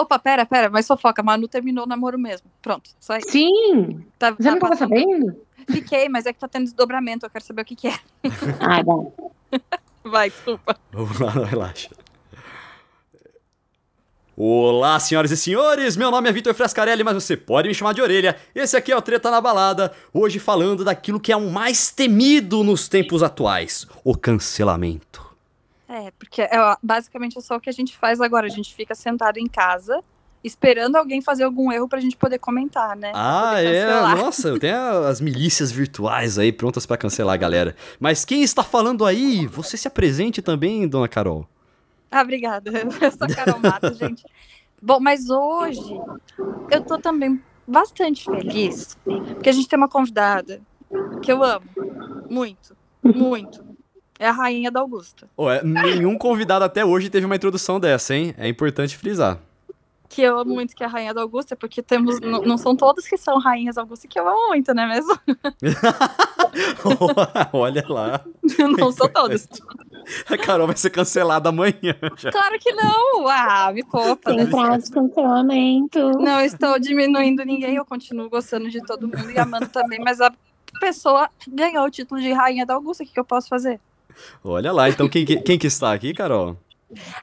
[0.00, 2.46] Opa, pera, pera, mas fofoca, Manu terminou o namoro mesmo.
[2.62, 3.30] Pronto, só isso.
[3.30, 4.04] Sim!
[4.18, 5.36] Tá, Você tá não tava passando- sabendo?
[5.70, 7.98] Fiquei, mas é que tá tendo desdobramento, eu quero saber o que, que é.
[8.60, 9.12] Ah, bom.
[10.04, 10.78] Vai, desculpa.
[10.92, 11.90] Vamos lá, não, relaxa.
[14.36, 18.00] Olá, senhoras e senhores, meu nome é Vitor Frescarelli, mas você pode me chamar de
[18.00, 18.36] orelha.
[18.54, 22.62] Esse aqui é o Treta na Balada, hoje falando daquilo que é o mais temido
[22.62, 25.27] nos tempos atuais: o cancelamento.
[25.88, 26.50] É, porque é,
[26.82, 28.46] basicamente é só o que a gente faz agora.
[28.46, 30.04] A gente fica sentado em casa,
[30.44, 33.10] esperando alguém fazer algum erro pra gente poder comentar, né?
[33.14, 37.74] Ah, é, nossa, tem as milícias virtuais aí prontas pra cancelar a galera.
[37.98, 39.46] Mas quem está falando aí?
[39.46, 41.48] Você se apresente também, dona Carol.
[42.10, 42.70] Ah, obrigada.
[43.00, 44.24] Eu sou a Carol Matos, gente.
[44.80, 46.00] Bom, mas hoje
[46.70, 50.60] eu tô também bastante feliz, porque a gente tem uma convidada
[51.20, 51.66] que eu amo
[52.30, 53.67] muito, muito.
[54.18, 55.28] É a rainha da Augusta.
[55.36, 58.34] Ô, é, nenhum convidado até hoje teve uma introdução dessa, hein?
[58.36, 59.38] É importante frisar.
[60.08, 62.18] Que eu amo muito, que é a rainha da Augusta, porque temos.
[62.20, 65.12] Não, são todas que são rainhas da Augusta que eu amo muito, né mesmo?
[67.52, 68.24] Olha lá.
[68.78, 69.46] Não são todas.
[70.28, 71.94] A Carol vai ser cancelada amanhã.
[72.16, 72.32] já.
[72.32, 73.28] Claro que não!
[73.28, 74.34] Ah, me poupa.
[74.34, 75.98] Tem prazo de cancelamento.
[76.18, 80.32] Não estou diminuindo ninguém, eu continuo gostando de todo mundo e amando também, mas a
[80.80, 83.78] pessoa ganhou o título de rainha da Augusta, o que, que eu posso fazer?
[84.44, 86.56] Olha lá, então quem, que- quem que está aqui, Carol?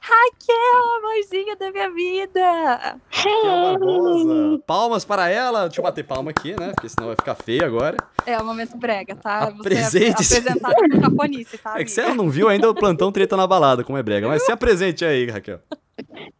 [0.00, 2.98] Raquel, amorzinha da minha vida!
[3.10, 4.62] Raquel Barbosa.
[4.66, 5.66] Palmas para ela.
[5.66, 6.70] Deixa eu bater palma aqui, né?
[6.72, 7.96] Porque senão vai ficar feio agora.
[8.24, 9.46] É o momento brega, tá?
[9.46, 10.36] Você é Apresente-se.
[10.38, 11.80] apresentado com cafonice, tá?
[11.80, 12.16] É que você amiga?
[12.16, 14.28] não viu ainda o plantão treta na balada, como é brega.
[14.28, 15.58] Mas se apresente aí, Raquel.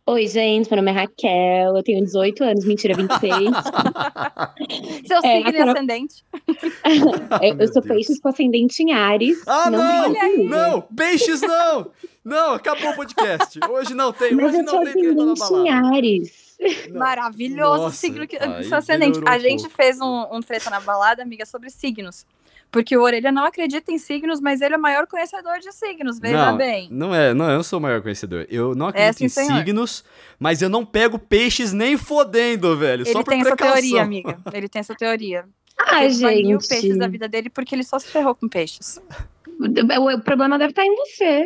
[0.07, 3.33] Oi, gente, meu nome é Raquel, eu tenho 18 anos, mentira, 26.
[5.09, 6.25] Seu É, signo Carol- ascendente.
[7.43, 7.87] eu, eu sou Deus.
[7.87, 9.43] peixes com ascendente em Ares.
[9.47, 10.15] Ah, não!
[10.15, 10.49] comigo.
[10.51, 10.83] Não!
[10.83, 11.91] Peixes não!
[12.25, 13.59] Não, acabou o podcast.
[13.71, 15.97] Hoje não tem, Mas hoje eu sou não tem treta na ascendente em balada.
[15.97, 16.47] Ares.
[16.91, 16.99] Não.
[16.99, 19.21] Maravilhoso Nossa, signo que seu ascendente.
[19.27, 19.77] A um gente pouco.
[19.77, 22.27] fez um, um treta na balada, amiga, sobre signos.
[22.71, 26.19] Porque o Orelha não acredita em signos, mas ele é o maior conhecedor de signos,
[26.19, 26.89] veja não, bem.
[26.91, 28.47] Não é, não, eu não sou o maior conhecedor.
[28.51, 29.57] Eu não acredito sim, em senhor.
[29.59, 30.05] signos,
[30.39, 33.05] mas eu não pego peixes nem fodendo, velho.
[33.05, 34.39] só Ele por tem essa teoria, amiga.
[34.53, 35.45] Ele tem essa teoria.
[35.79, 36.69] Ah, ele gente.
[36.69, 39.01] peixes da vida dele porque ele só se ferrou com peixes.
[39.47, 41.45] O, o problema deve estar em você.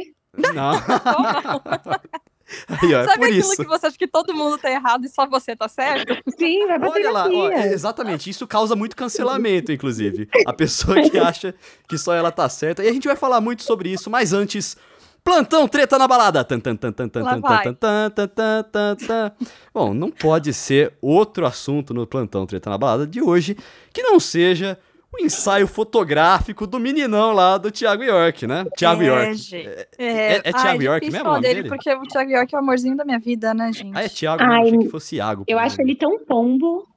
[0.55, 0.73] Não.
[2.69, 3.57] Aí, ó, é Sabe por aquilo isso.
[3.63, 6.17] que você acha que todo mundo tá errado e só você tá certo?
[6.39, 10.29] Sim, vai pra Olha lá, ó, é, exatamente, isso causa muito cancelamento, inclusive.
[10.47, 11.55] A pessoa que acha
[11.89, 12.85] que só ela tá certa.
[12.85, 14.77] E a gente vai falar muito sobre isso, mas antes.
[15.23, 16.43] Plantão treta na balada.
[16.43, 19.33] Tan, tan, tan, tan, tan, tan, tan, tan, tan, tan, tan.
[19.73, 23.55] Bom, não pode ser outro assunto no plantão treta na balada de hoje
[23.93, 24.79] que não seja
[25.13, 28.65] o ensaio fotográfico do meninão lá do Thiago York, né?
[28.77, 29.35] Thiago é, York.
[29.35, 29.69] gente.
[29.69, 31.69] É, É, é Thiago Ai, York difícil mesmo o falar dele, dele?
[31.69, 33.97] porque o Thiago York é o amorzinho da minha vida, né, gente?
[33.97, 35.45] Ah, é Thiago, Ai, eu achei que fosse Iago.
[35.49, 36.89] Eu acho ele tão pombo.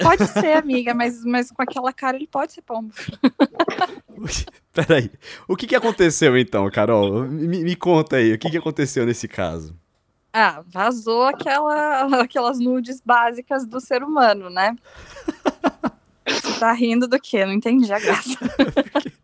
[0.00, 2.92] Pode ser, amiga, mas, mas com aquela cara ele pode ser pombo.
[4.72, 5.10] Peraí,
[5.48, 7.24] o que, que aconteceu então, Carol?
[7.24, 9.76] Me, me conta aí, o que, que aconteceu nesse caso?
[10.32, 14.74] Ah, vazou aquela, aquelas nudes básicas do ser humano, né?
[16.26, 17.44] Você tá rindo do quê?
[17.44, 18.38] Não entendi a graça.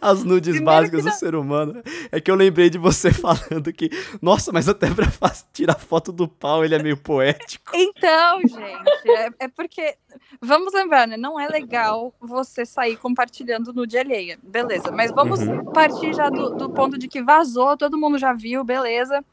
[0.00, 1.82] As nudes Primeiro básicas do não- ser humano.
[2.12, 5.06] É que eu lembrei de você falando que, nossa, mas até pra
[5.52, 7.72] tirar foto do pau ele é meio poético.
[7.74, 9.96] Então, gente, é, é porque.
[10.40, 11.16] Vamos lembrar, né?
[11.16, 14.38] Não é legal você sair compartilhando nude alheia.
[14.42, 15.64] Beleza, mas vamos Uhum.
[15.72, 19.24] partir já do, do ponto de que vazou, todo mundo já viu, beleza.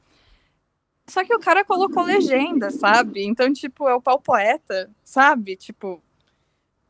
[1.08, 3.24] Só que o cara colocou legenda, sabe?
[3.24, 5.56] Então, tipo, é o pau poeta, sabe?
[5.56, 6.02] Tipo,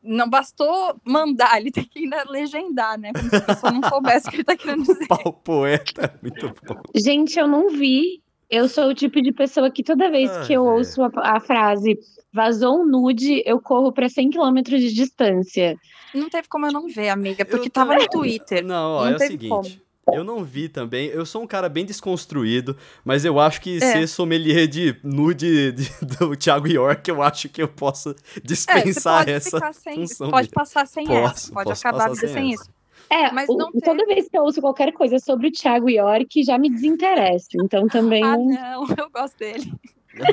[0.02, 3.12] não bastou mandar, ele tem que ainda legendar, né?
[3.14, 5.06] Como se a pessoa não soubesse o que ele tá querendo dizer.
[5.08, 6.80] Pau poeta, é muito bom.
[6.94, 8.22] Gente, eu não vi.
[8.48, 10.72] Eu sou o tipo de pessoa que toda vez Ah, que eu é.
[10.72, 11.96] ouço a, a frase
[12.32, 15.76] vazou um nude, eu corro pra 100 km de distância.
[16.12, 18.64] Não teve como eu não ver, amiga, porque Eu tava também- no Twitter.
[18.64, 19.80] Não, ó, Não é o seguinte.
[20.14, 21.06] Eu não vi também.
[21.08, 23.80] Eu sou um cara bem desconstruído, mas eu acho que É.
[23.80, 29.18] ser sommelier de nude de- do Thiago York, eu acho que eu posso É, dispensar
[29.24, 29.72] pode essa.
[29.72, 32.64] sem, função pode passar sem Posso, essa, pode posso acabar a sem sem isso.
[33.08, 36.44] É, Mas o- não toda vez que eu ouço qualquer coisa sobre o Thiago York,
[36.44, 37.48] já me desinteresso.
[37.64, 38.84] Então também Ah, não.
[38.96, 39.72] eu gosto dele.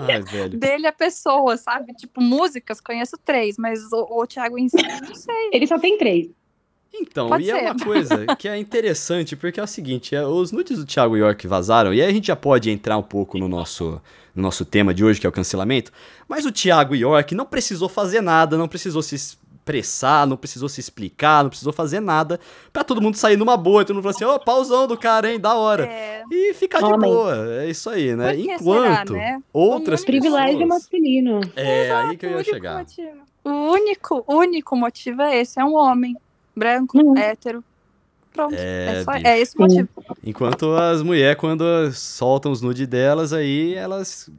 [0.09, 0.57] Ai, velho.
[0.59, 1.94] Dele é pessoa, sabe?
[1.94, 4.75] Tipo, músicas, conheço três, mas o, o Thiago em si,
[5.07, 5.50] não sei.
[5.53, 6.27] Ele só tem três.
[6.93, 7.65] Então, Pode e é ser.
[7.65, 11.45] uma coisa que é interessante, porque é o seguinte, é, os nudes do Thiago York
[11.47, 14.01] vazaram, e aí a gente já pode entrar um pouco no nosso,
[14.35, 15.91] no nosso tema de hoje, que é o cancelamento,
[16.27, 20.69] mas o Thiago York não precisou fazer nada, não precisou se es- pressar, não precisou
[20.69, 22.39] se explicar, não precisou fazer nada,
[22.71, 25.29] pra todo mundo sair numa boa, e todo mundo falou assim, ô, pauzão do cara,
[25.29, 25.85] hein, da hora.
[25.85, 28.33] É, E ficar de boa, é isso aí, né?
[28.39, 29.39] Enquanto será, né?
[29.51, 30.69] outras Um Privilégio pessoas...
[30.69, 31.41] masculino.
[31.53, 32.77] É, aí que eu o ia único chegar.
[32.79, 33.09] motivo.
[33.43, 36.15] O único, único motivo é esse, é um homem.
[36.57, 37.18] Branco, Hum.
[37.18, 37.63] hétero.
[38.33, 38.56] Pronto.
[38.57, 39.89] É, É, só, é esse o motivo.
[40.24, 41.63] Enquanto as mulheres, quando
[41.94, 44.30] soltam os nude delas, aí elas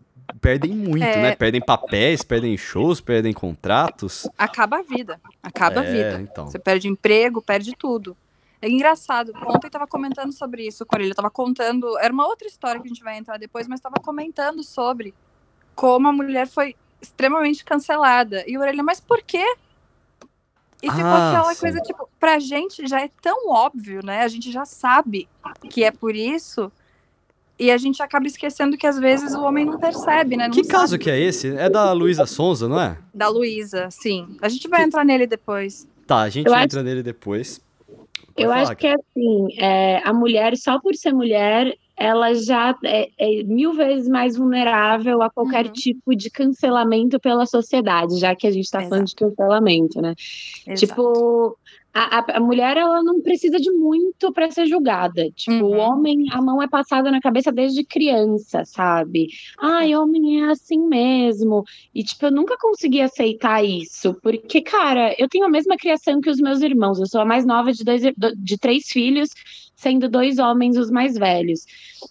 [0.40, 1.22] perdem muito, É.
[1.22, 1.36] né?
[1.36, 4.28] Perdem papéis, perdem shows, perdem contratos.
[4.36, 5.20] Acaba a vida.
[5.42, 6.20] Acaba a é, vida.
[6.22, 6.46] então.
[6.46, 8.16] Você perde emprego, perde tudo.
[8.60, 9.32] É engraçado.
[9.46, 11.10] Ontem eu tava comentando sobre isso com ele.
[11.10, 11.96] Eu tava contando.
[11.98, 15.14] Era uma outra história que a gente vai entrar depois, mas tava comentando sobre
[15.74, 18.42] como a mulher foi extremamente cancelada.
[18.48, 19.44] E o Orelha, mas por quê?
[20.82, 21.60] E ficou Ah, aquela sim.
[21.60, 24.22] coisa, tipo, pra gente já é tão óbvio, né?
[24.22, 25.28] A gente já sabe
[25.70, 26.70] que é por isso.
[27.58, 30.44] E a gente acaba esquecendo que às vezes o homem não percebe, né?
[30.46, 30.68] Não Que sabe.
[30.78, 31.56] caso que é esse?
[31.56, 32.96] É da Luísa Sonza, não é?
[33.12, 34.36] Da Luísa, sim.
[34.40, 35.88] A gente vai entrar nele depois.
[36.06, 37.60] Tá, a gente Eu acho- entra nele depois.
[37.88, 42.76] Pode Eu acho que é assim, é, a mulher, só por ser mulher, ela já
[42.84, 45.72] é, é mil vezes mais vulnerável a qualquer Uhum.
[45.72, 50.14] tipo de cancelamento pela sociedade, já que a gente está falando de cancelamento, né?
[50.66, 50.86] Exato.
[50.86, 51.58] Tipo,
[51.92, 55.28] a, a- mulher, ela não precisa de muito para ser julgada.
[55.34, 55.78] Tipo, o Uhum.
[55.78, 59.26] homem, a mão é passada na cabeça desde criança, sabe?
[59.58, 61.64] Ai, homem é assim mesmo.
[61.94, 66.30] E, tipo, eu nunca consegui aceitar isso, porque, cara, eu tenho a mesma criação que
[66.30, 67.00] os meus irmãos.
[67.00, 68.02] Eu sou a mais nova de, dois,
[68.36, 69.30] de três filhos,
[69.78, 71.64] sendo dois homens os mais velhos.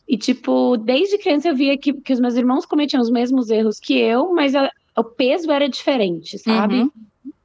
[0.08, 3.78] E, tipo, desde criança eu via que, que os meus irmãos cometiam os mesmos erros
[3.80, 6.76] que eu, mas a- o peso era diferente, sabe?
[6.76, 6.92] Uhum.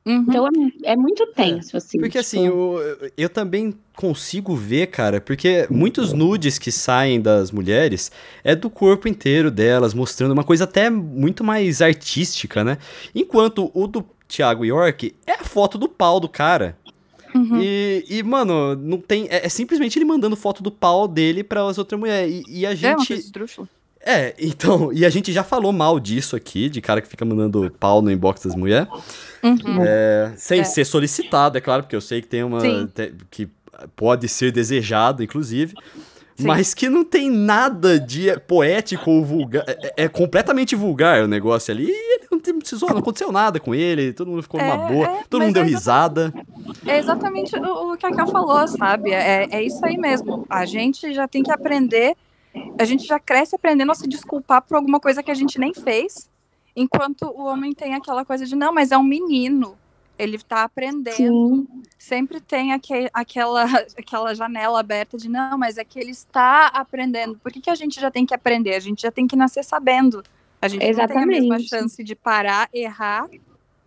[0.04, 0.24] Uhum.
[0.28, 0.46] Então
[0.84, 1.98] é, é muito tenso, assim.
[1.98, 2.78] Porque tipo, assim, eu,
[3.16, 8.10] eu também consigo ver, cara, porque muitos nudes que saem das mulheres
[8.42, 12.78] é do corpo inteiro delas, mostrando uma coisa até muito mais artística, né?
[13.14, 16.76] Enquanto o do Thiago York é a foto do pau do cara.
[17.34, 17.58] Uhum.
[17.60, 19.26] E, e, mano, não tem.
[19.30, 22.42] É, é simplesmente ele mandando foto do pau dele para as outras mulheres.
[22.48, 23.12] E, e a É gente.
[23.12, 23.68] esdrúxula.
[24.04, 27.70] É, então, e a gente já falou mal disso aqui, de cara que fica mandando
[27.78, 28.88] pau no inbox das mulheres.
[29.42, 29.78] Uhum.
[29.80, 30.64] É, sem É.
[30.64, 32.60] ser solicitado, é claro, porque eu sei que tem uma.
[32.88, 33.48] Te- que
[33.96, 35.74] pode ser desejado, inclusive.
[36.36, 36.46] Sim.
[36.46, 39.64] Mas que não tem nada de poético ou vulgar.
[39.68, 41.86] É, é completamente vulgar o negócio ali.
[41.88, 45.24] E ele precisou, não aconteceu nada com ele, todo mundo ficou numa É, boa, é,
[45.28, 46.32] todo mundo deu é risada.
[46.86, 49.12] É exatamente o, o que a Ká falou, sabe?
[49.12, 50.46] É, é isso aí mesmo.
[50.48, 52.16] A gente já tem que aprender,
[52.78, 55.72] a gente já cresce aprendendo a se desculpar por alguma coisa que a gente nem
[55.74, 56.30] fez,
[56.74, 59.76] enquanto o homem tem aquela coisa de, não, mas é um menino,
[60.18, 61.16] ele tá aprendendo.
[61.16, 61.66] Sim,
[61.98, 63.64] Sempre tem aque, aquela,
[63.98, 67.38] aquela janela aberta de, não, mas é que ele está aprendendo.
[67.38, 68.74] Por que, que a gente já tem que aprender?
[68.74, 70.22] A gente já tem que nascer sabendo.
[70.62, 71.68] A gente não tem a mesma Exatamente.
[71.68, 73.28] chance de parar, errar,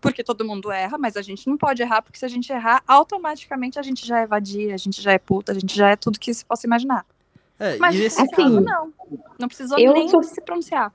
[0.01, 2.83] porque todo mundo erra, mas a gente não pode errar, porque se a gente errar,
[2.86, 5.95] automaticamente a gente já é vadia, a gente já é puta, a gente já é
[5.95, 7.06] tudo que se possa imaginar.
[7.57, 8.94] É, Mas e nesse nesse assim, caso, não.
[9.39, 10.92] Não precisou eu nem sou- se pronunciar.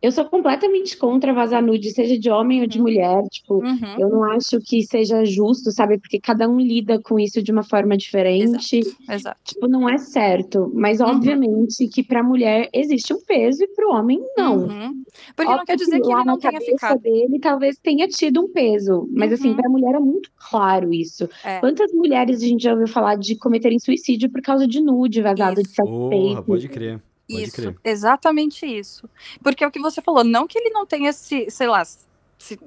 [0.00, 2.84] Eu sou completamente contra vazar nude, seja de homem ou de Uhum.
[2.84, 3.22] mulher.
[3.30, 3.98] Tipo, Uhum.
[3.98, 5.98] eu não acho que seja justo, sabe?
[5.98, 8.80] Porque cada um lida com isso de uma forma diferente.
[9.10, 9.38] Exato.
[9.44, 10.70] Tipo, não é certo.
[10.74, 11.08] Mas, Uhum.
[11.08, 14.58] obviamente, que pra mulher existe um peso e pro homem não.
[14.66, 15.02] Uhum.
[15.34, 17.00] Porque não Óbvio quer dizer que lá ele não na tenha cabeça ficado.
[17.00, 19.08] dele talvez tenha tido um peso.
[19.12, 19.56] Mas, assim, Uhum.
[19.56, 21.28] pra mulher é muito claro isso.
[21.44, 21.58] É.
[21.60, 25.56] Quantas mulheres a gente já ouviu falar de cometerem suicídio por causa de nude vazado
[25.62, 25.82] de Isso.
[25.84, 27.00] Porra, pode crer.
[27.30, 27.76] Pode Isso, crer.
[27.84, 29.08] exatamente isso.
[29.42, 32.58] Porque é o que você falou, não que ele não tenha se, sei lá, se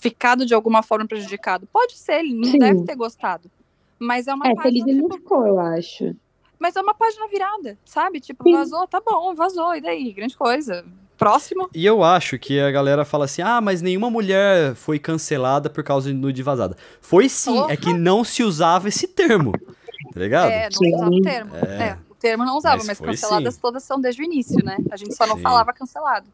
[0.00, 1.66] ficado de alguma forma prejudicado.
[1.72, 2.58] Pode ser, ele não Sim.
[2.58, 3.50] deve ter gostado.
[3.98, 6.14] Mas é uma É, página, ele não tipo, ficou, eu acho.
[6.58, 8.20] mas é uma página virada, sabe?
[8.20, 8.52] Tipo, Sim.
[8.52, 10.12] vazou, tá bom, vazou, e daí?
[10.12, 10.84] Grande coisa.
[11.16, 11.70] Próximo.
[11.72, 15.82] E eu acho que a galera fala assim: ah, mas nenhuma mulher foi cancelada por
[15.84, 16.76] causa de nude vazada.
[17.00, 19.52] Foi sim, é que não se usava esse termo.
[20.12, 20.50] Tá ligado?
[20.50, 21.52] É, não se usava o termo.
[21.56, 21.82] É.
[21.82, 21.98] É.
[22.24, 23.60] o termo não usava, Mas mas, canceladas sim.
[23.60, 24.78] todas são desde o início, né?
[24.90, 25.42] A gente só não Sim.
[25.42, 26.26] falava cancelado.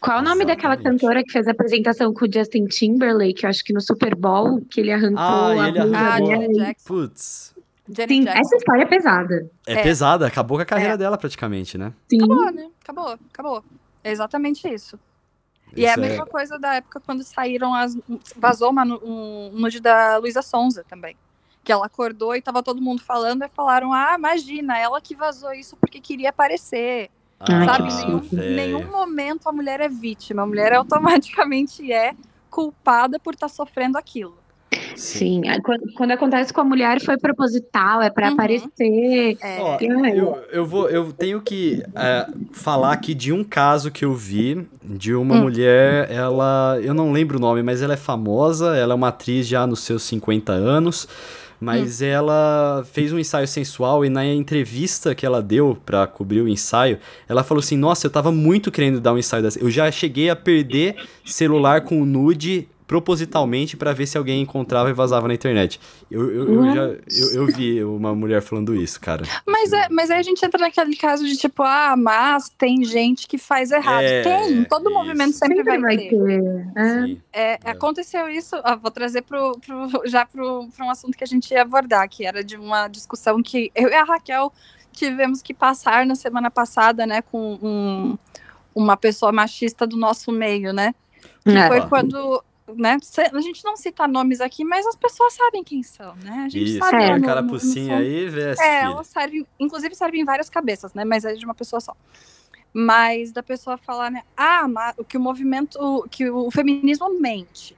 [0.00, 3.48] Qual é o nome daquela cantora que fez a apresentação com o Justin Timberlake, eu
[3.50, 6.28] acho que no Super Bowl, que ele arrancou Ah, a ele Ah, arrancou.
[6.28, 6.40] dela?
[6.42, 6.86] Janet Jackson.
[6.88, 7.54] Putz.
[7.88, 8.40] Janet Sim, Jackson.
[8.40, 9.50] essa história é pesada.
[9.66, 9.82] É, É.
[9.82, 10.96] pesada, acabou com a carreira É.
[10.96, 11.92] dela praticamente, né?
[12.10, 12.18] Sim.
[12.18, 12.68] Acabou, né?
[12.82, 13.64] Acabou, acabou.
[14.04, 14.98] É exatamente isso.
[15.74, 17.96] E é a Isso mesma coisa da época quando saíram as.
[18.36, 21.16] Vazou uma, um nude da Luísa Sonza também.
[21.66, 25.52] Que ela acordou e tava todo mundo falando e falaram: Ah, imagina, ela que vazou
[25.52, 27.10] isso porque queria aparecer.
[27.40, 27.88] Ai, Sabe?
[27.88, 28.54] que Em nenhum, velho.
[28.54, 30.42] nenhum momento a mulher é vítima.
[30.42, 32.12] A mulher automaticamente é
[32.48, 34.38] culpada por estar sofrendo aquilo.
[34.94, 38.34] Sim, aí quando, quando acontece com a mulher foi proposital, é pra Uhum.
[38.34, 39.36] aparecer.
[39.42, 40.18] É, Ó, aí?
[40.18, 44.66] eu, eu vou, eu tenho que é, falar aqui de um caso que eu vi
[44.82, 45.40] de uma Hum.
[45.42, 49.46] mulher, ela, eu não lembro o nome, mas ela é famosa, ela é uma atriz
[49.46, 51.06] já nos seus 50 anos,
[51.60, 52.04] mas Hum.
[52.06, 56.98] ela fez um ensaio sensual e na entrevista que ela deu pra cobrir o ensaio,
[57.28, 59.58] ela falou assim: "Nossa, eu tava muito querendo dar um ensaio dessa.
[59.58, 64.92] Eu já cheguei a perder celular com nude propositalmente pra ver se alguém encontrava e
[64.92, 65.80] vazava na internet.
[66.10, 69.24] Eu, eu, eu já eu, eu vi uma mulher falando isso, cara.
[69.46, 73.26] Mas, é, mas aí a gente entra naquele caso de tipo, ah, mas tem gente
[73.26, 74.02] que faz errado.
[74.04, 74.98] É, tem, todo isso.
[74.98, 76.12] movimento sempre, vai, ter.
[76.76, 77.04] É.
[77.06, 77.20] Sim.
[77.32, 77.70] É, É.
[77.70, 81.62] Aconteceu isso, ó, vou trazer pro, pro- já para um assunto que a gente ia
[81.62, 84.52] abordar, que era de uma discussão que eu e a Raquel
[84.92, 88.18] tivemos que passar na semana passada, né, com um-
[88.74, 90.94] uma pessoa machista do nosso meio, né?
[91.44, 91.66] Que É.
[91.68, 92.42] foi quando,
[92.74, 92.96] né,
[93.32, 96.44] a gente não cita nomes aqui, mas as pessoas sabem quem são, né?
[96.46, 96.96] A gente Isso, sabe.
[96.96, 100.50] É, no- a no- no carapucinha aí, veste, É, ela serve, inclusive serve em várias
[100.50, 101.04] cabeças, né?
[101.04, 101.94] Mas é de uma pessoa só.
[102.72, 104.22] Mas da pessoa falar, né?
[104.36, 107.76] Ah, mas o que o movimento, que o feminismo mente.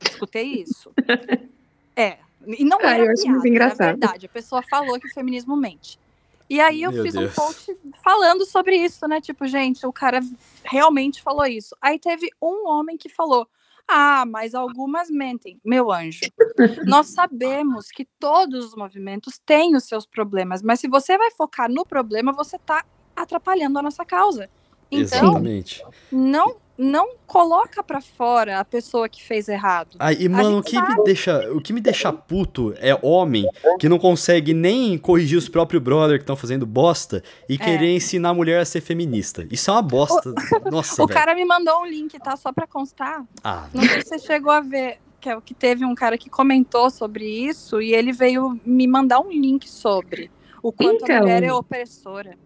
[0.00, 0.90] Escutei isso.
[1.96, 2.18] é.
[2.46, 3.80] E não Ah, era eu acho piada, engraçado.
[3.82, 4.26] era verdade.
[4.26, 5.98] A pessoa falou que o feminismo mente.
[6.50, 7.30] E aí eu Meu fiz Deus.
[7.30, 9.18] um post falando sobre isso, né?
[9.20, 10.20] Tipo, gente, o cara
[10.62, 11.74] realmente falou isso.
[11.80, 13.48] Aí teve um homem que falou:
[13.88, 15.60] Ah, mas algumas mentem.
[15.64, 16.26] Meu anjo,
[16.86, 21.70] nós sabemos que todos os movimentos têm os seus problemas, mas se você vai focar
[21.70, 24.48] no problema, você está atrapalhando a nossa causa.
[24.90, 25.82] Então, Exatamente.
[26.10, 29.96] não não coloca pra fora a pessoa que fez errado.
[29.98, 33.46] Aí, e, mano, o que, me deixa, o que me deixa puto é homem
[33.78, 38.30] que não consegue nem corrigir os próprios brother que estão fazendo bosta e querer ensinar
[38.30, 39.46] a mulher a ser feminista.
[39.50, 40.34] Isso é uma bosta.
[40.70, 41.18] Nossa, o velho.
[41.18, 42.36] cara me mandou um link, tá?
[42.36, 43.24] Só pra constar.
[43.42, 46.18] Ah, Não sei se você chegou a ver que, é o que teve um cara
[46.18, 50.30] que comentou sobre isso e ele veio me mandar um link sobre
[50.62, 51.20] o quanto a Então.
[51.20, 52.36] mulher é opressora.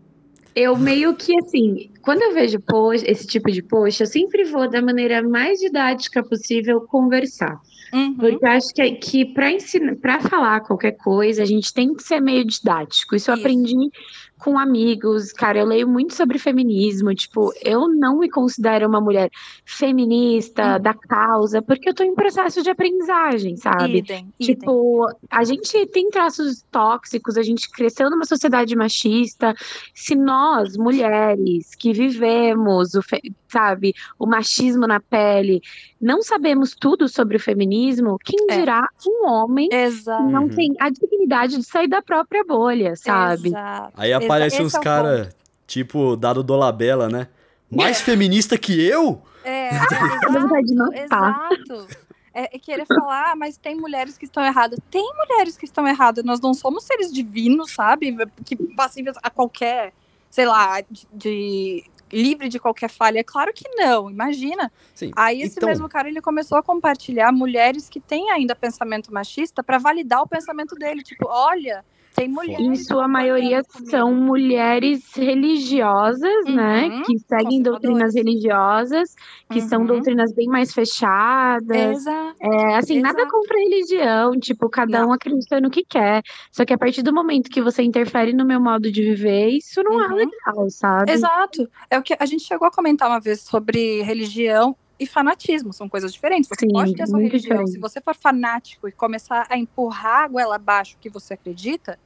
[0.61, 4.69] Eu meio que assim, quando eu vejo post, esse tipo de post, eu sempre vou
[4.69, 7.61] da maneira mais didática possível conversar.
[7.93, 8.17] Uhum.
[8.17, 12.03] Porque eu acho que, que para ensinar, para falar qualquer coisa, a gente tem que
[12.03, 13.15] ser meio didático.
[13.15, 13.47] Isso eu Isso.
[13.47, 13.91] aprendi
[14.39, 15.33] com amigos.
[15.33, 17.15] Cara, eu leio muito sobre feminismo.
[17.15, 19.31] Tipo, eu não me considero uma mulher
[19.65, 20.81] feminista, Uhum.
[20.83, 23.99] da causa, porque eu tô em processo de aprendizagem, sabe?
[23.99, 24.55] Idem, idem.
[24.57, 29.55] Tipo, a gente tem traços tóxicos, a gente cresceu numa sociedade machista.
[29.95, 35.61] Se nós, mulheres, que vivemos, o fe- sabe, o machismo na pele,
[36.01, 38.59] não sabemos tudo sobre o feminismo, quem É.
[38.59, 40.23] dirá um homem que Exato.
[40.25, 40.49] não Uhum.
[40.49, 43.49] tem a dignidade de sair da própria bolha, sabe?
[43.49, 43.93] Exato.
[43.97, 45.37] aí aparecem uns é caras,
[45.67, 47.29] tipo, dado Dolabella, né?
[47.71, 49.23] Mais feminista que eu?
[49.45, 49.69] É,
[50.29, 51.87] exato, exato.
[52.35, 54.79] É, é querer falar, ah, mas tem mulheres que estão erradas.
[54.91, 56.25] Tem mulheres que estão erradas.
[56.25, 58.17] Nós não somos seres divinos, sabe?
[58.45, 59.93] Que passíveis a qualquer,
[60.31, 63.23] sei lá, de, de- livre de qualquer falha.
[63.25, 64.11] Claro que não.
[64.11, 64.71] Imagina.
[64.95, 65.11] Sim.
[65.15, 69.63] Aí esse então, mesmo cara ele começou a compartilhar mulheres que têm ainda pensamento machista
[69.63, 71.03] para validar o pensamento dele.
[71.03, 71.85] Tipo, olha,
[72.19, 72.67] tem mulheres.
[72.67, 76.87] Em sua maioria são mulheres religiosas, né?
[76.89, 79.15] Uhum, Que seguem doutrinas religiosas,
[79.51, 79.87] que são Uhum.
[79.87, 81.99] doutrinas bem mais fechadas.
[81.99, 82.37] Exato.
[82.41, 83.33] É, assim, nada Exato.
[83.37, 85.09] contra a religião, tipo, cada Não.
[85.09, 86.23] um acredita no que quer.
[86.53, 89.83] Só que a partir do momento que você interfere no meu modo de viver, isso
[89.83, 90.15] não é Uhum.
[90.15, 91.13] legal, sabe?
[91.13, 91.69] Exato.
[91.91, 95.89] É o que a gente chegou a comentar uma vez sobre religião e fanatismo, são
[95.89, 96.49] coisas diferentes.
[96.49, 97.51] Você Sim, pode ter a sua muito religião.
[97.59, 97.71] diferente.
[97.73, 101.99] Se você for fanático e começar a empurrar a goela abaixo o que você acredita,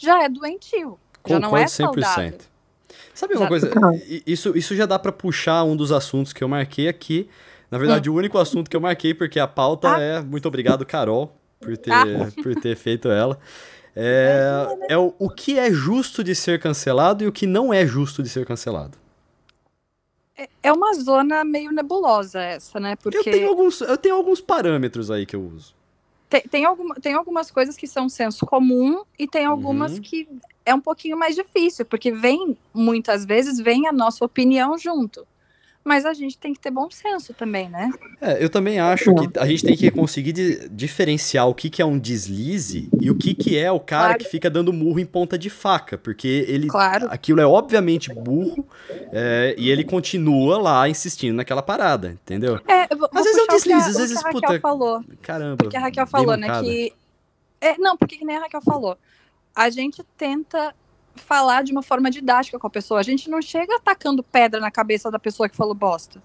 [0.00, 0.98] já é doentio.
[1.26, 1.70] Já não é Concordo
[2.02, 2.38] saudável.
[3.14, 3.70] Sabe uma Já- coisa?
[4.26, 7.28] Isso, isso já dá pra puxar um dos assuntos que eu marquei aqui.
[7.70, 10.00] Na verdade, o único assunto que eu marquei, porque a pauta Ah.
[10.00, 10.20] é.
[10.20, 12.04] Muito obrigado, Carol, por ter, Ah.
[12.42, 13.38] por ter feito ela.
[13.94, 17.86] É, é o, o que é justo de ser cancelado e o que não é
[17.86, 18.96] justo de ser cancelado.
[20.38, 22.96] É- É uma zona meio nebulosa essa, né?
[22.96, 25.74] Porque Eu, tenho alguns, eu tenho alguns parâmetros aí que eu uso.
[26.30, 30.00] Tem, tem, alguma, tem algumas coisas que são senso comum e tem algumas Uhum.
[30.00, 30.28] que
[30.64, 35.26] é um pouquinho mais difícil, porque vem, muitas vezes, vem a nossa opinião junto.
[35.82, 37.90] Mas a gente tem que ter bom senso também, né?
[38.20, 41.80] É, eu também acho que a gente tem que conseguir di- diferenciar o que, que
[41.80, 44.18] é um deslize e o que, que é o cara Claro.
[44.18, 47.08] que fica dando murro em ponta de faca, porque ele Claro.
[47.10, 48.66] aquilo é obviamente burro
[49.10, 52.60] é, e ele continua lá insistindo naquela parada, entendeu?
[52.68, 52.82] É,
[53.14, 55.02] Às vezes é um a- deslize, às vezes, a Raquel puta, falou.
[55.22, 55.56] Caramba.
[55.56, 56.92] Porque a Raquel falou, né, que...
[57.58, 58.98] É, não, porque que nem a Raquel falou.
[59.56, 60.74] A gente tenta
[61.16, 63.00] falar de uma forma didática com a pessoa.
[63.00, 66.22] A gente não chega atacando pedra na cabeça da pessoa que falou bosta.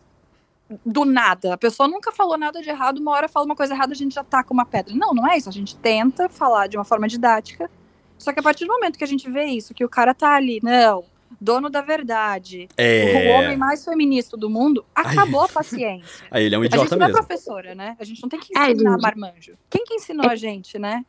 [0.83, 1.53] do nada.
[1.53, 4.15] A pessoa nunca falou nada de errado, uma hora fala uma coisa errada, a gente
[4.15, 4.95] já taca uma pedra.
[4.95, 5.47] Não, não é isso.
[5.47, 7.69] A gente tenta falar de uma forma didática.
[8.17, 10.33] Só que a partir do momento que a gente vê isso, que o cara tá
[10.35, 11.03] ali, não,
[11.39, 13.27] dono da verdade, É.
[13.29, 16.25] o homem mais feminista do mundo, acabou a paciência.
[16.31, 17.23] Aí ele é um a gente idiota não é mesmo.
[17.25, 17.95] professora, né?
[17.99, 19.01] A gente não tem que É, ensinar gente.
[19.03, 19.53] marmanjo.
[19.69, 21.05] Quem que ensinou a gente, né?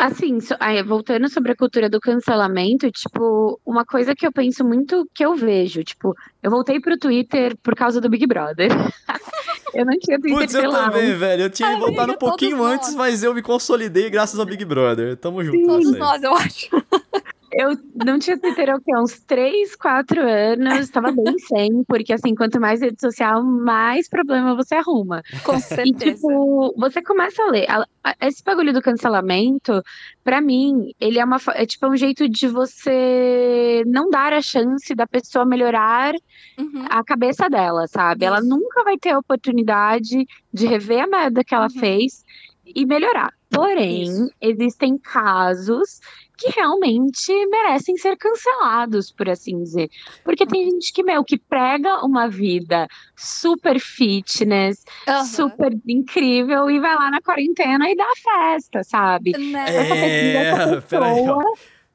[0.00, 4.64] Assim, so- aí, voltando sobre a cultura do cancelamento, tipo, uma coisa que eu penso
[4.64, 8.70] muito, que eu vejo, tipo, eu voltei pro Twitter por causa do Big Brother.
[9.74, 11.42] eu não tinha Twitter, Putz, eu lá, também, velho.
[11.42, 12.96] Eu tinha voltado um pouquinho todos antes, nós.
[12.96, 15.18] mas eu me consolidei graças ao Big Brother.
[15.18, 15.66] Tamo junto.
[15.66, 16.00] Todos isso aí.
[16.00, 16.70] nós, eu acho.
[17.52, 18.92] Eu não tinha Twitter o quê?
[18.96, 24.54] Uns 3, 4 anos, tava bem sem, porque assim, quanto mais rede social, mais problema
[24.54, 25.20] você arruma.
[25.44, 26.12] Com E, certeza.
[26.12, 27.66] tipo, você começa a ler.
[28.20, 29.82] Esse bagulho do cancelamento,
[30.22, 34.94] pra mim, ele é uma, é tipo um jeito de você não dar a chance
[34.94, 36.14] da pessoa melhorar
[36.58, 36.84] Uhum.
[36.90, 38.24] a cabeça dela, sabe?
[38.26, 38.48] Ela Isso.
[38.48, 41.80] nunca vai ter a oportunidade de rever a merda que ela Uhum.
[41.80, 42.22] fez
[42.66, 43.32] e melhorar.
[43.50, 44.30] Porém, Isso.
[44.40, 45.98] existem casos
[46.40, 49.90] que realmente merecem ser cancelados, por assim dizer.
[50.24, 55.24] Porque tem gente que, meu, que prega uma vida super fitness, Aham.
[55.26, 59.32] super incrível e vai lá na quarentena e dá festa, sabe?
[59.32, 59.64] Né?
[59.68, 61.44] Essa É, pessoa.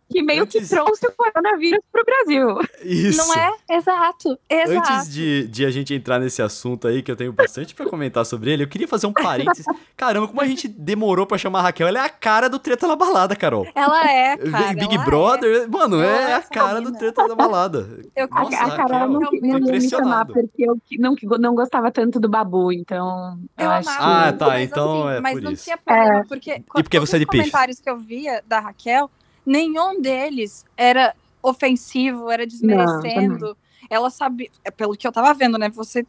[0.09, 2.59] Que meio Antes- que trouxe o coronavírus pro Brasil.
[2.83, 3.17] Isso.
[3.17, 3.53] Não é?
[3.71, 4.37] Exato.
[4.49, 4.91] Exato.
[4.93, 8.25] Antes de, de a gente entrar nesse assunto aí, que eu tenho bastante pra comentar
[8.25, 9.65] sobre ele, eu queria fazer um parênteses.
[9.97, 11.87] Caramba, como a gente demorou pra chamar a Raquel.
[11.87, 13.67] Ela é a cara do treta na balada, Carol.
[13.73, 14.73] Ela é, cara.
[14.73, 15.05] Big ela é.
[15.05, 17.87] Brother, mano, Ela é é a cara do treta da balada.
[18.15, 20.77] Eu A, Nossa, a Carol não, Raquel, que- não tô ia me chamar porque eu
[20.99, 24.27] não, não gostava tanto do Babu, então eu, Eu acho amava.
[24.27, 25.63] Ah, tá, mas, então assim, é mas por não isso.
[25.63, 27.49] tinha problema, porque, E porque você é de os peixe.
[27.51, 29.09] comentários que eu via da Raquel,
[29.45, 33.55] nenhum deles era ofensivo, era desmerecendo.
[33.89, 35.69] Ela sabia, é pelo que eu tava vendo, né?
[35.69, 36.05] Você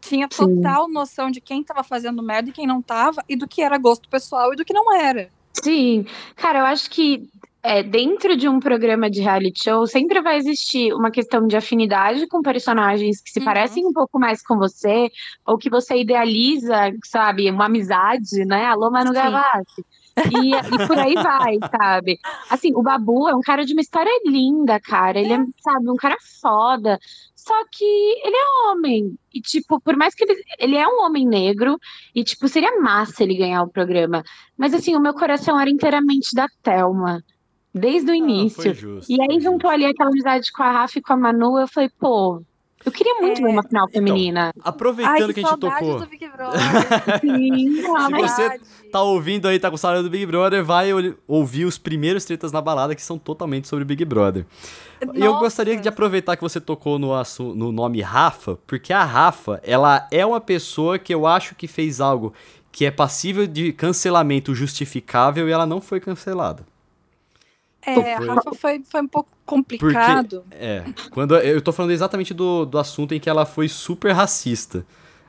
[0.00, 0.56] tinha Sim.
[0.56, 3.78] total noção de quem tava fazendo merda e quem não tava, e do que era
[3.78, 5.30] gosto pessoal e do que não era.
[5.62, 7.28] Sim, cara, eu acho que
[7.68, 12.26] é, dentro de um programa de reality show sempre vai existir uma questão de afinidade
[12.26, 13.44] com personagens que se Uhum.
[13.44, 15.10] parecem um pouco mais com você,
[15.46, 18.64] ou que você idealiza, sabe, uma amizade, né?
[18.64, 19.12] Alô, Manu.
[19.12, 19.84] Gavassi.
[20.32, 22.18] E, e por aí vai, sabe?
[22.48, 25.20] Assim, o Babu é um cara de uma história linda, cara.
[25.20, 26.98] Ele é, sabe, um cara foda.
[27.36, 29.14] Só que ele é homem.
[29.32, 31.78] E, tipo, por mais que ele, ele é um homem negro,
[32.14, 34.22] e, tipo, seria massa ele ganhar o programa.
[34.56, 37.22] Mas, assim, o meu coração era inteiramente da Thelma.
[37.74, 38.62] Desde o Ah, início.
[38.62, 41.58] foi justo, e aí juntou ali aquela amizade com a Rafa e com a Manu.
[41.58, 42.42] Eu falei, pô,
[42.84, 44.52] eu queria muito É, ver uma final então, feminina.
[44.64, 46.60] Aproveitando Ai, que a gente tocou, do Big Brother.
[47.20, 47.82] Sim, Se
[48.22, 50.88] você tá ouvindo aí, tá com saudade do Big Brother, vai
[51.26, 54.46] ouvir os primeiros tretas na balada que são totalmente sobre Big Brother.
[55.14, 55.44] E eu Nossa.
[55.44, 57.12] gostaria de aproveitar que você tocou no,
[57.54, 62.00] no nome Rafa, porque a Rafa, ela é uma pessoa que eu acho que fez
[62.00, 62.32] algo
[62.72, 66.64] que é passível de cancelamento justificável e ela não foi cancelada.
[67.90, 68.26] É, a Foi.
[68.28, 70.44] Rafa foi, foi um pouco complicado.
[70.50, 74.84] É, quando eu tô falando exatamente do, do assunto em que ela foi super racista.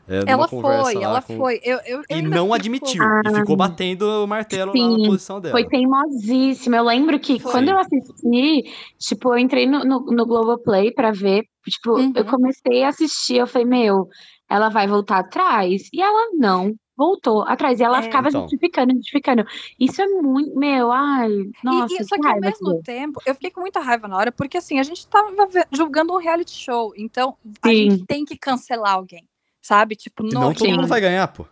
[0.08, 1.60] É, numa Ela foi, lá ela com- foi.
[1.64, 3.34] Eu, eu, eu E ainda não admitiu, e Ah.
[3.36, 5.52] ficou batendo o martelo Sim, na posição dela.
[5.52, 6.78] Foi teimosíssima.
[6.78, 7.52] Eu lembro que Foi.
[7.52, 8.64] quando eu assisti,
[8.98, 11.44] tipo, eu entrei no, no, no Globoplay pra ver.
[11.68, 12.12] Tipo, Uhum.
[12.16, 14.08] eu comecei a assistir, eu falei, meu,
[14.50, 15.84] ela vai voltar atrás?
[15.94, 17.80] E ela não voltou atrás.
[17.80, 18.02] E ela É.
[18.04, 18.42] ficava Então.
[18.42, 19.46] justificando, justificando.
[19.80, 21.30] Isso é muito, meu, ai,
[21.64, 22.84] nossa, e, e, só que que ao raiva que mesmo deu.
[22.84, 25.32] tempo, eu fiquei com muita raiva na hora, porque assim, a gente tava
[25.72, 27.92] julgando um reality show, então a Sim.
[27.92, 29.24] gente tem que cancelar alguém,
[29.62, 29.96] sabe?
[29.96, 31.46] Tipo, Senão não, todo mundo vai ganhar, pô.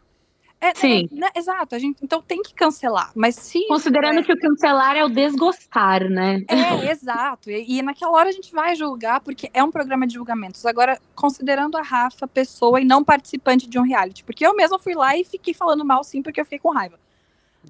[0.59, 1.07] É, é, Sim.
[1.11, 4.95] né, exato, a gente, então tem que cancelar, mas se Considerando é, que o cancelar
[4.95, 6.43] é o desgostar, né?
[6.47, 10.15] é, exato, e, e naquela hora a gente vai julgar, porque é um programa de
[10.15, 14.79] julgamentos, agora, considerando a Rafa pessoa e não participante de um reality, porque eu mesma
[14.79, 16.99] fui lá e fiquei falando mal sim, porque eu fiquei com raiva,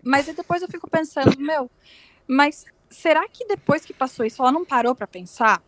[0.04, 1.70] mas depois eu fico pensando, meu,
[2.26, 5.62] mas será que depois que passou isso, ela não parou pra pensar?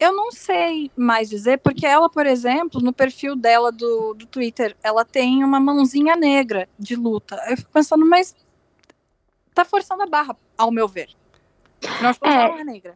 [0.00, 4.74] Eu não sei mais dizer, porque ela, por exemplo, no perfil dela do, do Twitter,
[4.82, 7.36] ela tem uma mãozinha negra de luta.
[7.50, 8.34] Eu fico pensando, mas
[9.54, 11.10] tá forçando a barra, ao meu ver.
[11.86, 12.42] Afinal de contas, É.
[12.44, 12.94] ela é negra.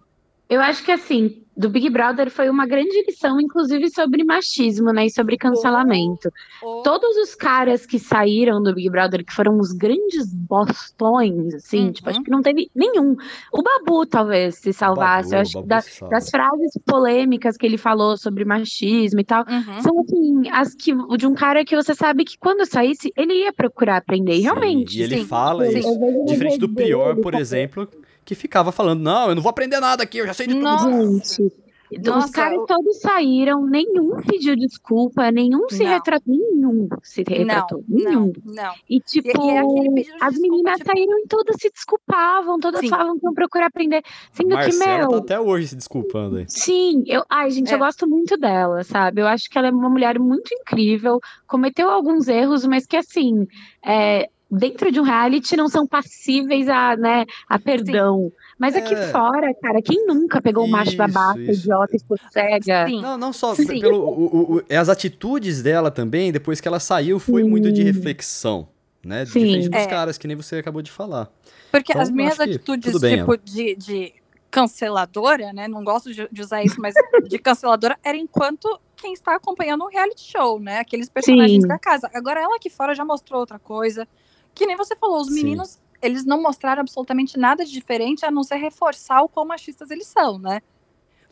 [0.48, 5.06] Eu acho que assim, do Big Brother foi uma grande lição, inclusive sobre machismo, né?
[5.06, 6.30] E sobre cancelamento.
[6.62, 11.86] Ou- Todos os caras que saíram do Big Brother, que foram os grandes bostões, assim,
[11.86, 11.92] Uhum.
[11.92, 13.16] tipo, acho que não teve nenhum.
[13.52, 15.30] O Babu talvez se salvasse.
[15.30, 19.44] Babu, eu acho que da- das frases polêmicas que ele falou sobre machismo e tal.
[19.48, 19.80] Uhum.
[19.82, 23.52] São assim, as que de um cara que você sabe que quando saísse, ele ia
[23.52, 24.32] procurar aprender.
[24.34, 24.98] E Sim, realmente.
[24.98, 25.78] E ele sim, fala sim.
[25.78, 25.88] isso.
[26.26, 27.40] Diferente do Prior, dele, por sabe?
[27.42, 27.88] exemplo,
[28.24, 30.64] que ficava falando, não, eu não vou aprender nada aqui, eu já sei de tudo.
[30.64, 31.42] Nossa.
[31.42, 38.04] Gente, Os caras todos saíram, nenhum pediu desculpa, nenhum se retratou, nenhum se retratou, não,
[38.04, 38.32] nenhum.
[38.44, 38.74] Não, não.
[38.88, 40.90] E tipo, e, e é as meninas tipo...
[40.90, 42.88] saíram e todas se desculpavam, todas Sim.
[42.88, 44.02] falavam que iam procurar aprender.
[44.32, 45.10] Sendo Marcela que, meu.
[45.10, 46.46] tá até hoje se desculpando aí.
[46.48, 47.74] Sim, eu, ai, gente, é.
[47.74, 49.20] eu gosto muito dela, sabe?
[49.20, 53.46] Eu acho que ela é uma mulher muito incrível, cometeu alguns erros, mas que assim,
[53.84, 58.30] é, dentro de um reality não são passíveis a, né, a perdão.
[58.30, 58.32] Sim.
[58.58, 59.08] Mas aqui é...
[59.08, 61.62] fora, cara, quem nunca pegou o macho babaca, isso.
[61.62, 61.96] idiota,
[62.30, 62.88] cega?
[62.88, 63.80] Não, não só Sim.
[63.80, 67.50] pelo o, o, as atitudes dela também, depois que ela saiu, foi Sim.
[67.50, 68.68] muito de reflexão,
[69.04, 69.26] né?
[69.26, 69.40] Sim.
[69.40, 69.86] Diferente dos é.
[69.86, 71.28] caras, que nem você acabou de falar.
[71.70, 74.14] Porque então, as minhas atitudes, bem, tipo, de, de
[74.50, 75.66] canceladora, né?
[75.66, 76.94] Não gosto de, de usar isso, mas
[77.28, 80.78] de canceladora era enquanto quem está acompanhando um reality show, né?
[80.78, 81.68] Aqueles personagens Sim.
[81.68, 82.08] da casa.
[82.14, 84.06] Agora ela aqui fora já mostrou outra coisa.
[84.54, 88.30] Que nem você falou, os meninos Sim eles não mostraram absolutamente nada de diferente a
[88.30, 90.60] não ser reforçar o quão machistas eles são, né?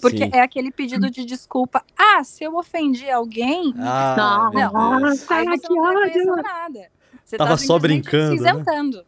[0.01, 0.31] Porque Sim.
[0.33, 1.85] é aquele pedido de desculpa.
[1.97, 3.75] Ah, se eu ofendi alguém.
[3.79, 5.07] Ah, não, não.
[5.29, 6.91] Aí você não tá nada.
[7.23, 8.37] Você Tava tá só brincando.
[8.37, 8.51] Se né?
[8.51, 8.97] isentando.
[8.99, 9.05] Né?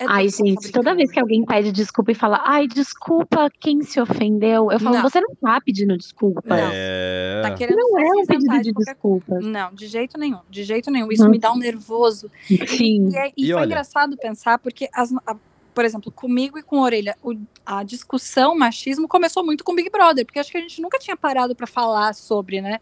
[0.00, 4.00] É ai, gente, toda vez que alguém pede desculpa e fala, ai, desculpa quem se
[4.00, 5.02] ofendeu, eu falo, não.
[5.02, 6.56] você não tá pedindo desculpa.
[6.56, 7.40] É...
[7.42, 9.40] Tá querendo não é um pedido de desculpa.
[9.40, 11.10] Não, de jeito nenhum, de jeito nenhum.
[11.10, 11.30] Isso hum.
[11.30, 12.30] me dá um nervoso.
[12.46, 13.08] Sim.
[13.08, 13.66] E, é, e, e foi olha...
[13.66, 15.34] engraçado pensar, porque, as, a,
[15.74, 17.34] por exemplo, comigo e com a Orelha, o,
[17.66, 21.16] a discussão machismo começou muito com Big Brother, porque acho que a gente nunca tinha
[21.16, 22.78] parado para falar sobre, né?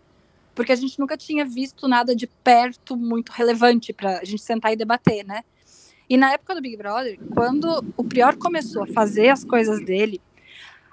[0.55, 4.73] Porque a gente nunca tinha visto nada de perto muito relevante para a gente sentar
[4.75, 5.45] e debater, né?
[6.09, 10.21] E na época do Big Brother, quando o Prior começou a fazer as coisas dele,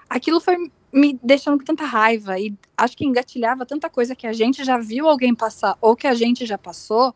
[0.08, 0.56] aquilo foi
[0.92, 4.78] me deixando com tanta raiva e acho que engatilhava tanta coisa que a gente já
[4.78, 7.14] viu alguém passar ou que a gente já passou,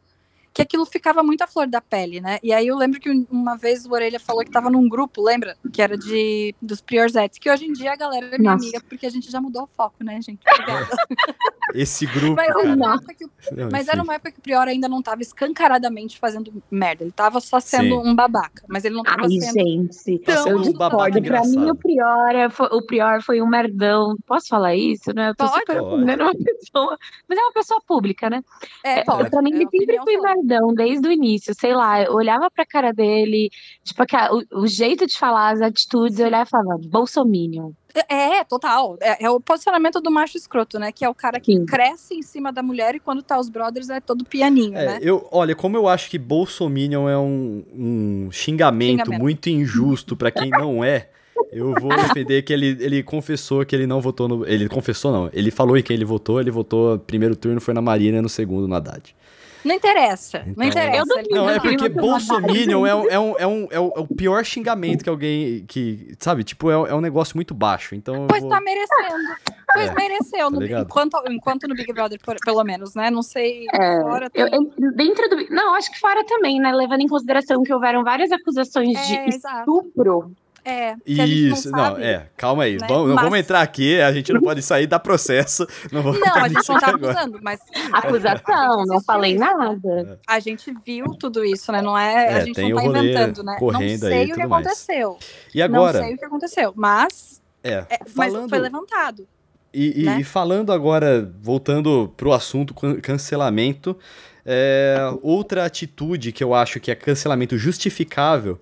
[0.58, 2.40] que aquilo ficava muito à flor da pele, né?
[2.42, 5.56] E aí eu lembro que uma vez o Orelha falou que estava num grupo, lembra?
[5.72, 8.64] Que era de dos Priorzettes, que hoje em dia a galera é minha Nossa.
[8.64, 10.40] amiga, porque a gente já mudou o foco, né, gente?
[10.52, 10.88] Obrigada.
[11.74, 12.34] Esse grupo.
[12.34, 15.00] Mas, era uma, época que, não, mas era uma época que o Prior ainda não
[15.00, 17.04] estava escancaradamente fazendo merda.
[17.04, 18.08] Ele estava só sendo Sim.
[18.08, 18.64] um babaca.
[18.66, 19.52] Mas ele não estava Ai, sendo.
[19.52, 21.22] gente, tão eu discordo.
[21.22, 24.16] Pra mim, o Prior, é, o Prior foi um merdão.
[24.26, 25.30] Posso falar isso, né?
[25.30, 26.98] Eu tô pode, super uma pessoa.
[27.28, 28.42] Mas é uma pessoa pública, né?
[28.82, 29.30] É, pode.
[29.30, 31.54] Pra mim, ele sempre foi merdão, desde o início.
[31.58, 33.50] Sei lá, eu olhava pra cara dele,
[33.84, 37.72] tipo, o, o jeito de falar, as atitudes, eu olhava e falava, Bolsominion.
[38.08, 38.96] É, total.
[39.00, 40.92] É, é, o posicionamento do macho escroto, né?
[40.92, 41.66] Que é o cara que Sim.
[41.66, 44.98] cresce em cima da mulher e quando tá os brothers é todo pianinho, é, né?
[45.02, 50.30] Eu, olha, como eu acho que Bolsominion é um, um xingamento, xingamento, muito injusto para
[50.30, 51.08] quem não é.
[51.52, 54.46] Eu vou defender que ele, ele confessou que ele não votou no.
[54.46, 55.30] Ele confessou, não.
[55.32, 56.40] Ele falou em quem ele votou.
[56.40, 56.98] Ele votou.
[56.98, 59.14] Primeiro turno foi na Marina, no segundo no Haddad.
[59.64, 60.38] Não interessa.
[60.38, 61.22] Então, não interessa.
[61.30, 65.10] Não, é porque Bolsominion é, um, é, um, é, um, é, o pior xingamento que
[65.10, 65.64] alguém.
[65.66, 66.44] que Sabe?
[66.44, 67.94] Tipo, é, é um negócio muito baixo.
[67.94, 68.50] Então pois vou...
[68.50, 69.36] tá merecendo.
[69.72, 70.50] Pois é, mereceu.
[70.50, 73.10] Tá no, enquanto, enquanto no Big Brother, por, pelo menos, né?
[73.10, 73.66] Não sei.
[73.72, 75.54] É, fora eu, eu, dentro do.
[75.54, 76.72] Não, acho que fora também, né?
[76.72, 80.32] Levando em consideração que houveram várias acusações de é, estupro.
[80.70, 82.76] É, Isso, não, não, é, calma aí.
[82.76, 82.86] Né?
[82.86, 83.24] Vamos, não mas...
[83.24, 85.66] vamos entrar aqui, a gente não pode sair da processo.
[85.90, 87.60] Não, vamos não a gente não tá acusando, mas.
[87.90, 90.20] Acusação, não falei nada.
[90.26, 91.80] A gente viu tudo isso, né?
[91.80, 92.26] Não é.
[92.26, 93.56] é a gente não tá inventando, né?
[93.58, 95.10] Correndo não sei aí, o que aconteceu.
[95.12, 95.54] Mais.
[95.54, 95.98] E agora?
[96.00, 97.40] Não sei o que aconteceu, mas.
[97.64, 98.40] É, falando...
[98.42, 99.26] mas foi levantado.
[99.72, 100.20] E, né?
[100.20, 103.96] e falando agora, voltando pro assunto cancelamento,
[104.44, 108.60] é, outra atitude que eu acho que é cancelamento justificável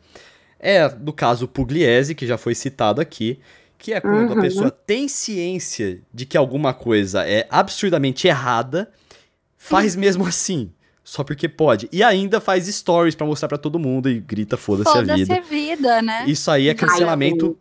[0.58, 3.38] é, no caso, Pugliese, que já foi citado aqui,
[3.78, 4.38] que é quando uhum.
[4.38, 8.90] a pessoa tem ciência de que alguma coisa é absurdamente errada,
[9.56, 10.00] faz uhum.
[10.00, 10.72] mesmo assim.
[11.04, 11.88] Só porque pode.
[11.92, 15.40] E ainda faz stories para mostrar para todo mundo e grita foda-se foda a vida.
[15.42, 16.24] vida, né?
[16.26, 17.56] Isso aí é cancelamento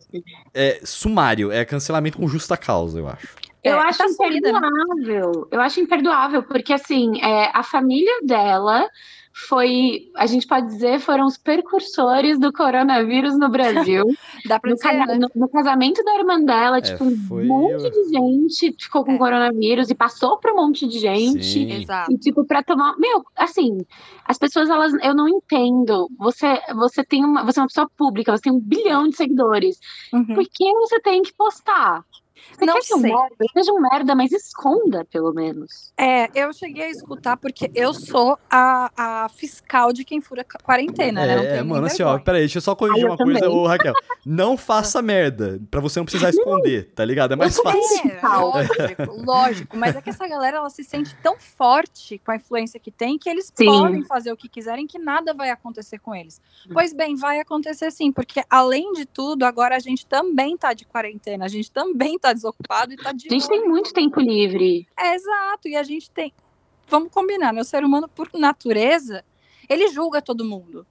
[0.51, 3.27] é, sumário, é cancelamento com justa causa, eu acho.
[3.63, 5.31] Eu é, acho tá imperdoável.
[5.31, 5.47] Né?
[5.51, 8.89] Eu acho imperdoável, porque assim, é, a família dela
[9.37, 14.05] foi, a gente pode dizer, foram os precursores do coronavírus no Brasil.
[14.47, 15.17] Dá pra no, dizer, né?
[15.19, 17.91] no, no, casamento da irmã dela, é, tipo, um monte eu...
[17.91, 19.17] de gente ficou com é.
[19.17, 21.43] coronavírus e passou para um monte de gente.
[21.43, 21.69] Sim.
[21.69, 22.13] Exato.
[22.13, 23.77] E tipo, para tomar, meu, assim,
[24.25, 26.09] as pessoas elas, eu não entendo.
[26.17, 29.77] Você, você tem uma, você é uma pessoa pública, você tem um bilhão de seguidores.
[30.13, 30.33] Uhum.
[30.33, 32.05] Por que você tem que postar?
[32.53, 32.97] Você não sei.
[32.97, 35.93] Um merda, seja um merda, mas esconda, pelo menos.
[35.97, 41.23] É, eu cheguei a escutar porque eu sou a, a fiscal de quem fura quarentena,
[41.23, 41.57] é, né?
[41.57, 43.93] É, mano, assim, ó, peraí, deixa eu só corrigir uma coisa, ô, Raquel.
[44.25, 47.33] Não faça merda, pra você não precisar esconder, tá ligado?
[47.33, 48.11] É mais fácil.
[48.11, 49.77] É, lógico, lógico.
[49.77, 53.17] Mas é que essa galera, ela se sente tão forte com a influência que tem,
[53.17, 53.65] que eles sim.
[53.65, 56.41] podem fazer o que quiserem, que nada vai acontecer com eles.
[56.71, 60.85] Pois bem, vai acontecer sim, porque além de tudo, agora a gente também tá de
[60.85, 63.61] quarentena, a gente também tá tá desocupado e tá de A gente olho.
[63.61, 64.87] tem muito tempo livre.
[64.97, 66.33] É, exato, e a gente tem.
[66.87, 67.61] Vamos combinar, né?
[67.61, 69.23] O ser humano, por natureza,
[69.67, 70.85] ele julga todo mundo.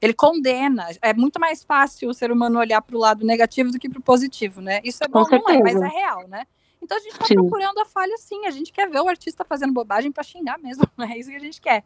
[0.00, 0.86] Ele condena.
[1.02, 3.98] É muito mais fácil o ser humano olhar para o lado negativo do que para
[3.98, 4.80] o positivo, né?
[4.82, 6.46] Isso é bom, não é, mas é real, né?
[6.82, 7.34] Então a gente tá Sim.
[7.34, 8.46] procurando a falha sim.
[8.46, 10.84] A gente quer ver o artista fazendo bobagem para xingar mesmo.
[10.98, 11.84] É isso que a gente quer.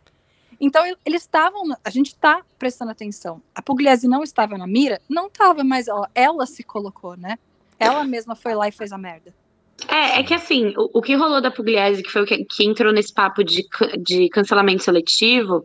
[0.61, 1.62] Então eles estavam.
[1.85, 3.42] A gente tá prestando atenção.
[3.55, 5.00] A Pugliese não estava na mira?
[5.09, 7.38] Não estava, mas ela, ela se colocou, né?
[7.78, 9.32] Ela mesma foi lá e fez a merda.
[9.88, 12.64] É, é que assim, o, o que rolou da Pugliese, que foi o que, que
[12.64, 13.64] entrou nesse papo de,
[13.98, 15.62] de cancelamento seletivo,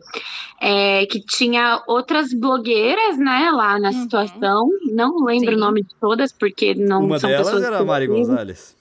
[0.60, 4.02] é que tinha outras blogueiras, né, lá na Uhum.
[4.02, 4.68] situação.
[4.92, 5.56] Não lembro Sim.
[5.56, 8.06] o nome de todas, porque não Uma são delas pessoas era que a Mari.
[8.08, 8.76] Gonzalez.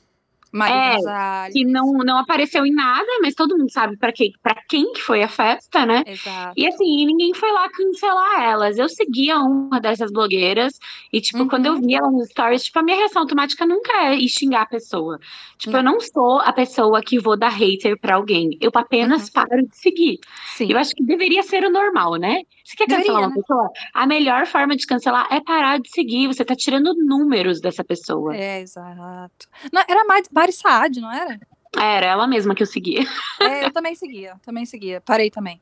[0.51, 1.53] Maria É, Gonzalez.
[1.53, 5.01] que não, não apareceu em nada, mas todo mundo sabe pra quem, pra quem que
[5.01, 6.03] foi a festa, né?
[6.05, 6.53] Exato.
[6.55, 8.77] E assim, ninguém foi lá cancelar elas.
[8.77, 10.73] Eu seguia uma dessas blogueiras
[11.11, 11.47] e, tipo, Uhum.
[11.47, 14.61] quando eu via ela nos stories, tipo, a minha reação automática nunca é ir xingar
[14.61, 15.19] a pessoa.
[15.57, 18.51] Tipo, eu não sou a pessoa que vou dar hater pra alguém.
[18.61, 19.33] Eu apenas Uhum.
[19.33, 20.19] paro de seguir.
[20.55, 20.71] Sim.
[20.71, 22.41] Eu acho que deveria ser o normal, né?
[22.63, 23.41] Você quer Deveria, cancelar uma né?
[23.41, 23.69] pessoa?
[23.95, 26.27] A melhor forma de cancelar é parar de seguir.
[26.27, 28.35] Você tá tirando números dessa pessoa.
[28.35, 29.47] É, exato.
[29.73, 31.39] Não, era Mari Saad, não era?
[31.77, 33.05] Era ela mesma que eu seguia.
[33.39, 34.99] É, eu também seguia, também seguia.
[35.01, 35.61] Parei também.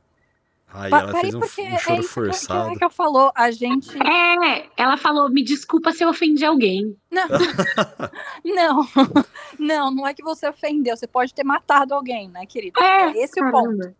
[0.73, 2.69] Aí Pa- ela parei fez um, porque um é choro isso que- forçado.
[2.71, 3.31] que, que eu falou.
[3.35, 3.89] A gente.
[4.01, 6.95] É, ela falou: me desculpa se eu ofendi alguém.
[7.09, 7.27] Não,
[8.43, 8.87] não,
[9.59, 10.95] não, não é que você ofendeu.
[10.97, 12.79] Você pode ter matado alguém, né, querida?
[12.81, 13.93] É, esse o ponto.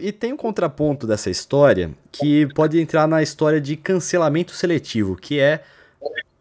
[0.00, 5.38] E tem um contraponto dessa história que pode entrar na história de cancelamento seletivo, que
[5.38, 5.62] é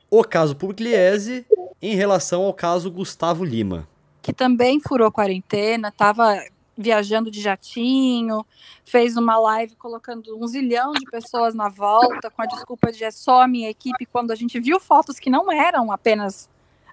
[0.10, 1.46] o caso Pugliese
[1.82, 3.88] em relação ao caso Gustavo Lima.
[4.26, 6.44] Que também furou quarentena, tava
[6.76, 8.44] viajando de jatinho,
[8.84, 13.12] fez uma live colocando um zilhão de pessoas na volta, com a desculpa de é
[13.12, 16.50] só a minha equipe, quando a gente viu fotos que não eram apenas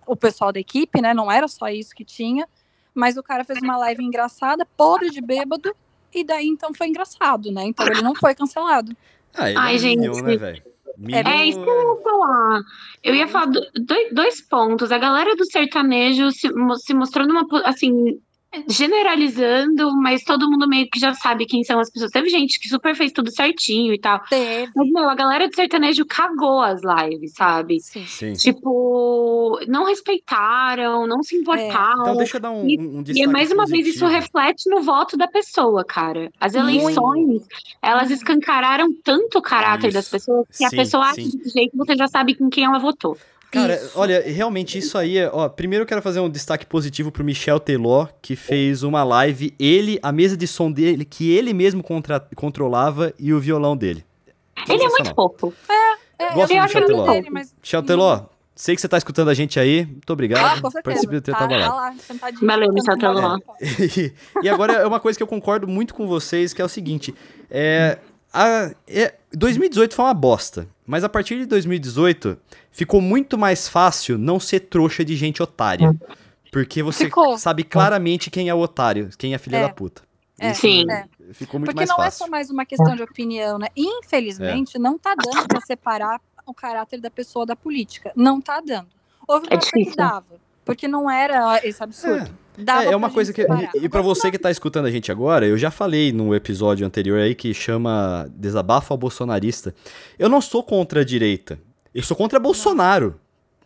[0.07, 1.14] o pessoal da equipe, né?
[1.14, 2.47] Não era só isso que tinha.
[2.95, 5.75] Mas o cara fez uma live engraçada, podre de bêbado,
[6.12, 7.64] e daí então foi engraçado, né?
[7.64, 8.95] Então ele não foi cancelado.
[9.33, 10.23] Ah, ele Ai, é gente.
[10.23, 10.62] né,
[11.12, 12.61] É isso que eu ia falar.
[13.02, 14.92] Eu ia falar do- dois, dois pontos.
[14.92, 16.48] A galera do sertanejo se,
[16.85, 18.20] se mostrando uma, assim,
[18.68, 22.10] generalizando, mas todo mundo meio que já sabe quem são as pessoas.
[22.10, 24.20] Teve gente que super fez tudo certinho e tal.
[24.28, 24.70] Teve.
[24.74, 27.80] Mas, meu, a galera do sertanejo cagou as lives, sabe?
[27.80, 28.04] Sim.
[28.06, 28.32] Sim.
[28.34, 32.02] Tipo, não respeitaram, não se importaram.
[32.02, 34.20] Então deixa eu dar um, E- um, E destaque mais uma vez isso positivo.
[34.20, 36.30] reflete no voto da pessoa, cara.
[36.40, 36.68] As Muito.
[36.68, 37.42] eleições,
[37.80, 39.94] elas escancararam tanto o caráter Isso.
[39.96, 41.38] das pessoas que a Sim, pessoa age sim.
[41.38, 43.16] desse jeito você já sabe com quem ela votou.
[43.52, 43.92] Cara, Isso.
[43.94, 45.30] olha, realmente isso aí é.
[45.32, 49.54] Ó, primeiro eu quero fazer um destaque positivo pro Michel Teló, que fez uma live,
[49.58, 54.04] ele, a mesa de som dele, que ele mesmo contra- controlava e o violão dele.
[54.56, 55.14] Ele é muito Sensacional.
[55.38, 55.54] fofo.
[56.18, 57.12] É, Gosto eu do Michel Teló.
[57.12, 57.54] dele, mas...
[57.60, 58.22] Michel Teló,
[58.54, 60.44] sei que você tá escutando a gente aí, muito obrigado.
[60.44, 60.82] Ah, com certeza.
[60.84, 63.38] Participe do tá, tá lá, sentadinho, Valeu, Michel Teló.
[63.60, 64.12] E,
[64.44, 67.14] e agora é uma coisa que eu concordo muito com vocês, que é o seguinte:
[67.50, 67.98] é,
[68.32, 72.37] a- é, 2018 foi uma bosta, mas a partir de 2018
[72.70, 75.96] ficou muito mais fácil não ser trouxa de gente otária.
[76.50, 77.38] Porque você Ficou.
[77.38, 79.62] sabe claramente quem é o otário, quem é a filha É.
[79.62, 80.02] da puta.
[80.38, 80.85] É, Isso Sim.
[80.90, 81.07] é.
[81.33, 82.18] ficou muito Porque mais não é fácil.
[82.26, 83.68] só mais uma questão de opinião, né?
[83.74, 88.12] Infelizmente, não tá dando para separar o caráter da pessoa da política.
[88.14, 88.88] Não tá dando.
[89.26, 90.26] Houve uma É época que dava,
[90.64, 92.31] porque não era esse absurdo.
[92.59, 93.40] Dava É, é uma coisa que.
[93.42, 93.70] separar.
[93.75, 96.35] E, e pra Agora você que tá escutando a gente agora, eu já falei no
[96.35, 99.75] episódio anterior aí que chama Desabafo ao Bolsonarista.
[100.18, 101.59] Eu não sou contra a direita.
[101.94, 103.18] Eu sou contra Bolsonaro.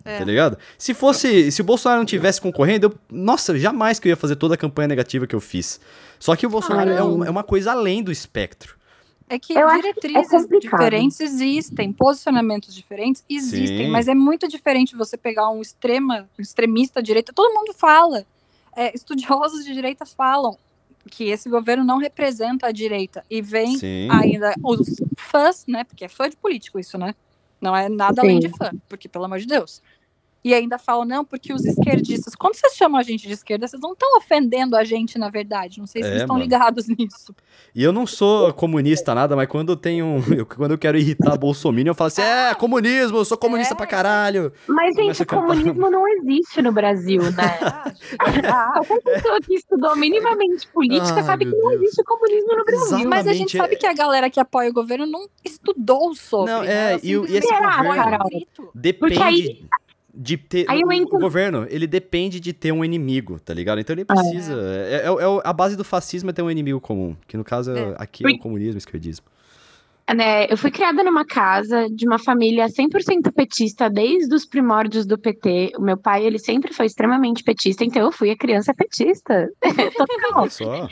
[0.04, 0.18] É.
[0.18, 0.56] Tá ligado?
[0.78, 1.50] Se fosse.
[1.50, 4.56] Se o Bolsonaro não tivesse concorrendo, eu, nossa, jamais que eu ia fazer toda a
[4.56, 5.80] campanha negativa que eu fiz.
[6.20, 8.75] Só que o Bolsonaro é, um- é uma coisa além do espectro.
[9.28, 13.90] É que Eu acho que é diretrizes diferentes existem, posicionamentos diferentes existem, Sim.
[13.90, 17.32] mas é muito diferente você pegar um extrema, um extremista direita.
[17.32, 18.24] Todo mundo fala,
[18.76, 20.56] é, estudiosos de direita falam
[21.10, 24.08] que esse governo não representa a direita e vem Sim.
[24.10, 25.84] ainda os fãs, né?
[25.84, 27.14] Porque é fã de político isso, né?
[27.60, 28.48] Não é nada além Sim.
[28.48, 29.82] de fã, porque pelo amor de Deus.
[30.46, 33.82] E ainda falam, não, porque os esquerdistas, quando vocês chamam a gente de esquerda, vocês
[33.82, 35.80] não estão ofendendo a gente, na verdade.
[35.80, 36.44] Não sei se É, vocês estão mano.
[36.44, 37.34] ligados nisso.
[37.74, 40.22] E eu não sou comunista nada, mas quando eu tenho.
[40.32, 43.76] eu- quando eu quero irritar Bolsonaro, eu falo assim: é, comunismo, eu sou comunista É.
[43.76, 44.52] pra caralho.
[44.68, 47.58] Mas, Começa gente, comunismo não existe no Brasil, né?
[48.48, 51.82] Ah, Qualquer pessoa que estudou minimamente política Ah, sabe que não Deus.
[51.82, 52.84] existe comunismo no Brasil.
[52.86, 53.08] Exatamente.
[53.08, 56.52] Mas a gente é- sabe que a galera que apoia o governo não estudou sobre.
[56.52, 56.72] Não, né?
[56.72, 58.68] é, Ela e o- e esse simplesmente governo- apoia Carol, no grito.
[58.72, 59.64] Depende Porque aí-
[60.16, 60.66] de ter.
[60.68, 63.78] o- entro- O governo, ele depende de ter um inimigo, tá ligado?
[63.80, 64.54] Então ele precisa.
[64.88, 67.14] É, é- é o- a base do fascismo é ter um inimigo comum.
[67.28, 67.80] Que no caso, é.
[67.80, 67.94] É.
[67.98, 69.26] aqui é o comunismo, o esquerdismo.
[70.14, 75.18] né, eu fui criada numa casa de uma família 100% petista desde os primórdios do
[75.18, 75.72] PT.
[75.76, 79.48] O meu pai, ele sempre foi extremamente petista, então eu fui a criança petista.
[79.96, 80.30] Total.
[80.42, 80.88] Olha só.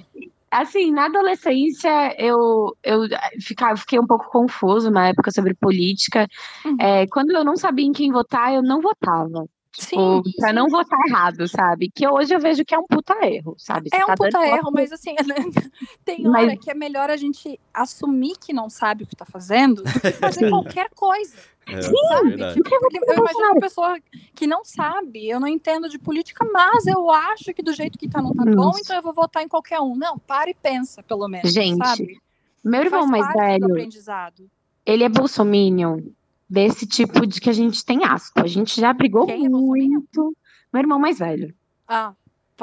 [0.55, 3.01] Assim, na adolescência, eu, eu
[3.41, 6.29] ficava, fiquei um pouco confuso na época sobre política.
[6.65, 6.77] Uhum.
[6.81, 9.49] É, quando eu não sabia em quem votar, eu não votava.
[9.77, 10.23] Sim.
[10.23, 11.91] Tipo, pra não votar errado, sabe?
[11.93, 13.91] Que hoje eu vejo que é um puta erro, sabe?
[13.91, 15.15] Você É um tá puta erro, mas assim,
[16.05, 19.25] tem hora Mas- que é melhor a gente assumir que não sabe o que tá
[19.25, 20.51] fazendo do que fazer Sim.
[20.51, 21.37] qualquer coisa.
[21.67, 22.29] É, Sabe?
[22.29, 22.55] verdade.
[22.55, 23.97] Tipo, eu imagino uma pessoa
[24.35, 28.07] que não sabe, eu não entendo de política, mas eu acho que do jeito que
[28.07, 29.97] tá não tá bom, então eu vou votar em qualquer um.
[29.97, 31.51] Não, para e pensa, pelo menos.
[31.51, 32.21] Gente, sabe?
[32.63, 33.67] Meu irmão mais velho,
[34.85, 36.01] ele é bolsominion,
[36.55, 38.41] desse tipo de que a gente tem asco.
[38.41, 40.35] A gente já brigou Quem é muito.
[40.73, 41.53] Meu irmão mais velho.
[41.87, 42.15] Ah,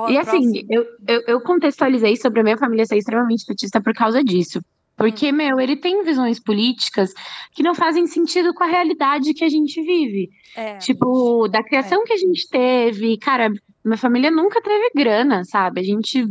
[0.10, 4.24] E assim, eu, eu, eu contextualizei sobre a minha família ser extremamente petista por causa
[4.24, 4.62] disso.
[4.96, 5.36] Porque, Hum.
[5.36, 7.14] meu, ele tem visões políticas
[7.54, 10.30] que não fazem sentido com a realidade que a gente vive.
[10.56, 13.50] É, Tipo, da criação que a gente teve, cara,
[13.84, 15.82] minha família nunca teve grana, sabe?
[15.82, 16.24] A gente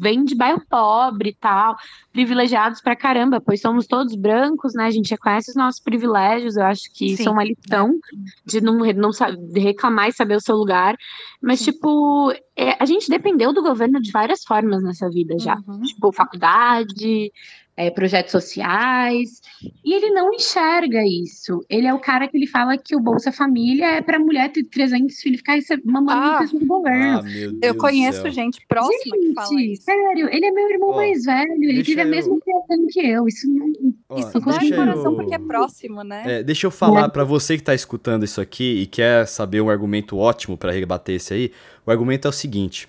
[0.00, 1.76] vem de bairro pobre e tal,
[2.12, 4.84] privilegiados pra caramba, pois somos todos brancos, né?
[4.84, 7.98] A gente reconhece os nossos privilégios, eu acho que isso Sim, é uma lição
[8.44, 9.10] de não, não
[9.52, 10.96] de reclamar e saber o seu lugar.
[11.40, 11.72] Mas, Sim.
[11.72, 15.80] tipo, é, a gente dependeu do governo de várias formas nessa vida já Uhum.
[15.82, 17.32] tipo, faculdade,
[17.80, 19.40] é, projetos sociais,
[19.84, 21.64] e ele não enxerga isso.
[21.70, 24.64] Ele é o cara que ele fala que o Bolsa Família é para mulher ter
[24.64, 26.40] 300 filhos ficar mamando Ah.
[26.52, 27.20] no do governo.
[27.24, 28.30] Ah, Eu conheço céu.
[28.32, 29.82] gente próxima que fala Gente, isso.
[29.84, 33.00] sério, ele é meu irmão Ó, mais velho, ele teve a eu- mesma criação que
[33.00, 33.28] eu.
[33.28, 33.72] Isso não.
[34.08, 36.22] Ó, Isso não é deixa comparação eu- porque é próximo, né?
[36.26, 39.70] É, deixa eu falar pra você que tá escutando isso aqui e quer saber um
[39.70, 41.52] argumento ótimo pra rebater esse aí.
[41.86, 42.88] O argumento é o seguinte: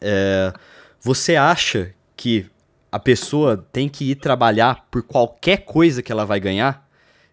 [0.00, 0.52] é,
[1.00, 2.46] você acha que
[2.94, 6.88] a pessoa tem que ir trabalhar por qualquer coisa que ela vai ganhar?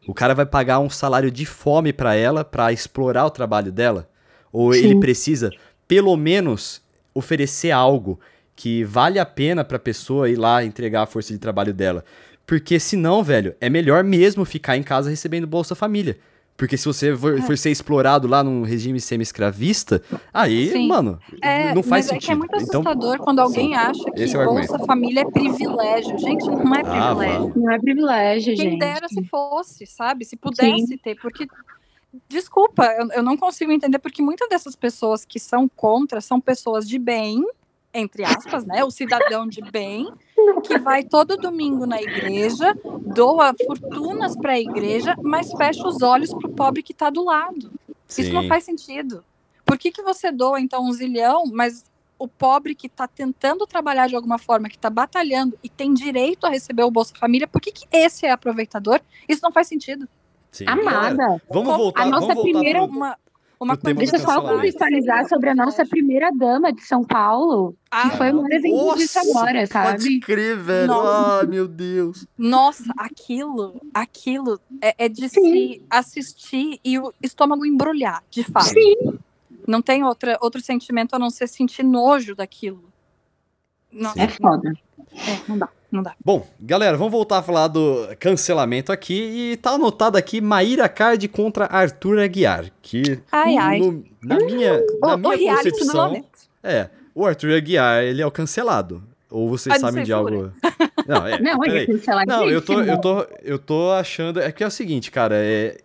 [0.08, 4.10] O cara vai pagar um salário de fome pra ela pra explorar o trabalho dela?
[4.52, 5.00] Ou ele Sim.
[5.00, 5.52] precisa,
[5.88, 6.82] pelo menos,
[7.14, 8.20] oferecer algo
[8.56, 12.04] que vale a pena pra pessoa ir lá entregar a força de trabalho dela?
[12.44, 16.18] Porque senão, velho, é melhor mesmo ficar em casa recebendo Bolsa Família.
[16.62, 17.42] Porque se você for, É.
[17.42, 20.00] for ser explorado lá num regime semi-escravista,
[20.32, 20.88] aí, Sim.
[20.88, 22.18] mano, É, não faz mas sentido.
[22.24, 26.20] é que é muito então, assustador quando alguém acha que é Bolsa Família é privilégio.
[26.20, 27.40] Gente, não é Ah, privilégio.
[27.40, 27.56] vamos.
[27.56, 28.80] Não é privilégio, Quem gente.
[28.80, 30.24] dera se fosse, sabe?
[30.24, 31.48] Se pudesse ter, porque.
[32.30, 36.88] Desculpa, eu, eu não consigo entender, porque muitas dessas pessoas que são contra são pessoas
[36.88, 37.44] de bem,
[37.92, 38.84] entre aspas, né?
[38.84, 40.12] O cidadão de bem,
[40.64, 46.34] que vai todo domingo na igreja, doa fortunas para a igreja, mas fecha os olhos
[46.34, 47.72] pro pobre que tá do lado.
[48.10, 48.48] Isso não sim.
[48.48, 49.24] faz sentido.
[49.66, 51.86] Por que, que você doa, então, um zilhão, mas
[52.20, 56.46] o pobre que está tentando trabalhar de alguma forma, que está batalhando e tem direito
[56.46, 59.00] a receber o Bolsa Família, por que, que esse é aproveitador?
[59.28, 60.08] Isso não faz sentido.
[60.52, 60.66] sim.
[60.66, 61.42] Galera, Amada.
[61.50, 63.18] Vamos voltar, a nossa vamos voltar primeira- pro- Uma,
[63.64, 68.10] uma tema Deixa eu só contextualizar sobre a nossa primeira dama de São Paulo, Ah,
[68.10, 70.20] que foi um exemplo disso agora, Pode sabe?
[70.20, 70.88] crer, velho.
[70.88, 71.42] Nossa.
[71.42, 72.26] Ah, meu Deus.
[72.38, 78.66] Nossa, aquilo, aquilo é, é de se assistir e o estômago embrulhar, de fato.
[78.74, 79.20] Sim.
[79.68, 82.84] Não tem outra, outro sentimento a não ser sentir nojo daquilo.
[83.92, 84.74] Não, É foda.
[85.14, 86.14] é, não dá, não dá.
[86.24, 89.52] Bom, galera, vamos voltar a falar do cancelamento aqui.
[89.54, 92.66] E tá anotado aqui Maíra Card contra Arthur Aguiar.
[92.82, 93.80] Que, Ai, ai.
[93.80, 96.28] no- na minha, na O, o minha do concepção, momento.
[96.64, 99.04] é, o Arthur Aguiar, ele é o cancelado.
[99.30, 100.52] Ou vocês Ah, de sabem de algo...
[101.08, 102.26] Não, é, Não, é.
[102.26, 104.42] Não, eu tô, eu tô, eu tô achando.
[104.42, 105.78] É que é o seguinte, cara, é.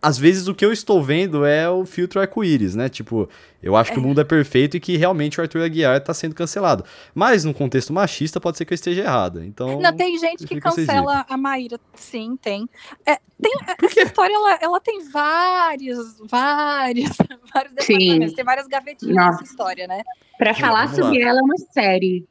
[0.00, 2.88] Às vezes o que eu estou vendo é o filtro arco-íris, né?
[2.88, 3.28] Tipo,
[3.60, 6.36] eu acho que o mundo é perfeito e que realmente o Arthur Aguiar tá sendo
[6.36, 6.84] cancelado.
[7.12, 9.44] Mas num contexto machista pode ser que eu esteja errada.
[9.44, 9.80] Então.
[9.80, 11.80] Não, tem gente que cancela a Maíra.
[11.94, 12.68] Sim, tem.
[13.04, 17.16] É, tem essa história, ela, ela tem vários, vários,
[17.52, 18.32] vários departamentos.
[18.34, 19.30] Tem várias gavetinhas Nossa.
[19.32, 20.02] nessa história, né?
[20.38, 22.24] Pra falar vamos sobre ela é uma série.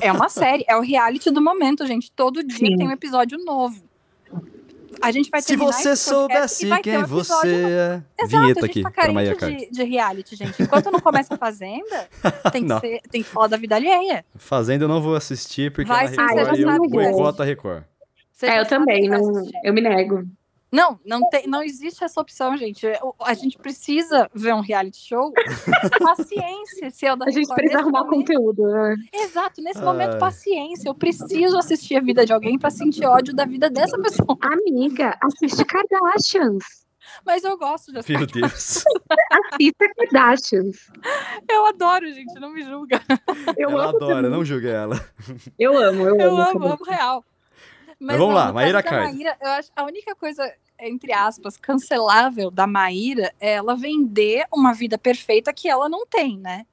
[0.00, 2.10] É uma série, é o reality do momento, gente.
[2.10, 2.76] Todo dia Sim.
[2.76, 3.91] tem um episódio novo.
[5.00, 8.02] A gente vai Se você soubesse e vai ter quem um você é.
[8.22, 10.62] Exato, Vinheta a gente aqui tá carente de, de reality, gente.
[10.62, 12.08] Enquanto não começa a Fazenda,
[12.52, 14.24] tem que, ser, tem que falar da vida alheia.
[14.36, 17.44] Fazenda eu não vou assistir porque Vai na você Record já eu vai boicoto a
[17.44, 17.84] Record.
[18.32, 19.20] Você É, eu também, não,
[19.62, 20.24] eu me nego.
[20.72, 22.86] Não, não, tem, não existe essa opção, gente.
[23.02, 25.30] O- A gente precisa ver um reality show.
[26.00, 27.56] paciência, se é o da A gente Record.
[27.56, 28.62] precisa arrumar momento- conteúdo.
[28.66, 28.96] né?
[29.12, 29.84] Exato, nesse Ai.
[29.84, 30.88] momento, paciência.
[30.88, 34.36] Eu preciso assistir a vida de alguém pra sentir ódio da vida dessa pessoa.
[34.40, 36.64] Amiga, assiste Kardashians.
[37.26, 38.16] Mas eu gosto de assistir.
[38.16, 38.84] Meu Deus.
[39.52, 40.90] Assista Kardashians.
[41.50, 43.02] Eu adoro, gente, não me julga.
[43.58, 44.30] Eu ela amo adora, também.
[44.30, 45.04] não julga ela.
[45.58, 46.40] Eu amo, eu, Eu amo.
[46.42, 46.70] amo, também.
[46.72, 47.24] amo real.
[48.00, 49.14] Mas vamos não, lá, Maíra caso da Card.
[49.16, 50.52] Maíra, eu acho a única coisa,
[50.82, 56.38] entre aspas, cancelável da Maíra é ela vender uma vida perfeita que ela não tem,
[56.38, 56.66] né?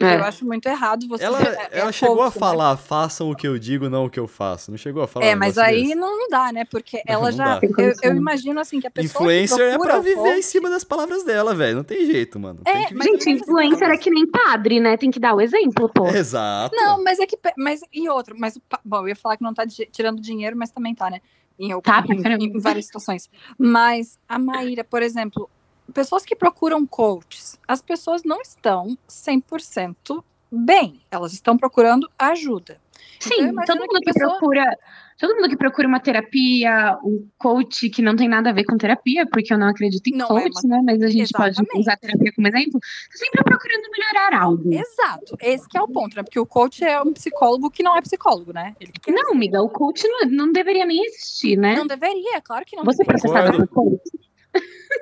[0.00, 0.14] É.
[0.14, 1.24] Eu acho muito errado você.
[1.24, 2.38] Ela, é- é ela chegou a coach, né?
[2.40, 4.70] falar, façam o que eu digo, não o que eu faço.
[4.70, 5.94] Não chegou a falar É, mas aí desse?
[5.96, 6.64] não, não dá, né?
[6.64, 7.58] Porque ela Não já.
[7.58, 9.24] Tem Eu, eu imagino assim que a pessoa.
[9.24, 11.78] Influencer que é pra viver em cima das palavras dela, velho.
[11.78, 12.60] Não tem jeito, mano.
[12.64, 13.08] É, Tem que mas-.
[13.08, 14.96] Gente, influencer é que nem padre, né?
[14.96, 16.06] Tem que dar o exemplo, pô.
[16.06, 16.76] Exato.
[16.76, 17.36] Não, mas é que.
[17.56, 20.94] Mas, e outro, mas bom, eu ia falar que não tá tirando dinheiro, mas também
[20.94, 21.20] tá, né?
[21.58, 23.28] Em, Tá, em- em várias situações.
[23.58, 25.50] Mas a Maíra, por exemplo,
[25.92, 31.00] pessoas que procuram coaches, as pessoas não estão 100% bem.
[31.10, 32.80] Elas estão procurando ajuda.
[33.16, 34.78] Então, Sim, imagino todo que mundo que pessoa- procura.
[35.18, 38.78] Todo mundo que procura uma terapia, um coach que não tem nada a ver com
[38.78, 40.80] terapia, porque eu não acredito em Não é coach, né?
[40.84, 41.80] Mas a gente pode Exatamente.
[41.80, 42.78] usar a terapia como exemplo.
[42.80, 44.72] Tá sempre procurando melhorar algo.
[44.72, 46.22] Exato, esse que é o ponto, né?
[46.22, 48.76] Porque o coach é um psicólogo que não é psicólogo, né?
[49.08, 51.74] Não, amiga, o coach não, não deveria nem existir, né?
[51.74, 53.20] não deveria, claro que não Você é deveria.
[53.20, 54.28] processada por coach?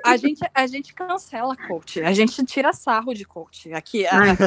[0.03, 3.71] A gente, a gente cancela coach, a gente tira sarro de coach.
[3.73, 4.37] Aqui, a, Ai,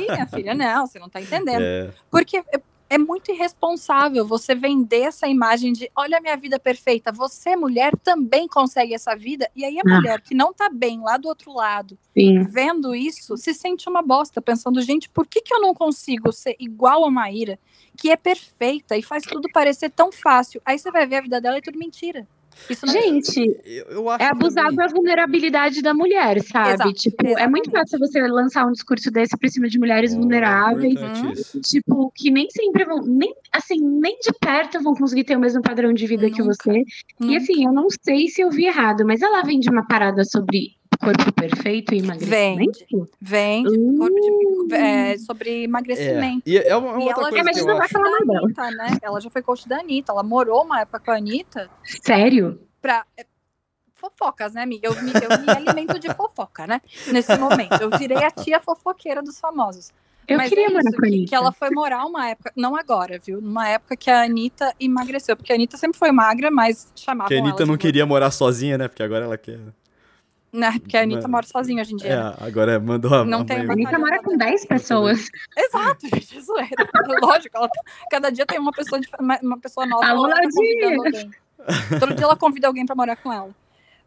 [0.00, 1.62] Ih, minha filha, não, você não tá entendendo.
[1.62, 1.90] É.
[2.10, 2.42] Porque
[2.88, 7.92] é, muito irresponsável você vender essa imagem de olha a minha vida perfeita, você, mulher,
[8.02, 9.50] também consegue essa vida.
[9.56, 9.94] E aí a Ah.
[9.96, 12.42] mulher que não tá bem lá do outro lado, sim.
[12.44, 16.54] vendo isso, se sente uma bosta, pensando, gente, por que, que eu não consigo ser
[16.60, 17.58] igual a Maíra,
[17.96, 20.60] que é perfeita e faz tudo parecer tão fácil?
[20.64, 22.26] Aí você vai ver a vida dela e é tudo mentira.
[22.68, 26.72] Isso não Gente, Eu, eu acho é abusar também- da vulnerabilidade da mulher, sabe?
[26.74, 27.70] Exato, tipo, é muito exatamente.
[27.70, 30.94] fácil você lançar um discurso desse pra cima de mulheres Oh, vulneráveis.
[31.38, 31.60] isso.
[31.60, 35.62] Tipo, que nem sempre vão, nem assim, nem de perto vão conseguir ter o mesmo
[35.62, 36.54] padrão de vida que Nunca.
[36.54, 36.82] você.
[37.20, 40.74] E assim, eu não sei se eu vi errado, mas ela vende uma parada sobre
[40.98, 43.08] corpo perfeito e emagrecimento?
[43.20, 43.96] Vende Hum.
[43.98, 46.42] corpo de- é, sobre emagrecimento.
[46.46, 47.96] E é uma, uma E outra ela coisa que eu acho.
[47.98, 48.98] Anitta, né?
[49.02, 50.12] Ela já foi coach da Anitta.
[50.12, 51.70] Ela morou uma época com a Anitta
[52.02, 52.60] Sério?
[52.80, 53.04] pra.
[53.16, 53.24] é,
[53.94, 54.86] Fofocas, né, amiga?
[54.88, 56.82] Eu me, eu me alimento de fofoca, né?
[57.10, 57.80] Nesse momento.
[57.80, 59.90] Eu virei a tia fofoqueira dos famosos.
[60.28, 61.28] Eu Mas queria é morar isso, com a que, Anitta.
[61.30, 63.40] que ela foi morar uma época, não agora, viu?
[63.40, 65.34] Numa época que a Anitta emagreceu.
[65.34, 68.04] Porque a Anitta sempre foi magra, mas chamavam Porque a Anitta ela não de queria
[68.04, 68.86] morar sozinha, né?
[68.86, 69.58] Porque agora ela quer.
[70.56, 70.72] Né?
[70.78, 71.32] Porque a Anitta Mano.
[71.32, 72.24] mora sozinha hoje em dia.
[72.30, 72.36] né?
[72.40, 73.24] É, agora mandou a.
[73.26, 75.28] Não a tem A Anitta mora com 10 pessoas.
[75.54, 76.70] Exato, gente, é zoeira.
[77.22, 77.68] Lógico, ela,
[78.10, 79.06] cada dia tem uma pessoa, de,
[79.42, 80.96] uma pessoa nova Alô, ela tá Ladinha!
[80.96, 81.30] convidando alguém.
[82.00, 83.50] Todo dia ela convida alguém pra morar com ela.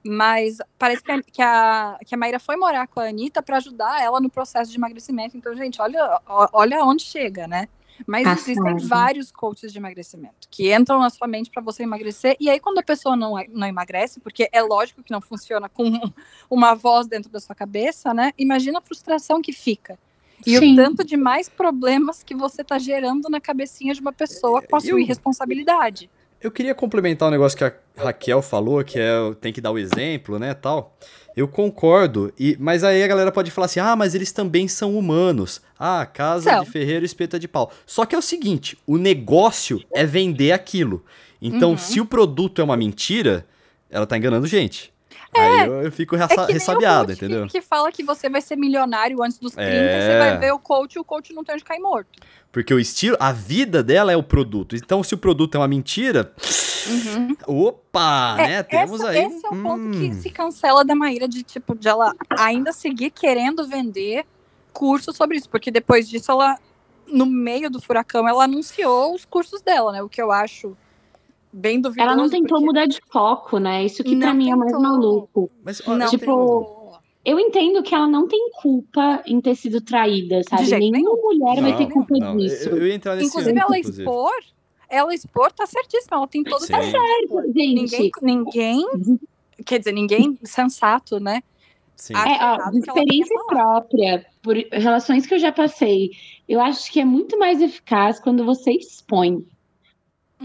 [0.03, 3.57] Mas parece que a, que a, que a Maíra foi morar com a Anitta pra
[3.57, 5.37] ajudar ela no processo de emagrecimento.
[5.37, 7.67] Então, gente, olha, olha onde chega, né?
[8.07, 8.49] Mas Passado.
[8.51, 12.35] existem vários coaches de emagrecimento que entram na sua mente para você emagrecer.
[12.39, 15.83] E aí, quando a pessoa não, não emagrece, porque é lógico que não funciona com
[16.49, 18.31] uma voz dentro da sua cabeça, né?
[18.37, 19.97] Imagina a frustração que fica.
[20.47, 20.73] E Sim.
[20.73, 24.75] o tanto de mais problemas que você tá gerando na cabecinha de uma pessoa com
[24.75, 26.09] a sua Eu- irresponsabilidade.
[26.41, 29.11] Eu queria complementar um negócio que a Raquel falou, que é
[29.41, 30.95] tem que dar o exemplo, né, tal.
[31.35, 34.97] Eu concordo, e, mas aí a galera pode falar assim, ah, mas eles também são
[34.97, 35.61] humanos.
[35.77, 36.63] Ah, casa São.
[36.63, 37.71] de ferreiro, espeta de pau.
[37.85, 41.03] Só que é o seguinte, o negócio é vender aquilo.
[41.41, 41.77] Então, Uhum.
[41.77, 43.45] se o produto é uma mentira,
[43.89, 44.91] ela tá enganando gente.
[45.35, 47.45] Aí eu, eu fico É ressa- nem ressabiado, entendeu?
[47.47, 50.01] Que, que fala que você vai ser milionário antes dos 30, É.
[50.01, 52.09] você vai ver o coach e o coach não tem onde cair morto.
[52.51, 54.75] Porque o estilo, a vida dela é o produto.
[54.75, 56.33] Então, se o produto é uma mentira,
[57.47, 58.63] opa, É, né?
[58.63, 59.25] Temos essa- aí.
[59.25, 59.91] Esse é o ponto hum.
[59.91, 64.25] que se cancela da Maíra de tipo de ela ainda seguir querendo vender
[64.73, 66.57] curso sobre isso, porque depois disso ela
[67.07, 70.01] no meio do furacão ela anunciou os cursos dela, né?
[70.03, 70.77] O que eu acho
[71.51, 72.07] bem duvidoso.
[72.07, 73.85] Ela não tentou porque mudar de foco, né?
[73.85, 75.49] Isso que pra Não mim é mais maluco.
[75.63, 80.41] Mas, ó, Não, tipo, Eu entendo que ela não tem culpa em ter sido traída,
[80.43, 80.65] sabe?
[80.65, 82.69] jeito Nenhuma mulher vai Não, ter culpa não, disso.
[82.69, 84.03] Eu, eu ia entrar nesse Inclusive, âmbito, ela inclusive.
[84.03, 84.33] expor,
[84.89, 87.43] ela expor tá certíssima, ela tem todo o de expor.
[87.53, 88.85] Gente, Ninguém, ninguém,
[89.65, 91.41] quer dizer, ninguém sensato, né?
[91.95, 92.13] Sim.
[92.15, 96.11] É, ó, experiência própria, por relações que eu já passei,
[96.47, 99.45] eu acho que é muito mais eficaz quando você expõe.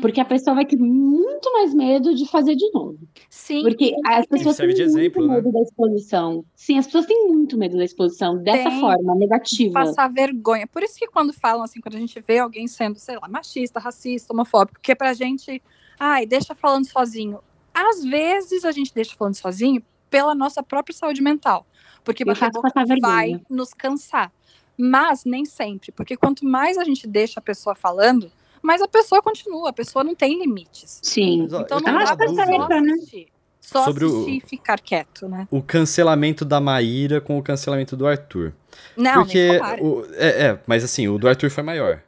[0.01, 2.99] Porque a pessoa vai ter muito mais medo de fazer de novo.
[3.31, 3.63] Sim.
[3.63, 5.35] Porque as pessoas serve têm de muito exemplo, né?
[5.37, 6.45] medo da exposição.
[6.57, 8.81] Sim, as pessoas têm muito medo da exposição dessa Tem.
[8.81, 9.73] forma, negativa.
[9.73, 10.67] passar vergonha.
[10.67, 13.79] Por isso que quando falam assim, quando a gente vê alguém sendo, sei lá, machista,
[13.79, 15.63] racista, homofóbico, que é pra gente,
[15.99, 17.39] ai, deixa falando sozinho.
[17.73, 21.67] Às vezes a gente deixa falando sozinho pela nossa própria saúde mental.
[22.05, 23.13] Porque bater boca passar vergonha.
[23.13, 24.33] vai nos cansar.
[24.77, 28.31] Mas nem sempre, porque quanto mais a gente deixa a pessoa falando,
[28.65, 30.99] mais a pessoa continua, a pessoa não tem limites.
[31.03, 31.43] Sim.
[31.51, 32.35] Mas, Então não dá pra só
[32.81, 32.93] né?
[32.93, 33.29] assistir.
[33.61, 35.49] Só Sobre o- assistir e ficar quieto, né?
[35.51, 38.53] O cancelamento da Maíra com o cancelamento do Arthur.
[38.97, 39.49] Não, Porque.
[39.81, 42.03] O, é, é, mas assim, o do Arthur foi maior.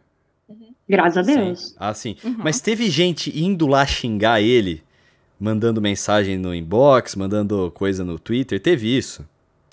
[0.49, 0.75] Uhum.
[0.89, 1.35] Graças a Sim.
[1.45, 1.75] Deus.
[1.79, 2.17] Ah, sim.
[2.23, 2.37] Uhum.
[2.39, 4.83] Mas teve gente indo lá xingar ele,
[5.41, 8.61] mandando mensagem no inbox, mandando coisa no Twitter.
[8.61, 9.27] Teve isso?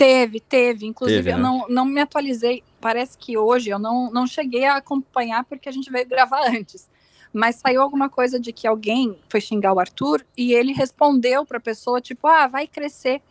[0.04, 0.86] Teve, teve.
[0.86, 1.43] Inclusive, Teve, eu né?
[1.43, 2.62] não, não me atualizei.
[2.82, 6.89] Parece que hoje eu não, não cheguei a acompanhar porque a gente veio gravar antes.
[7.32, 11.58] Mas saiu alguma coisa de que alguém foi xingar o Arthur e ele respondeu pra
[11.58, 13.22] pessoa, tipo, ah, vai crescer.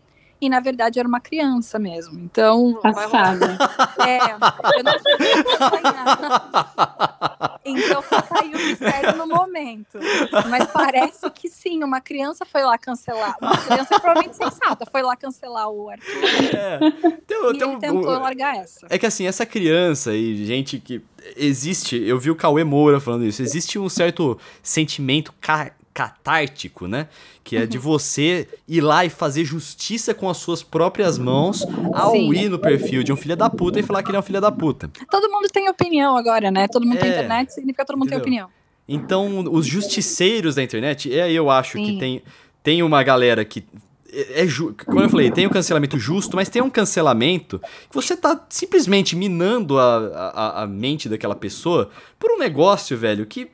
[0.43, 2.19] E na verdade era uma criança mesmo.
[2.19, 3.57] Então, Passada.
[4.05, 4.39] é, eu
[4.83, 7.61] não cheguei acompanhar.
[7.65, 10.01] Então aí o mistério no momento.
[10.51, 13.37] Mas parece que sim, uma criança foi lá cancelar.
[13.41, 16.25] Uma criança provavelmente sensata foi lá cancelar o Arthur.
[16.57, 16.79] É.
[17.25, 18.85] Tem, E um- tentou um- largar essa.
[18.91, 21.01] É que assim, essa criança e gente que.
[21.37, 27.09] Existe, eu vi o Cauê Moura falando isso, existe um certo sentimento ca- catártico, né?
[27.45, 27.83] Que é de Uhum.
[27.83, 32.33] você ir lá e fazer justiça com as suas próprias mãos ao Sim.
[32.35, 34.41] ir no perfil de um filho da puta e falar que ele é um filho
[34.41, 34.91] da puta.
[35.11, 36.67] Todo mundo tem opinião agora, né?
[36.69, 37.13] Todo mundo tem É.
[37.13, 38.25] internet, significa que todo mundo Entendeu?
[38.25, 38.51] tem opinião.
[38.89, 41.99] Então, os justiceiros da internet, é, eu acho que Sim.
[41.99, 42.23] tem,
[42.63, 43.65] tem uma galera que.
[44.13, 47.95] É, é ju- como eu falei, tem um cancelamento justo, mas tem um cancelamento que
[47.95, 49.97] você tá simplesmente minando a,
[50.35, 53.49] a, a mente daquela pessoa por um negócio, velho, que.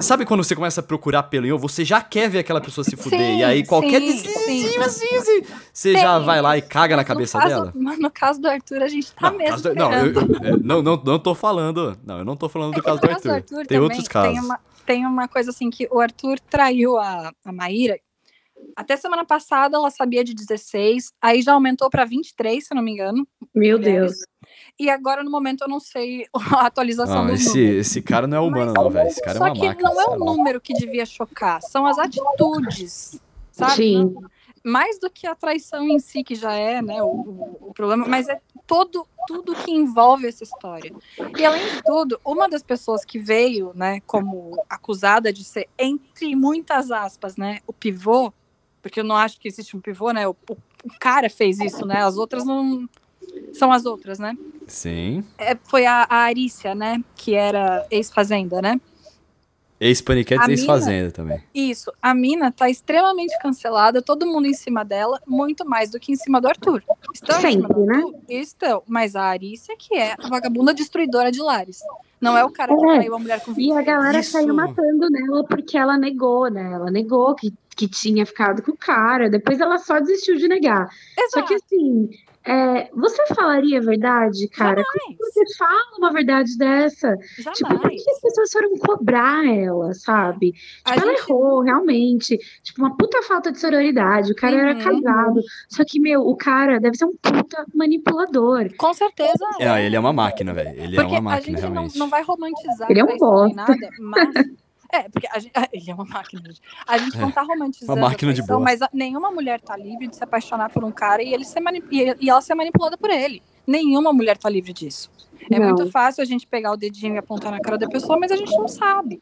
[0.00, 2.96] Sabe quando você começa a procurar pelo ovo, você já quer ver aquela pessoa se
[2.96, 4.78] fuder, Sim, e aí qualquer sim, sim.
[4.78, 5.42] assim, assim,
[5.72, 7.72] você já vai lá e caga na cabeça caso, dela?
[7.98, 9.60] No caso do Arthur, a gente tá Não, mesmo.
[9.60, 11.96] do- não, eu, eu- eu- não, não, não tô falando.
[12.04, 13.42] Não, eu não tô falando É do caso no do Arthur.
[13.42, 14.30] tem também outros casos.
[14.32, 17.96] Tem uma, tem uma coisa assim que o Arthur traiu a, a Maíra.
[18.76, 22.82] Até semana passada ela sabia de 16, aí já aumentou pra 23, se eu não
[22.82, 23.26] me engano.
[23.54, 24.12] Meu mulheres.
[24.12, 24.26] Deus.
[24.78, 26.26] E agora no momento eu não sei
[26.62, 27.86] a atualização Não, dos esse, números.
[27.86, 29.08] esse cara não é humano, Mas- não, velho.
[29.08, 29.90] Esse cara Só é uma que máquina.
[29.90, 33.20] não é o número que devia chocar, são as atitudes,
[33.50, 33.74] sabe?
[33.76, 34.14] Sim.
[34.64, 38.06] Mais do que a traição em si, que já é né, o, o- o problema,
[38.06, 40.92] mas é todo, tudo que envolve essa história.
[41.36, 46.36] E além de tudo, uma das pessoas que veio né, como acusada de ser, entre
[46.36, 48.32] muitas aspas, né, o pivô,
[48.82, 50.26] porque eu não acho que existe um pivô, né?
[50.28, 52.02] O, o- o cara fez isso, né?
[52.02, 52.88] As outras não.
[53.52, 54.36] São as outras, né?
[54.66, 55.24] Sim.
[55.38, 57.02] É, foi a, a Arícia, né?
[57.16, 58.80] Que era ex-fazenda, né?
[59.80, 61.42] Ex-paniquetes A e ex-fazenda também.
[61.52, 61.92] Isso.
[62.00, 66.16] A mina tá extremamente cancelada, todo mundo em cima dela, muito mais do que em
[66.16, 66.84] cima do Arthur.
[67.12, 67.96] Estão em cima Sempre, né?
[67.96, 68.14] Arthur?
[68.28, 68.82] Estão.
[68.86, 71.80] Mas a Arícia, que é a vagabunda destruidora de lares.
[72.20, 72.94] Não é o cara que É.
[72.94, 74.30] traiu a mulher com E a galera Isso.
[74.30, 76.72] saiu matando nela porque ela negou, né?
[76.74, 79.28] Ela negou que, que tinha ficado com o cara.
[79.30, 80.88] Depois ela só desistiu de negar.
[81.30, 81.46] Só Exato.
[81.48, 82.10] que assim,
[82.44, 84.82] é, você falaria a verdade, cara?
[85.06, 87.16] Como você fala uma verdade dessa?
[87.38, 87.58] Jamais.
[87.58, 90.52] Tipo, por que as pessoas foram cobrar ela, sabe?
[90.84, 92.38] A Tipo, ela gente- errou, realmente.
[92.62, 94.32] Tipo, uma puta falta de sororidade.
[94.32, 95.02] O cara era Uhum.
[95.02, 95.40] casado.
[95.68, 98.68] Só que, meu, o cara deve ser um puta manipulador.
[98.76, 99.32] Com certeza.
[99.60, 100.70] É, ele é uma máquina, velho.
[100.80, 101.98] Ele Porque é uma a máquina, gente não, realmente.
[101.98, 103.54] não vai romantizar Ele é um bosta.
[103.54, 104.28] nada, mas.
[104.92, 106.42] É, porque a gente, ele é uma máquina.
[106.46, 106.60] gente.
[106.86, 108.58] A gente não tá romantizando Uma máquina de bosta.
[108.58, 111.60] mas a- nenhuma mulher tá livre de se apaixonar por um cara e, ele ser
[111.60, 113.42] mani- e, e ela ser manipulada por ele.
[113.66, 115.10] Nenhuma mulher tá livre disso.
[115.50, 115.68] É Não.
[115.68, 118.36] muito fácil a gente pegar o dedinho e apontar na cara da pessoa, mas a
[118.36, 119.20] gente não sabe.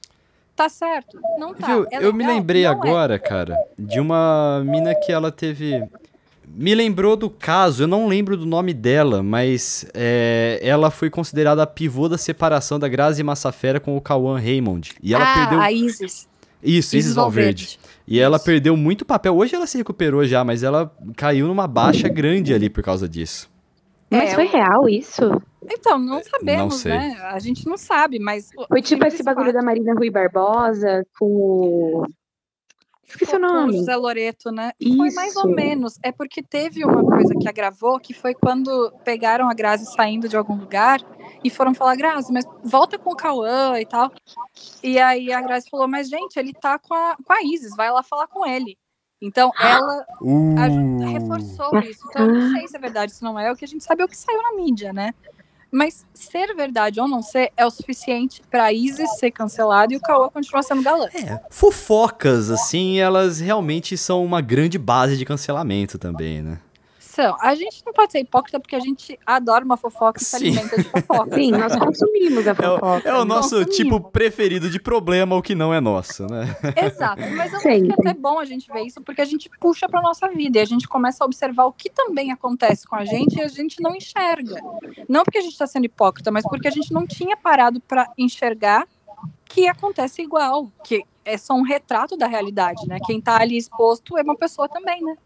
[0.56, 1.18] Tá certo?
[1.38, 1.66] Não tá.
[1.68, 2.74] Viu, É eu me lembrei Não é.
[2.74, 5.82] agora, cara, de uma mina que ela teve.
[6.52, 11.62] Me lembrou do caso, eu não lembro do nome dela, mas é, ela foi considerada
[11.62, 14.92] a pivô da separação da Grazi Massafera com o Cauã Raymond.
[15.02, 15.60] E ela ah, perdeu.
[15.60, 16.28] a Isis.
[16.62, 17.78] Isso, Isis Valverde.
[18.06, 18.44] E ela Isso.
[18.44, 19.34] perdeu muito papel.
[19.36, 23.48] Hoje ela se recuperou já, mas ela caiu numa baixa grande ali por causa disso.
[24.10, 25.40] Mas É, foi real isso?
[25.64, 26.90] Então, não sabemos, sei.
[26.90, 27.16] né?
[27.30, 28.50] A gente não sabe, mas.
[28.66, 32.06] Foi tipo esse bagulho fato- da Marina Rui Barbosa com o.
[33.10, 33.76] Esqueci o nome.
[33.76, 34.72] José Loreto, né?
[34.80, 35.54] Foi mais ou Isso.
[35.54, 35.98] menos.
[36.02, 40.36] É porque teve uma coisa que agravou, que foi quando pegaram a Grazi saindo de
[40.36, 41.00] algum lugar
[41.42, 44.10] e foram falar, Grazi, mas volta com o Cauã e tal.
[44.82, 47.90] E aí a Grazi falou, mas gente, ele tá com a, com a Isis, vai
[47.90, 48.78] lá falar com ele.
[49.20, 50.98] Então ela Uh.
[51.12, 52.06] reforçou isso.
[52.08, 53.52] Então eu não sei se é verdade, se não é.
[53.52, 55.12] O que a gente sabe é o que saiu na mídia, né?
[55.70, 60.00] Mas ser verdade ou não ser é o suficiente pra Isis ser cancelada e o
[60.00, 61.06] Cauã continuar sendo galã.
[61.14, 66.58] É, fofocas, assim, elas realmente são uma grande base de cancelamento também, né?
[67.10, 67.36] São.
[67.40, 70.46] A gente não pode ser hipócrita porque a gente adora uma fofoca e se Sim.
[70.48, 71.34] alimenta de fofoca.
[71.34, 73.08] Sim, nós consumimos a É o, fofoca.
[73.08, 73.76] é o nosso Consumimos.
[73.76, 76.44] tipo preferido de problema, o que não é nosso, né?
[76.84, 77.20] Exato.
[77.36, 77.94] Mas eu acho que é Sempre.
[77.98, 80.64] até bom a gente ver isso porque a gente puxa pra nossa vida e a
[80.64, 83.96] gente começa a observar o que também acontece com a gente e a gente não
[83.96, 84.60] enxerga.
[85.08, 88.08] Não porque a gente tá sendo hipócrita, mas porque a gente não tinha parado pra
[88.16, 88.86] enxergar
[89.46, 92.98] que acontece igual, que é só um retrato da realidade, né?
[93.04, 95.16] Quem tá ali exposto é uma pessoa também, né?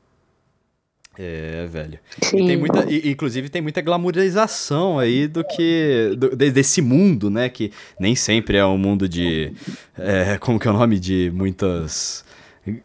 [1.18, 1.98] É, velho.
[2.22, 2.42] Sim.
[2.42, 7.30] E tem muita, e, inclusive tem muita glamorização aí do que do- de- desse mundo,
[7.30, 7.48] né?
[7.48, 9.52] Que nem sempre é um mundo de
[9.98, 12.24] é, como que é o nome de muitas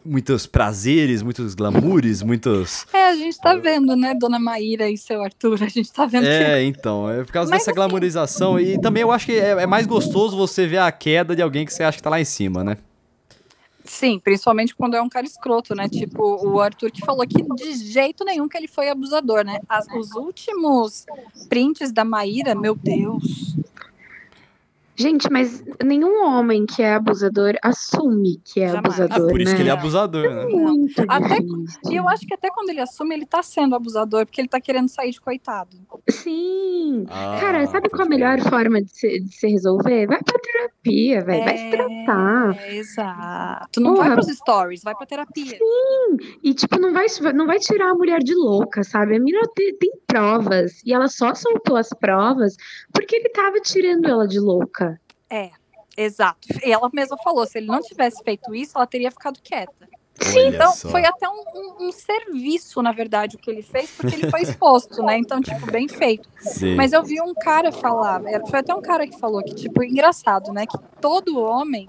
[0.04, 5.22] muitos prazeres, muitos glamoures, muitos É, a gente tá vendo, né, Dona Maíra e seu
[5.22, 8.60] Arthur, a gente tá vendo que é, então, é por causa Mas dessa assim- glamorização
[8.60, 11.64] e também eu acho que é, é mais gostoso você ver a queda de alguém
[11.64, 12.76] que você acha que tá lá em cima, né?
[13.90, 15.88] Sim, principalmente quando é um cara escroto, né?
[15.88, 19.58] Tipo, o Arthur que falou que de jeito nenhum que ele foi abusador, né?
[19.68, 21.04] As- os últimos
[21.48, 23.56] prints da Maíra, meu Deus.
[25.00, 29.00] Gente, mas nenhum homem que é abusador assume que é Jamais.
[29.00, 29.56] Ah, abusador, por isso né?
[29.56, 30.44] que ele é abusador, né?
[30.44, 31.38] Muito Até-.
[31.90, 34.60] E eu acho que até quando ele assume, ele tá sendo abusador, porque ele tá
[34.60, 35.78] querendo sair de coitado.
[36.10, 37.06] Sim.
[37.08, 40.06] Ah, Cara, sabe qual a melhor forma de se, de se resolver?
[40.06, 41.44] Vai pra terapia, velho.
[41.44, 42.56] Vai se tratar.
[42.60, 43.80] É, exato.
[43.80, 44.08] Não Porra.
[44.08, 45.58] vai pros stories, vai pra terapia.
[46.42, 49.16] E, tipo, não vai, não vai tirar a mulher de louca, sabe?
[49.16, 50.82] A mina tem, tem provas.
[50.84, 52.56] E ela só soltou as provas
[52.92, 55.00] porque ele tava tirando ela de louca.
[55.96, 56.48] Exato.
[56.64, 59.88] E ela mesma falou, se ele não tivesse feito isso, ela teria ficado quieta.
[60.34, 60.88] Olha Então, só.
[60.90, 64.42] foi até um, um- um serviço, na verdade, o que ele fez, porque ele foi
[64.42, 65.18] exposto, né?
[65.18, 66.28] Então, tipo, bem feito.
[66.40, 66.74] Sim.
[66.74, 69.82] Mas eu vi um cara falar, era- foi até um cara que falou que, tipo,
[69.82, 70.66] engraçado, né?
[70.66, 71.88] Que todo homem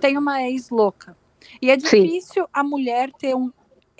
[0.00, 1.16] tem uma ex louca.
[1.60, 2.02] E é Sim.
[2.04, 3.50] difícil a mulher ter um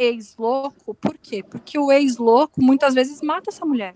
[0.03, 1.42] ex louco, por quê?
[1.42, 3.94] Porque o ex louco muitas vezes mata essa mulher.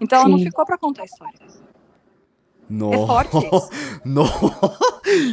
[0.00, 0.44] Então ela não Sim.
[0.44, 1.38] ficou pra contar a história.
[2.70, 2.96] Nossa.
[2.96, 3.70] É forte isso.
[4.04, 4.24] No...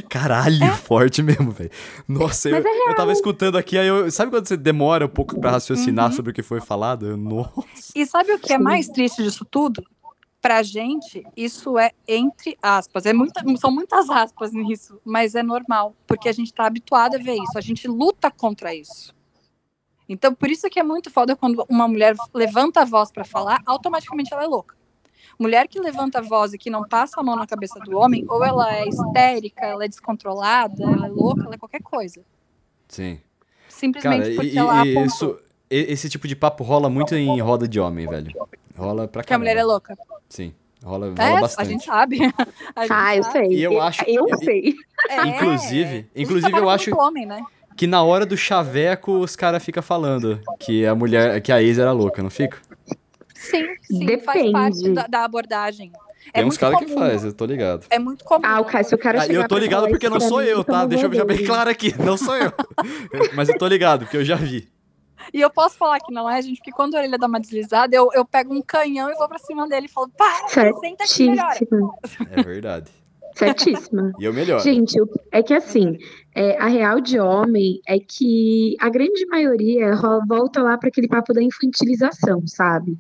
[0.10, 1.70] Caralho, forte mesmo, velho.
[2.08, 4.10] Nossa, eu, é eu tava escutando aqui, aí eu.
[4.10, 6.16] Sabe quando você demora um pouco pra raciocinar Uhum.
[6.16, 7.06] sobre o que foi falado?
[7.08, 7.64] Eu, nossa.
[7.94, 8.64] E sabe o que é Sim.
[8.64, 9.84] mais triste disso tudo?
[10.42, 13.06] Pra gente, isso é entre aspas.
[13.06, 17.18] É muita, são muitas aspas nisso, mas é normal, porque a gente tá habituado a
[17.18, 17.58] ver isso.
[17.58, 19.15] A gente luta contra isso.
[20.08, 23.62] Então, por isso que é muito foda quando uma mulher levanta a voz pra falar,
[23.66, 24.76] automaticamente ela é louca.
[25.40, 28.24] Mulher que levanta a voz e que não passa a mão na cabeça do homem,
[28.30, 32.22] ou ela é histérica, ela é descontrolada, ela é louca, ela é qualquer coisa.
[32.88, 33.20] Sim.
[33.68, 35.38] Simplesmente Cara, porque e, ela e isso,
[35.70, 38.32] esse tipo de papo rola muito em roda de homem, velho.
[38.78, 39.74] Rola pra que a mulher é caramba.
[39.74, 39.98] louca.
[40.30, 40.54] Sim,
[40.84, 41.70] rola, rola É, a bastante.
[41.70, 42.18] gente sabe.
[42.76, 43.34] A gente Ah, eu sabe.
[43.48, 43.58] sei.
[43.58, 44.76] E eu acho- Eu e- sei.
[45.10, 47.44] É, Inclusive- a gente inclusive eu acho- homem, né?
[47.76, 51.78] Que na hora do chaveco os caras ficam falando que a mulher, que a ex
[51.78, 52.58] era louca, não fica?
[53.34, 54.94] Sim, sim, faz parte Depende.
[54.94, 55.92] da, da abordagem.
[56.34, 57.86] Tem é uns muito caras que faz, eu tô ligado.
[57.90, 58.42] É muito comum.
[58.44, 60.46] Ah, o cara, se o cara Ah, chegar eu tô ligado porque não sou mim,
[60.46, 60.82] eu, então tá?
[60.84, 62.52] eu Deixa eu deixar bem claro aqui, não sou eu.
[63.36, 64.68] Mas eu tô ligado, porque eu já vi.
[65.34, 67.96] E eu posso falar que não é, gente, porque quando a orelha dá uma deslizada,
[67.96, 71.30] eu, eu pego um canhão e vou pra cima dele e falo, para, senta aqui
[71.30, 71.54] melhora.
[71.54, 71.96] Certíssima.
[72.32, 72.92] É verdade.
[73.36, 74.14] Certíssima.
[74.20, 74.62] E eu melhor.
[74.62, 74.98] Gente,
[75.32, 75.98] é que assim,
[76.36, 79.94] é, a real de homem é que a grande maioria
[80.28, 82.98] volta lá para aquele papo da infantilização, sabe?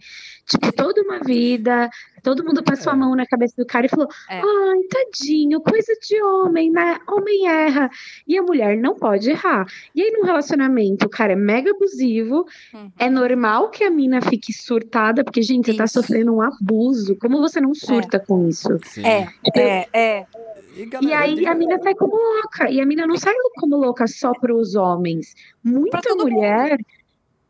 [0.47, 1.89] Tipo, toda uma vida,
[2.23, 2.99] todo mundo passou a É.
[2.99, 4.37] mão na cabeça do cara e falou: É.
[4.39, 6.97] ai, tadinho, coisa de homem, né?
[7.09, 7.89] Homem erra.
[8.27, 9.65] E a mulher não pode errar.
[9.93, 12.91] E aí, num relacionamento, o cara é mega abusivo, Uhum.
[12.97, 15.93] é normal que a mina fique surtada, porque, gente, você tá Isso.
[16.01, 17.15] sofrendo um abuso.
[17.17, 18.69] Como você não surta com isso?
[18.85, 19.03] Sim.
[19.05, 20.25] É, é, é.
[20.77, 22.69] E, E galera, aí diga- a mina sai como louca.
[22.69, 25.33] E a mina não sai como louca só para os homens.
[25.63, 26.77] Muita mulher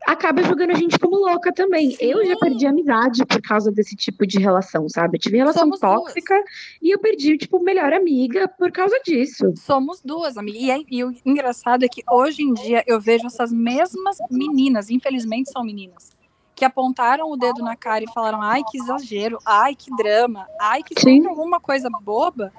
[0.06, 1.90] acaba julgando a gente como louca também.
[1.90, 1.96] Sim.
[2.00, 5.16] Eu já perdi amizade por causa desse tipo de relação, sabe?
[5.16, 5.92] Eu tive relação Somos duas.
[5.92, 6.34] tóxica
[6.80, 9.52] e eu perdi, tipo, melhor amiga por causa disso.
[9.56, 10.58] Somos duas, amiga.
[10.58, 14.90] E, é- e o engraçado é que hoje em dia eu vejo essas mesmas meninas,
[14.90, 16.12] infelizmente são meninas,
[16.54, 20.82] que apontaram o dedo na cara e falaram: ai, que exagero, ai, que drama, ai,
[20.84, 20.94] que
[21.26, 22.52] alguma coisa boba,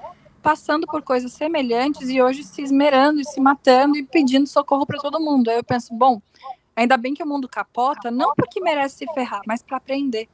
[0.48, 4.98] passando por coisas semelhantes e hoje se esmerando e se matando e pedindo socorro para
[4.98, 5.50] todo mundo.
[5.50, 6.22] Aí eu penso: bom,
[6.74, 10.26] ainda bem que o mundo capota, não porque merece se ferrar, mas para aprender.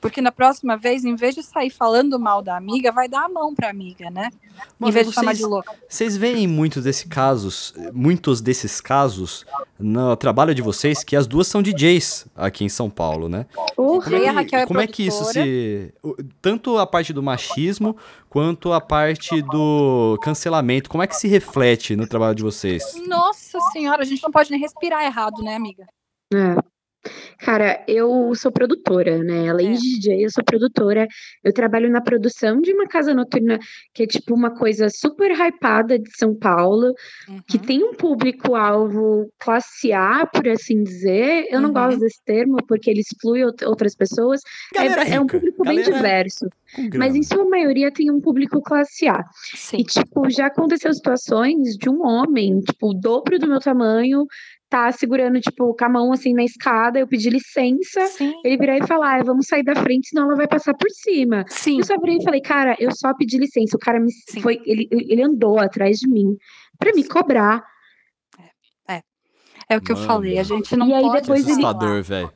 [0.00, 3.28] Porque na próxima vez, em vez de sair falando mal da amiga, vai dar a
[3.28, 4.30] mão pra amiga, né?
[4.78, 5.74] Mas em vez de chamar vocês- de louca.
[5.88, 9.44] Vocês veem muitos desses casos, muitos desses casos
[9.78, 13.46] no trabalho de vocês, que as duas são DJs aqui em São Paulo, né?
[13.76, 14.04] Porra.
[14.04, 15.92] Como é E a que, Raquel é como é que isso se.
[16.40, 17.96] Tanto a parte do machismo
[18.28, 22.82] quanto a parte do cancelamento, como é que se reflete no trabalho de vocês?
[23.06, 25.86] Nossa senhora, a gente não pode nem respirar errado, né, amiga?
[26.32, 26.56] É.
[27.38, 29.48] Cara, eu sou produtora, né?
[29.48, 29.72] Além É.
[29.72, 31.06] de DJ, eu sou produtora.
[31.42, 33.58] Eu trabalho na produção de uma casa noturna
[33.94, 36.92] que é tipo uma coisa super hypada de São Paulo,
[37.48, 37.62] que Uhum.
[37.64, 41.46] tem um público-alvo classe A, por assim dizer.
[41.50, 41.74] Eu não Uhum.
[41.74, 44.40] gosto desse termo porque ele exclui out- outras pessoas.
[44.76, 46.46] É, é um público bem galera- diverso.
[46.74, 49.24] Com mas em sua maioria tem um público classe A.
[49.56, 49.78] Sim.
[49.78, 54.24] E, tipo, já aconteceu situações de um homem, tipo, o dobro do meu tamanho,
[54.70, 58.32] tá segurando, tipo, com a mão assim na escada, eu pedi licença, Sim.
[58.44, 61.44] ele virar e falar, ah, vamos sair da frente, senão ela vai passar por cima.
[61.48, 61.78] Sim.
[61.78, 63.76] Eu só virei e falei, cara, eu só pedi licença.
[63.76, 64.40] O cara me Sim.
[64.40, 66.36] foi, ele, ele andou atrás de mim
[66.78, 67.62] pra me cobrar.
[69.68, 70.06] É o que eu Mano.
[70.08, 72.32] falei, a gente não E aí pode depois ele- Assustador, velho.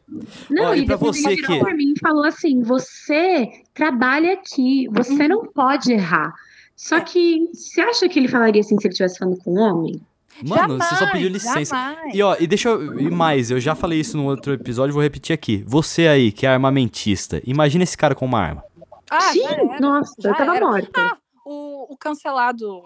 [0.48, 3.50] Não, Ó, e pra depois você ele virou que- pra mim e falou assim: você
[3.74, 6.32] trabalha aqui, você não pode errar.
[6.76, 7.00] Só É.
[7.00, 10.00] que você acha que ele falaria assim se ele estivesse falando com um homem?
[10.42, 11.76] Mano, você só Jamais, pediu licença.
[11.76, 12.14] jamais.
[12.14, 12.98] E ó, e deixa eu.
[12.98, 15.62] E mais, eu já falei isso no outro episódio, vou repetir aqui.
[15.66, 18.64] Você aí, que é armamentista, imagina esse cara com uma arma.
[19.10, 19.42] Ah, Sim,
[19.80, 20.66] nossa, já eu tava era.
[20.66, 20.90] morta.
[20.96, 21.16] Ah,
[21.46, 22.82] o, o cancelado,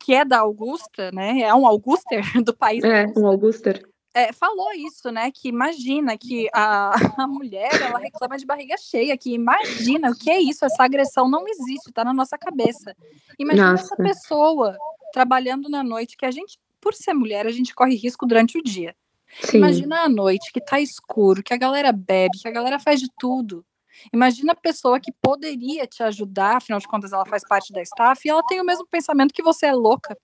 [0.00, 1.40] que é da Augusta, né?
[1.42, 2.82] É um Auguster do país.
[2.82, 3.86] É, um Auguster.
[4.14, 5.30] é, falou isso, né?
[5.30, 10.30] Que imagina que a, a mulher ela reclama de barriga cheia, que imagina o que
[10.30, 12.92] é isso, essa agressão não existe, tá na nossa cabeça.
[13.38, 13.84] Imagina Nossa.
[13.84, 14.76] essa pessoa
[15.12, 18.62] trabalhando na noite, que a gente, por ser mulher, a gente corre risco durante o
[18.62, 18.94] dia.
[19.42, 19.58] Sim.
[19.58, 23.08] Imagina a noite que tá escuro, que a galera bebe, que a galera faz de
[23.18, 23.64] tudo.
[24.12, 28.20] Imagina a pessoa que poderia te ajudar, afinal de contas ela faz parte da staff,
[28.24, 30.16] e ela tem o mesmo pensamento que você é louca,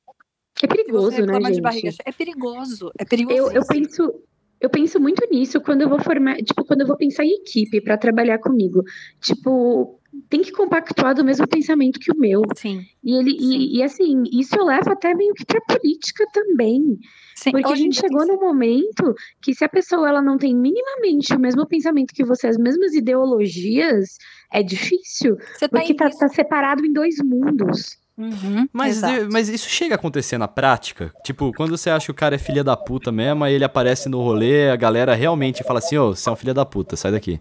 [0.63, 2.03] É perigoso, né, reclama de barriga gente?
[2.05, 3.37] É perigoso, é perigoso.
[3.37, 4.23] Eu, eu penso.
[4.61, 7.83] Eu penso muito nisso quando eu vou formar, tipo, quando eu vou pensar em equipe
[7.83, 8.83] pra trabalhar comigo.
[9.21, 12.43] Tipo, tem que compactuar do mesmo pensamento que o meu.
[12.57, 16.99] Sim, E ele e, e, assim, isso eu levo até meio que pra política também.
[17.35, 17.51] sim.
[17.51, 20.55] Porque a Hoje em gente chegou num momento que se a pessoa ela não tem
[20.55, 24.17] minimamente o mesmo pensamento que você, as mesmas ideologias,
[24.53, 27.99] é difícil, Você tá porque tá, tá separado em dois mundos.
[28.17, 29.29] Uhum, Mas, exato.
[29.33, 31.13] mas isso chega a acontecer na prática?
[31.25, 34.09] Tipo, quando você acha que o cara é filha da puta mesmo, aí ele aparece
[34.09, 37.11] no rolê, a galera realmente fala assim, ô, você é um filho da puta, sai
[37.11, 37.41] daqui.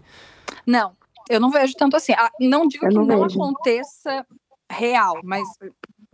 [0.66, 0.96] Não,
[1.28, 2.12] eu não vejo tanto assim.
[2.12, 4.26] Ah, não digo Eu que não não, aconteça
[4.70, 5.46] real, mas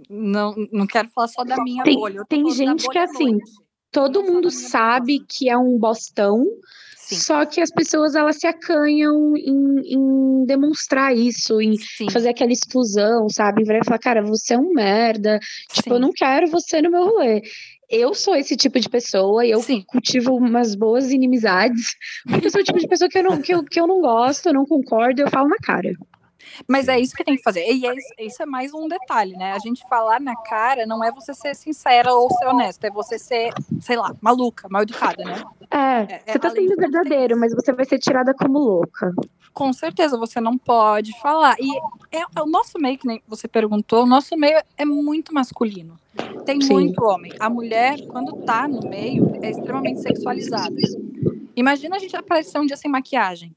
[0.09, 2.25] não, não quero falar só da minha Tem- bolha.
[2.29, 3.51] tem gente que, bolha assim, noite.
[3.93, 5.27] Todo mundo sabe bolsa.
[5.29, 6.45] que é um bostão,
[6.97, 12.09] Sim, só que as pessoas elas se acanham em, em demonstrar isso, em sim.
[12.09, 13.63] fazer aquela exclusão, sabe?
[13.63, 15.41] Em virar e falar, cara, você é um merda.
[15.73, 17.43] Tipo, eu não quero você no meu rolê.
[17.91, 19.83] Eu sou esse tipo de pessoa e eu Sim.
[19.87, 21.97] cultivo umas boas inimizades,
[22.29, 24.01] porque eu sou o tipo de pessoa que eu não, que eu, que eu não
[24.01, 25.93] gosto, eu não concordo, eu falo na cara.
[26.69, 27.65] Mas é isso que tem que fazer.
[27.71, 29.53] E é isso- isso é mais um detalhe, né?
[29.53, 33.19] A gente falar na cara não é você ser sincera ou ser honesta, é você
[33.19, 35.43] ser, sei lá, maluca, mal educada, né?
[35.71, 39.13] É, É, é, você tá sendo tem verdadeiro, mas você vai ser tirada como louca.
[39.53, 41.57] Com certeza você não pode falar.
[41.59, 41.77] E
[42.13, 45.99] é, é o nosso meio, que nem você perguntou, o nosso meio é muito masculino.
[46.45, 46.73] Tem Sim.
[46.73, 47.33] muito homem.
[47.39, 50.75] A mulher, quando tá no meio, é extremamente sexualizada.
[51.57, 53.55] Imagina a gente aparecer um dia sem maquiagem.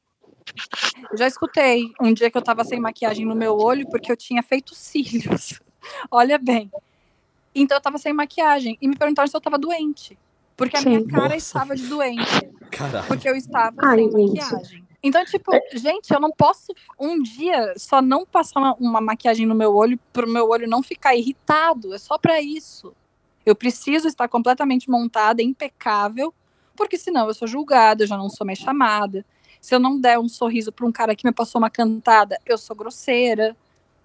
[1.11, 4.17] Eu já escutei um dia que eu tava sem maquiagem no meu olho porque eu
[4.17, 5.59] tinha feito cílios.
[6.11, 6.71] Olha bem.
[7.53, 10.17] Então eu tava sem maquiagem e me perguntaram se eu tava doente.
[10.55, 11.07] Porque a minha Sim.
[11.07, 11.35] cara Nossa.
[11.37, 13.07] estava de doente Caralho.
[13.07, 14.37] porque eu estava Ai, sem gente.
[14.39, 14.83] maquiagem.
[15.05, 19.53] Então, tipo, gente, eu não posso um dia só não passar uma, uma maquiagem no
[19.53, 21.93] meu olho pro meu olho não ficar irritado.
[21.93, 22.93] É só pra isso.
[23.45, 26.33] Eu preciso estar completamente montada, impecável,
[26.75, 29.25] porque senão eu sou julgada, eu já não sou mais chamada.
[29.64, 32.57] Se eu não der um sorriso pra um cara que me passou uma cantada, eu
[32.57, 33.55] sou grosseira.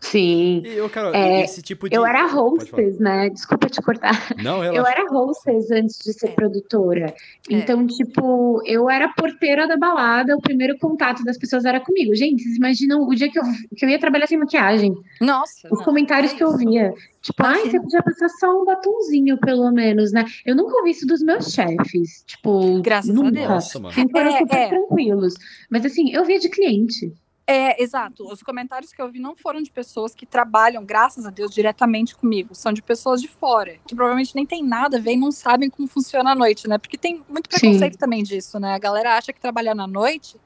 [0.01, 0.63] Sim.
[0.65, 1.97] E eu, Carol, É, esse tipo de...
[1.97, 3.29] Eu era hostess, né?
[3.31, 4.15] Desculpa te cortar.
[4.43, 4.93] Não, Eu relaxa.
[5.01, 6.33] era hostess antes de ser É.
[6.33, 7.15] produtora.
[7.51, 12.15] Então, tipo, eu era porteira da balada, o primeiro contato das pessoas era comigo.
[12.15, 13.43] Gente, vocês imaginam o dia que eu,
[13.77, 14.95] que eu ia trabalhar sem maquiagem?
[15.21, 15.67] Nossa.
[15.71, 16.59] Os não, comentários é que eu isso.
[16.59, 16.95] via.
[17.21, 17.71] Tipo, ai, Imagina.
[17.73, 20.25] você podia passar só um batonzinho, pelo menos, né?
[20.47, 22.23] Eu nunca ouvi isso dos meus chefes.
[22.25, 23.33] Tipo, Graças a nunca.
[23.33, 23.49] Deus.
[23.49, 23.95] Nossa, mano.
[23.95, 24.69] Sempre foram É, super é.
[24.69, 25.35] tranquilos.
[25.69, 27.13] Mas assim, eu via de cliente.
[27.51, 28.31] É, exato.
[28.31, 32.15] Os comentários que eu vi não foram de pessoas que trabalham, graças a Deus, diretamente
[32.15, 32.55] comigo.
[32.55, 35.71] São de pessoas de fora, que provavelmente nem tem nada a ver e não sabem
[35.71, 36.77] como funciona a noite, né?
[36.77, 37.59] Porque tem muito Sim.
[37.61, 38.75] preconceito também disso, né?
[38.75, 40.39] A galera acha que trabalhar na noite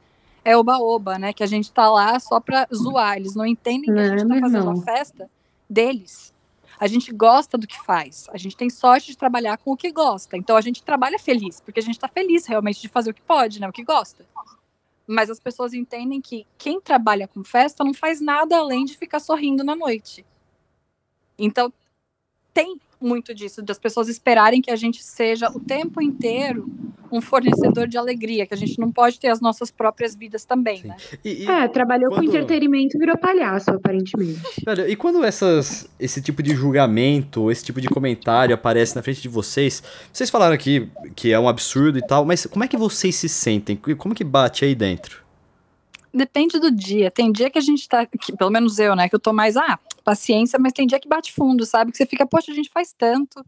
[0.44, 1.32] é oba-oba, né?
[1.32, 3.16] Que a gente tá lá só pra zoar.
[3.16, 4.74] Eles não entendem que a Não, gente tá fazendo irmão.
[4.74, 5.28] uma festa
[5.68, 6.32] deles.
[6.78, 8.28] A gente gosta do que faz.
[8.32, 10.36] A gente tem sorte de trabalhar com o que gosta.
[10.36, 13.22] Então a gente trabalha feliz, porque a gente tá feliz realmente de fazer o que
[13.22, 13.68] pode, né?
[13.68, 14.24] O que gosta.
[15.13, 19.21] Mas as pessoas entendem que quem trabalha com festa não faz nada além de ficar
[19.21, 20.25] sorrindo na noite.
[21.39, 21.71] Então,
[22.55, 26.68] tem muito disso, das pessoas esperarem que a gente seja o tempo inteiro
[27.11, 30.78] um fornecedor de alegria, que a gente não pode ter as nossas próprias vidas também,
[30.78, 30.88] Sim.
[30.88, 30.96] né?
[31.22, 34.40] E, e, É, trabalhou quando- com entretenimento e virou palhaço, aparentemente.
[34.88, 39.28] e quando essas, esse tipo de julgamento, esse tipo de comentário aparece na frente de
[39.28, 43.14] vocês, vocês falaram aqui que é um absurdo e tal, mas como é que vocês
[43.14, 43.76] se sentem?
[43.98, 45.20] Como que bate aí dentro?
[46.14, 47.11] Depende do dia.
[47.11, 48.05] Tem dia que a gente tá.
[48.05, 49.09] Que, pelo menos eu, né?
[49.09, 51.90] Que eu tô mais, ah, paciência, mas tem dia que bate fundo, sabe?
[51.92, 53.44] Que você fica, poxa, a gente faz tanto,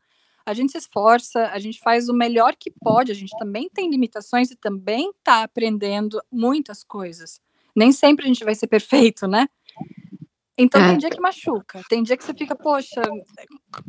[0.47, 3.91] a gente se esforça, a gente faz o melhor que pode, a gente também tem
[3.91, 7.41] limitações e também tá aprendendo muitas coisas.
[7.75, 9.49] Nem sempre a gente vai ser perfeito, né?
[10.57, 10.87] Então É.
[10.91, 13.03] tem dia que machuca, tem dia que você fica, poxa,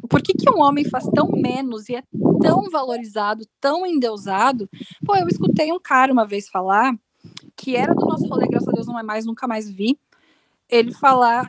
[0.10, 2.04] por que, que um homem faz tão menos e é
[2.42, 4.68] tão valorizado, tão endeusado?
[5.06, 6.98] Pô, eu escutei um cara uma vez falar
[7.56, 10.00] que era do nosso rolê, graças a Deus não é mais, nunca mais vi,
[10.70, 11.48] ele falar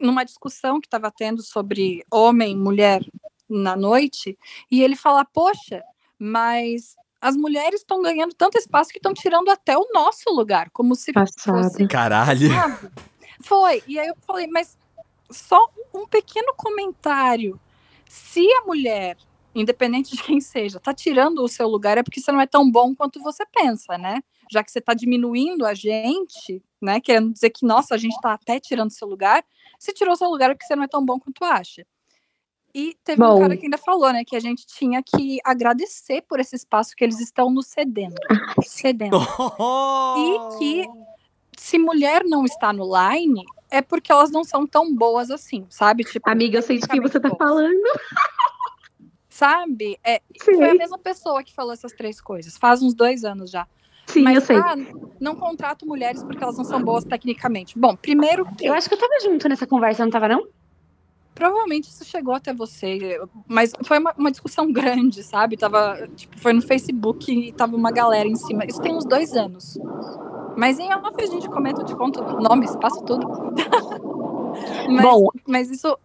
[0.00, 3.02] numa discussão que estava tendo sobre homem e mulher
[3.48, 4.36] na noite,
[4.70, 5.82] e ele falar, poxa,
[6.18, 10.94] mas as mulheres estão ganhando tanto espaço que estão tirando até o nosso lugar, como
[10.94, 11.62] se Passada.
[11.62, 12.48] fosse Caralho.
[12.48, 12.90] sabe?
[13.40, 13.82] Foi.
[13.86, 14.76] E aí eu falei, mas
[15.30, 15.58] só
[15.94, 17.60] um pequeno comentário.
[18.08, 19.16] Se a mulher,
[19.54, 22.70] independente de quem seja, tá tirando o seu lugar, é porque você não é tão
[22.70, 24.22] bom quanto você pensa, né?
[24.50, 27.00] Já que você tá diminuindo a gente, né?
[27.00, 29.44] Querendo dizer que, nossa, a gente tá até tirando seu lugar.
[29.78, 31.86] Se tirou seu lugar é porque você não é tão bom quanto acha.
[32.78, 33.40] E teve um Bom.
[33.40, 37.02] cara que ainda falou, né, que a gente tinha que agradecer por esse espaço que
[37.02, 38.16] eles estão nos cedendo.
[38.62, 39.16] Cedendo.
[39.16, 40.86] E que
[41.56, 46.04] se mulher não está no line, é porque elas não são tão boas assim, sabe?
[46.04, 47.38] Tipo, Amiga, eu sei de quem você tá boas.
[47.38, 47.82] falando.
[49.30, 49.98] Sabe?
[50.04, 53.50] É, Sim, foi a mesma pessoa que falou essas três coisas, faz uns dois anos
[53.50, 53.66] já.
[54.18, 54.56] Sim, Mas, eu sei.
[54.56, 54.76] ah,
[55.20, 57.78] não contrato mulheres porque elas não são boas tecnicamente.
[57.78, 60.46] Bom, primeiro que Eu acho que eu tava junto nessa conversa, não tava, não?
[61.36, 65.56] provavelmente isso chegou até você, mas foi uma, uma discussão grande, sabe?
[65.56, 68.64] Tava, tipo, foi no Facebook e tava uma galera em cima.
[68.64, 69.78] Isso tem uns dois anos.
[70.56, 73.28] Mas em off a gente comenta, eu te conto nomes, passo tudo.
[74.88, 75.28] mas, Bom.
[75.46, 75.96] mas isso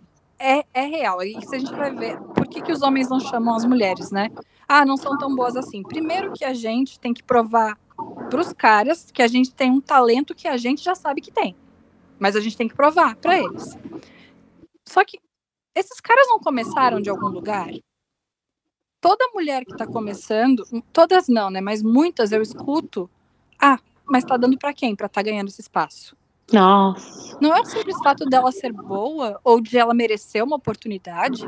[0.41, 1.21] é, é real.
[1.21, 4.11] E se a gente vai ver, por que, que os homens não chamam as mulheres,
[4.11, 4.29] né?
[4.67, 5.83] Ah, não são tão boas assim.
[5.83, 7.77] Primeiro que a gente tem que provar
[8.29, 11.55] pros caras que a gente tem um talento que a gente já sabe que tem.
[12.19, 13.77] Mas a gente tem que provar para eles.
[14.87, 15.19] Só que
[15.75, 17.69] esses caras não começaram de algum lugar?
[18.99, 21.61] Toda mulher que tá começando, todas não, né?
[21.61, 23.09] Mas muitas eu escuto.
[23.59, 24.95] Ah, mas tá dando para quem?
[24.95, 26.15] Para tá ganhando esse espaço.
[26.51, 27.37] Nossa.
[27.41, 31.43] Não é o simples fato dela ser boa ou de ela merecer uma oportunidade.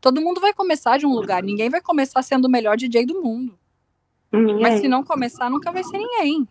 [0.00, 1.42] Todo mundo vai começar de um lugar.
[1.42, 3.58] Ninguém vai começar sendo o melhor DJ do mundo.
[4.60, 6.46] Mas se não começar, nunca vai ser ninguém.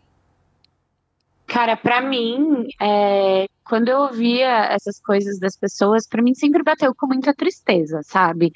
[1.47, 6.93] Cara, pra mim, é, quando eu ouvia essas coisas das pessoas, pra mim sempre bateu
[6.95, 8.51] com muita tristeza, sabe?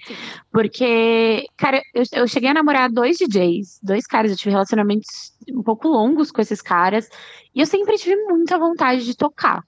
[0.51, 5.61] Porque, cara, eu, eu cheguei a namorar dois DJs, dois caras, eu tive relacionamentos um
[5.61, 7.07] pouco longos com esses caras,
[7.53, 9.61] e eu sempre tive muita vontade de tocar.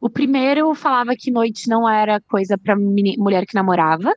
[0.00, 4.14] O primeiro falava que noite não era coisa pra meni- mulher que namorava,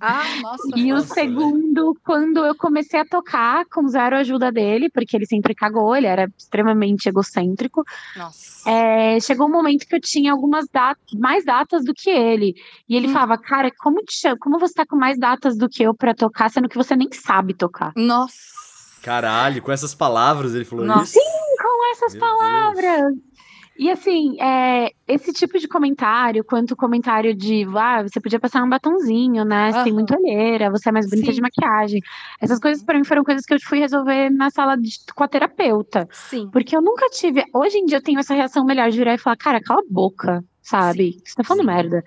[0.00, 0.68] Ah, nossa.
[0.76, 5.26] e o Nossa, segundo, quando eu comecei a tocar com zero ajuda dele, porque ele
[5.26, 7.82] sempre cagou, ele era extremamente egocêntrico.
[8.16, 8.68] Nossa.
[8.68, 12.54] É, chegou um momento que eu tinha algumas datas, mais datas do que ele.
[12.88, 13.12] E ele Hum.
[13.12, 16.14] falava, cara, como, te chama- como você tá com mais datas do que eu pra
[16.14, 17.92] tocar, sendo que você nem sabe tocar?
[17.96, 18.36] Nossa.
[19.02, 21.18] Caralho, com essas palavras ele falou Nossa.
[21.18, 21.20] isso.
[21.60, 23.14] Com essas Meu palavras!
[23.76, 28.68] E assim, é, esse tipo de comentário, quanto comentário de, ah, você podia passar um
[28.68, 29.72] batonzinho, né?
[29.72, 29.94] Você tem Aham.
[29.94, 31.34] muita olheira, você é mais bonita Sim.
[31.34, 32.00] de maquiagem.
[32.40, 35.28] Essas coisas pra mim foram coisas que eu fui resolver na sala de- com a
[35.28, 36.06] terapeuta.
[36.12, 36.48] Sim.
[36.52, 37.42] Porque eu nunca tive.
[37.52, 39.92] Hoje em dia eu tenho essa reação melhor de virar e falar, cara, cala a
[39.92, 41.16] boca, sabe?
[41.24, 41.66] Você tá falando Sim.
[41.66, 42.02] merda.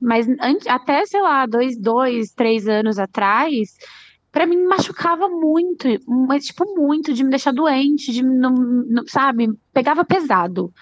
[0.00, 3.70] Mas ante- até, sei lá, dois, dois, três anos atrás,
[4.30, 9.04] pra mim me machucava muito, mas, tipo, muito, de me deixar doente, de não, não-
[9.08, 10.72] sabe, pegava pesado.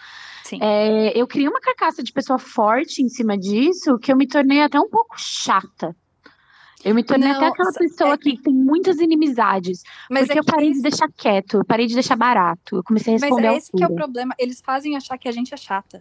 [0.46, 0.58] Sim.
[0.62, 4.62] É, eu criei uma carcaça de pessoa forte em cima disso, que eu me tornei
[4.62, 5.94] até um pouco chata.
[6.84, 9.82] Eu me tornei Não, até aquela pessoa é- que tem muitas inimizades.
[10.08, 12.76] Mas porque é eu parei esse- de deixar quieto, eu parei de deixar barato.
[12.76, 14.34] Eu comecei a Mas responder é à esse que é o problema.
[14.38, 16.00] Eles fazem achar que a gente é chata.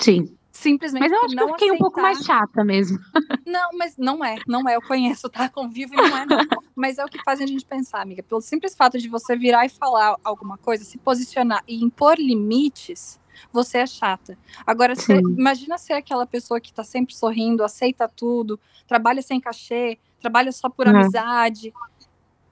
[0.00, 0.36] Sim.
[0.50, 2.40] Simplesmente Mas eu acho que eu fiquei um pouco mais aceitar.
[2.40, 2.98] chata mesmo.
[3.46, 4.74] Não, mas não é, não é.
[4.74, 5.48] Eu conheço, tá?
[5.48, 6.38] Convivo e não é, não.
[6.74, 8.22] Mas é o que faz a gente pensar, amiga.
[8.22, 13.20] Pelo simples fato de você virar e falar alguma coisa, se posicionar e impor limites,
[13.52, 14.36] você é chata.
[14.66, 19.98] Agora, você, imagina ser aquela pessoa que tá sempre sorrindo, aceita tudo, trabalha sem cachê,
[20.20, 20.90] trabalha só por É.
[20.90, 21.72] amizade.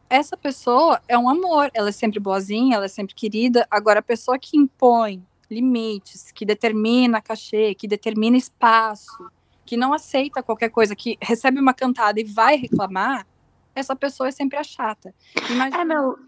[0.08, 3.66] Essa pessoa é um amor, ela é sempre boazinha, ela é sempre querida.
[3.70, 9.30] Agora, a pessoa que impõe limites, que determina cachê, que determina espaço,
[9.64, 13.26] que não aceita qualquer coisa, que recebe uma cantada e vai reclamar,
[13.74, 15.14] essa pessoa é sempre a chata.
[15.50, 16.18] Imagina, É, meu.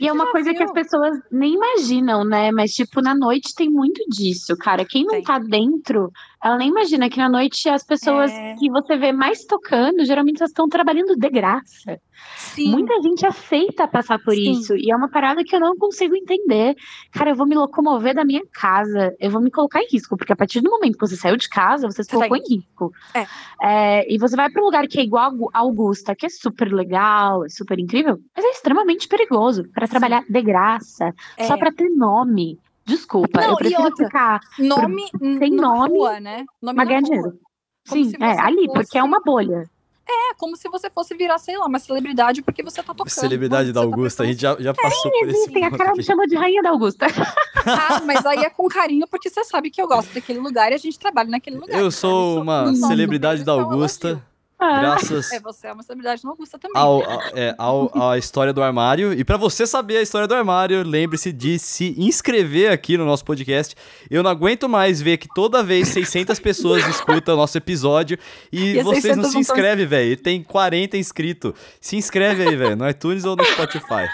[0.00, 0.74] E é uma coisa que as viu.
[0.74, 2.50] pessoas nem imaginam, né?
[2.52, 4.84] Mas, tipo, na noite tem muito disso, cara.
[4.84, 5.22] Quem não Tem.
[5.22, 6.10] tá dentro,
[6.42, 8.54] ela nem imagina que na noite as pessoas É.
[8.54, 11.98] que você vê mais tocando, geralmente elas estão trabalhando de graça.
[12.36, 12.70] Sim.
[12.70, 14.52] Muita gente aceita passar por Sim.
[14.52, 14.76] isso.
[14.76, 16.74] E é uma parada que eu não consigo entender.
[17.12, 19.12] Cara, eu vou me locomover da minha casa.
[19.18, 20.16] Eu vou me colocar em risco.
[20.16, 22.36] Porque a partir do momento que você saiu de casa, você se Você tá colocou
[22.36, 22.92] em em risco.
[23.14, 23.26] É.
[23.64, 26.72] É, e você vai para um lugar que é igual a Augusta, que é super
[26.72, 31.46] legal, é super incrível, mas é extremamente perigoso para trabalhar de graça, É.
[31.46, 32.58] só para ter nome.
[32.84, 35.04] Desculpa, Não, eu prefiro outra, ficar Nome
[35.38, 36.44] Tem na nome, rua, né?
[36.60, 37.08] Nome mas na ganhar rua.
[37.08, 37.38] dinheiro.
[37.84, 39.70] Sim, é, ali, porque fosse- é uma bolha.
[40.04, 43.08] É como se você fosse virar, sei lá, uma celebridade porque você tá tocando.
[43.12, 45.92] Celebridade da tá Augusta, a gente já, já passou É, por esse Tem a cara
[45.94, 47.06] me chamou de rainha da Augusta.
[47.64, 50.74] Ah, mas aí é com carinho, porque você sabe que eu gosto daquele lugar e
[50.74, 51.78] a gente trabalha naquele lugar.
[51.80, 54.22] Eu sou isso- uma no nosso celebridade da isso Augusta.
[54.64, 56.80] Ah, graças É, você é uma celebridade na Augusta também.
[56.80, 59.12] ao, a- é, ao- à história do armário.
[59.12, 63.24] E pra você saber a história do armário, lembre-se de se inscrever aqui no nosso
[63.24, 63.74] podcast.
[64.10, 68.16] Eu não aguento mais ver que toda vez 600 pessoas escutam o nosso episódio
[68.52, 70.16] e, E vocês não 600 se não tão- inscrevem, velho.
[70.16, 71.52] Tem 40 inscritos.
[71.80, 74.08] Se inscreve aí, velho, no iTunes ou no Spotify.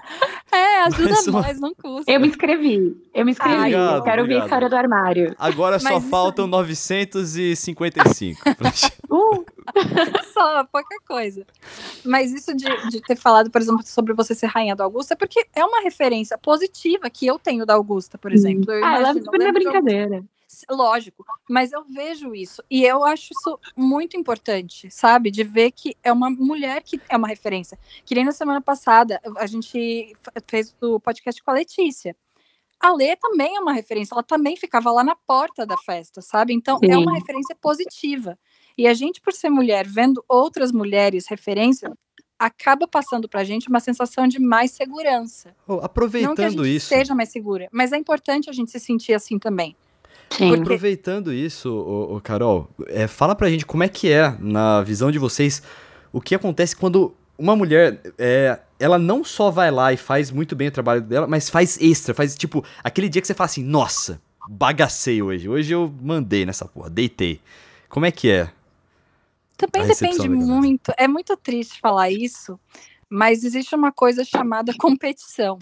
[0.51, 2.11] É, ajuda Mas uma- nós, não custa.
[2.11, 2.96] Eu me inscrevi.
[3.12, 3.57] Eu me inscrevi.
[3.59, 4.42] Obrigado, eu quero ver obrigado.
[4.42, 5.34] a história do armário.
[5.38, 8.55] Agora só Mas isso- faltam 955.
[8.57, 9.44] pra che- Uh,
[10.39, 11.45] Só, pouca coisa.
[12.05, 15.16] Mas isso de, de ter falado, por exemplo, sobre você ser rainha da Augusta, é
[15.16, 18.70] porque é uma referência positiva que eu tenho da Augusta, por exemplo.
[18.70, 19.70] Eu ah, ela super na Augusta.
[19.70, 20.24] brincadeira.
[20.70, 25.30] Lógico, mas eu vejo isso e eu acho isso muito importante, sabe?
[25.30, 27.78] De ver que é uma mulher que é uma referência.
[28.05, 30.16] Que nem na semana passada a gente
[30.47, 32.16] fez o podcast com a Letícia.
[32.80, 36.55] A Lê também é uma referência, ela também ficava lá na porta da festa, sabe?
[36.55, 36.97] Então é Sim.
[36.97, 38.39] uma referência positiva.
[38.78, 41.90] E a gente, por ser mulher, vendo outras mulheres referência,
[42.38, 45.48] acaba passando pra gente uma sensação de mais segurança.
[45.66, 46.86] Ô, Não que a aproveitando gente isso.
[46.86, 49.74] seja mais segura, mas é importante a gente se sentir assim também.
[50.30, 50.48] Sim.
[50.50, 54.82] Porque- Aproveitando isso, ô, ô, Carol, é, fala pra gente como é que é, na
[54.82, 55.60] visão de vocês,
[56.12, 60.54] o que acontece quando uma mulher, é, ela não só vai lá e faz muito
[60.54, 63.64] bem o trabalho dela, mas faz extra, faz tipo, aquele dia que você fala assim,
[63.64, 67.40] nossa, bagacei hoje, hoje eu mandei nessa porra, deitei.
[67.88, 68.50] Como é que é?
[69.59, 70.92] Também depende muito.
[70.96, 72.59] É muito triste falar isso,
[73.11, 75.59] mas existe uma coisa chamada competição.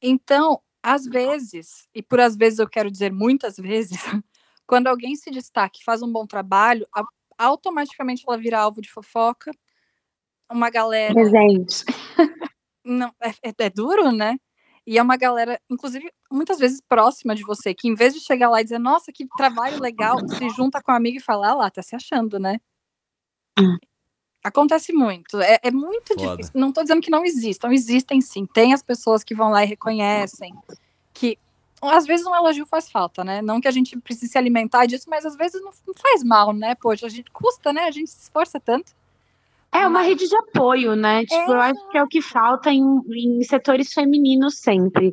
[0.00, 3.98] Então, às vezes, e por às vezes eu quero dizer muitas vezes,
[4.66, 6.86] quando alguém se destaca e faz um bom trabalho,
[7.38, 9.50] automaticamente ela vira alvo de fofoca.
[10.50, 11.14] Uma galera.
[11.14, 11.84] Presente.
[12.84, 14.36] Não, é, é- é duro, né?
[14.84, 18.50] E é uma galera, inclusive, muitas vezes próxima de você, que em vez de chegar
[18.50, 21.54] lá e dizer, nossa, que trabalho legal, se junta com a amiga e fala, ah
[21.54, 22.58] lá, tá se achando, né?
[23.58, 23.76] Hum.
[24.44, 25.40] Acontece muito.
[25.40, 26.36] É, é muito Foda.
[26.36, 26.52] difícil.
[26.60, 28.44] Não tô dizendo que não existam, existem sim.
[28.46, 30.52] Tem as pessoas que vão lá e reconhecem.
[31.14, 31.38] Que
[31.80, 33.40] às vezes um elogio faz falta, né?
[33.40, 36.52] Não que a gente precise se alimentar disso, mas às vezes não, não faz mal,
[36.52, 36.74] né?
[36.74, 37.82] Poxa, a gente custa, né?
[37.84, 38.92] A gente se esforça tanto.
[39.70, 41.24] É uma Mas- rede de apoio, né?
[41.24, 45.12] Tipo, eu acho que é o que falta em, em setores femininos sempre.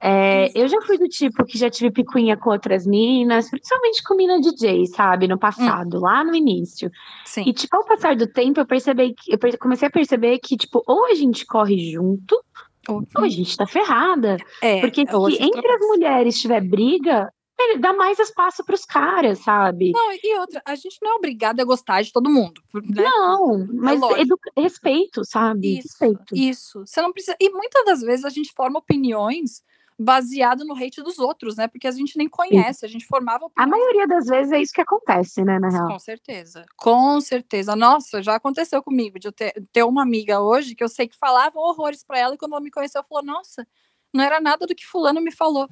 [0.00, 4.14] É, eu já fui do tipo que já tive picuinha com outras minas, principalmente com
[4.14, 5.26] mina DJ, sabe?
[5.26, 6.90] No passado, lá no início.
[7.24, 7.42] Sim.
[7.46, 10.82] E, tipo, ao passar do tempo, eu percebi que eu comecei a perceber que, tipo,
[10.86, 12.40] ou a gente corre junto,
[12.88, 14.36] ou a gente tá ferrada.
[14.62, 19.90] É, Porque se entre as mulheres tiver briga, ele dá mais espaço pros caras, sabe?
[19.90, 23.02] Não, e outra, a gente não é obrigada a gostar de todo mundo, né?
[23.02, 24.20] Não, mas lógico.
[24.20, 25.78] edu- respeito, sabe?
[25.78, 26.36] Isso, Respeito.
[26.36, 26.86] isso.
[26.86, 27.36] Você não precisa.
[27.40, 29.60] E muitas das vezes a gente forma opiniões
[29.98, 31.66] baseado no hate dos outros, né?
[31.66, 34.80] Porque a gente nem conhece, a gente formava A maioria das vezes é isso que
[34.80, 35.88] acontece, né, na real.
[35.88, 37.74] Com certeza, com certeza.
[37.74, 41.16] Nossa, já aconteceu comigo de eu ter, ter uma amiga hoje que eu sei que
[41.18, 43.66] falava horrores pra ela e quando ela me conheceu, falou: Nossa,
[44.14, 45.68] não era nada do que Fulano me falou.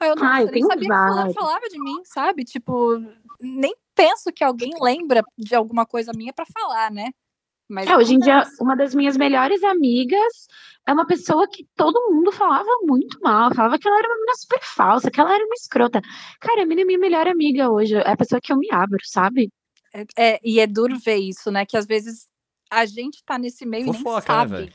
[0.00, 1.34] Aí eu, nem tenho sabia que Fulano vários.
[1.34, 2.44] falava de mim, sabe?
[2.44, 2.98] Tipo,
[3.40, 7.10] nem penso que alguém lembra de alguma coisa minha pra falar, né?
[7.72, 10.46] Mas É, hoje em dia, uma das minhas melhores amigas
[10.86, 14.34] é uma pessoa que todo mundo falava muito mal, falava que ela era uma menina
[14.36, 16.02] super falsa, que ela era uma escrota.
[16.38, 18.98] Cara, a menina é minha melhor amiga hoje, é a pessoa que eu me abro,
[19.04, 19.50] sabe?
[19.94, 21.64] É, é, e é duro ver isso, né?
[21.64, 22.26] Que às vezes
[22.70, 24.50] a gente tá nesse meio e Fofoca, nem né, sabe.
[24.50, 24.72] velho?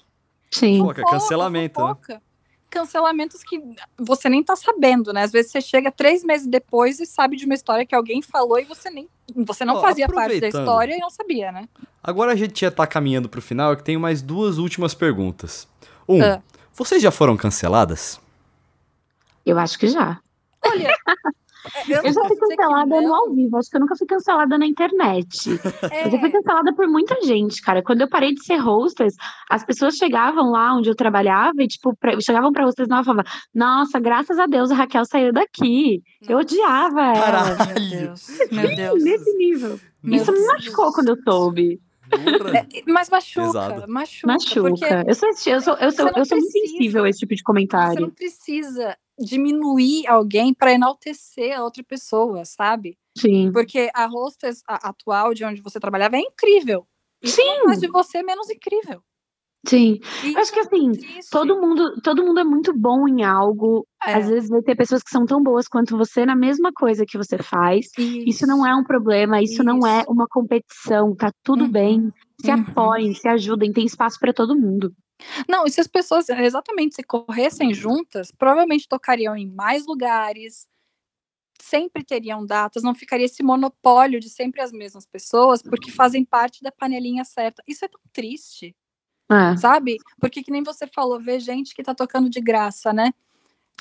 [0.51, 0.79] Sim.
[0.79, 1.87] Fofoca, cancelamento, né?
[1.87, 2.21] fofoca.
[2.69, 3.61] Cancelamentos que
[3.97, 5.23] você nem tá sabendo, né?
[5.23, 8.59] Às vezes você chega três meses depois e sabe de uma história que alguém falou
[8.59, 9.07] e você nem.
[9.35, 11.67] Você não Ó, fazia parte da história e não sabia, né?
[12.03, 15.67] Agora a gente já tá caminhando pro final, eu tenho mais duas últimas perguntas.
[16.07, 16.41] Um, Ah.
[16.73, 18.19] vocês já foram canceladas?
[19.45, 20.19] Eu acho que já.
[20.65, 20.93] Olha,
[21.87, 24.65] Eu, Eu já fui cancelada no ao vivo, acho que eu nunca fui cancelada na
[24.65, 25.49] internet.
[25.49, 27.81] Eu já fui É, cancelada por muita gente, cara.
[27.83, 29.15] Quando eu parei de ser hostess,
[29.49, 33.05] as pessoas chegavam lá onde eu trabalhava e, tipo, pra- chegavam pra hostess nova e
[33.05, 36.01] falavam: Nossa, graças a Deus a Raquel saiu daqui.
[36.27, 37.55] Eu odiava ela.
[37.55, 37.67] Caralho.
[37.77, 39.03] Meu Deus, meu Deus.
[39.03, 39.79] Nesse nível.
[40.03, 40.47] Meu Isso me Deus.
[40.53, 41.79] machucou quando eu soube.
[42.09, 42.65] Porra.
[42.87, 43.85] Mas machuca, Pesado.
[43.87, 45.03] machuca.
[45.05, 47.39] Eu sou, eu sou, eu sou, você eu sou muito sensível a esse tipo de
[47.41, 47.99] você comentário.
[48.01, 52.97] não precisa diminuir alguém para enaltecer a outra pessoa, sabe?
[53.17, 53.51] Sim.
[53.51, 56.87] Porque a hostess a- atual de onde você trabalhava é incrível.
[57.21, 57.65] Isso não Sim.
[57.65, 59.01] faz de você menos incrível.
[59.67, 59.99] Sim.
[60.23, 61.29] E Eu acho que isso é assim, triste.
[61.31, 63.85] todo mundo, todo mundo é muito bom em algo.
[64.05, 67.05] É, Às vezes vai ter pessoas que são tão boas quanto você na mesma coisa
[67.05, 67.87] que você faz.
[67.97, 70.11] Isso não é um problema, isso, não é Isso.
[70.11, 72.13] uma competição, tá tudo Uhum, bem.
[72.39, 72.61] Se uhum.
[72.61, 74.93] apoiem, se ajudem, tem espaço pra todo mundo.
[75.49, 80.67] Não, e se as pessoas exatamente se corressem juntas, provavelmente tocariam em mais lugares,
[81.61, 86.61] sempre teriam datas, não ficaria esse monopólio de sempre as mesmas pessoas, porque fazem parte
[86.63, 87.63] da panelinha certa.
[87.67, 88.75] Isso é tão triste,
[89.29, 89.97] É, sabe?
[90.19, 93.13] Porque que nem você falou, ver gente que tá tocando de graça, né?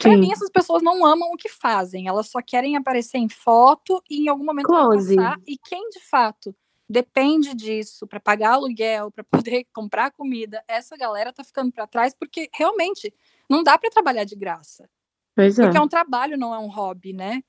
[0.00, 0.18] Pra sim.
[0.18, 4.24] mim, essas pessoas não amam o que fazem, elas só querem aparecer em foto e
[4.24, 5.16] em algum momento Close.
[5.16, 5.38] passar.
[5.46, 6.54] E quem de fato
[6.88, 12.14] depende disso para pagar aluguel, para poder comprar comida, essa galera tá ficando para trás
[12.14, 13.12] porque realmente
[13.48, 14.88] não dá para trabalhar de graça.
[15.34, 15.64] Pois é.
[15.64, 17.42] Porque é um trabalho, não é um hobby, né?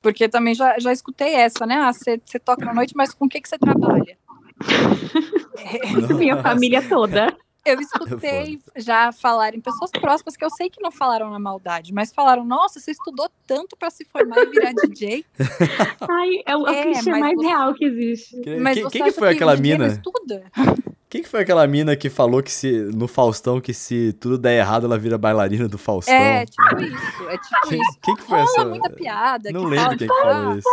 [0.00, 1.76] Porque também já, já escutei essa, né?
[1.76, 4.18] Ah, você toca na noite, mas com o que, que você trabalha?
[6.16, 7.36] Minha família toda.
[7.70, 12.12] Eu escutei já falarem pessoas próximas que eu sei que não falaram na maldade, mas
[12.12, 15.24] falaram: Nossa, você estudou tanto para se formar e virar DJ.
[16.08, 18.40] Ai, é o, é o É, clichê mais você- real que existe.
[18.40, 19.94] Que- Mas quem você quem que foi aquela DJ não mina?
[19.94, 20.44] estuda?
[21.08, 24.58] Quem que foi aquela mina que falou que se no Faustão que se tudo der
[24.58, 26.12] errado ela vira bailarina do Faustão?
[26.12, 27.98] É, tipo isso, é tipo Quem, isso.
[28.02, 28.64] quem que foi essa?
[28.64, 29.52] muita piada.
[29.52, 30.68] Não que lembro fala, quem que falou isso.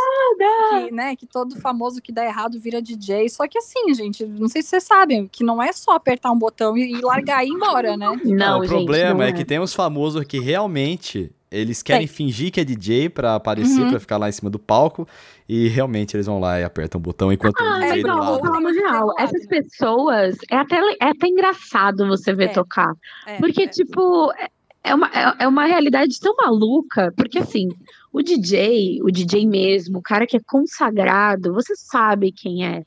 [0.88, 3.30] que, né, que todo famoso que dá errado vira DJ.
[3.30, 6.38] Só que assim, gente, não sei se vocês sabem, que não é só apertar um
[6.40, 8.08] botão e, e largar e ir embora, né?
[8.26, 12.52] Não, o gente, problema não é que tem uns famosos que realmente eles querem fingir
[12.52, 13.92] que é DJ pra aparecer, Uhum.
[13.92, 15.08] pra ficar lá em cima do palco
[15.48, 18.08] e realmente eles vão lá e apertam o botão enquanto o Ah, DJ é, do
[18.08, 18.39] lado.
[18.41, 22.54] falando real, essas pessoas é até, é até engraçado você ver É.
[22.54, 22.94] tocar.
[23.28, 23.68] É, Porque, é.
[23.68, 24.50] tipo, é-
[24.84, 27.70] é uma, é- é uma realidade tão maluca, porque assim,
[28.12, 32.84] o DJ, o DJ mesmo, o cara que é consagrado, você sabe quem é.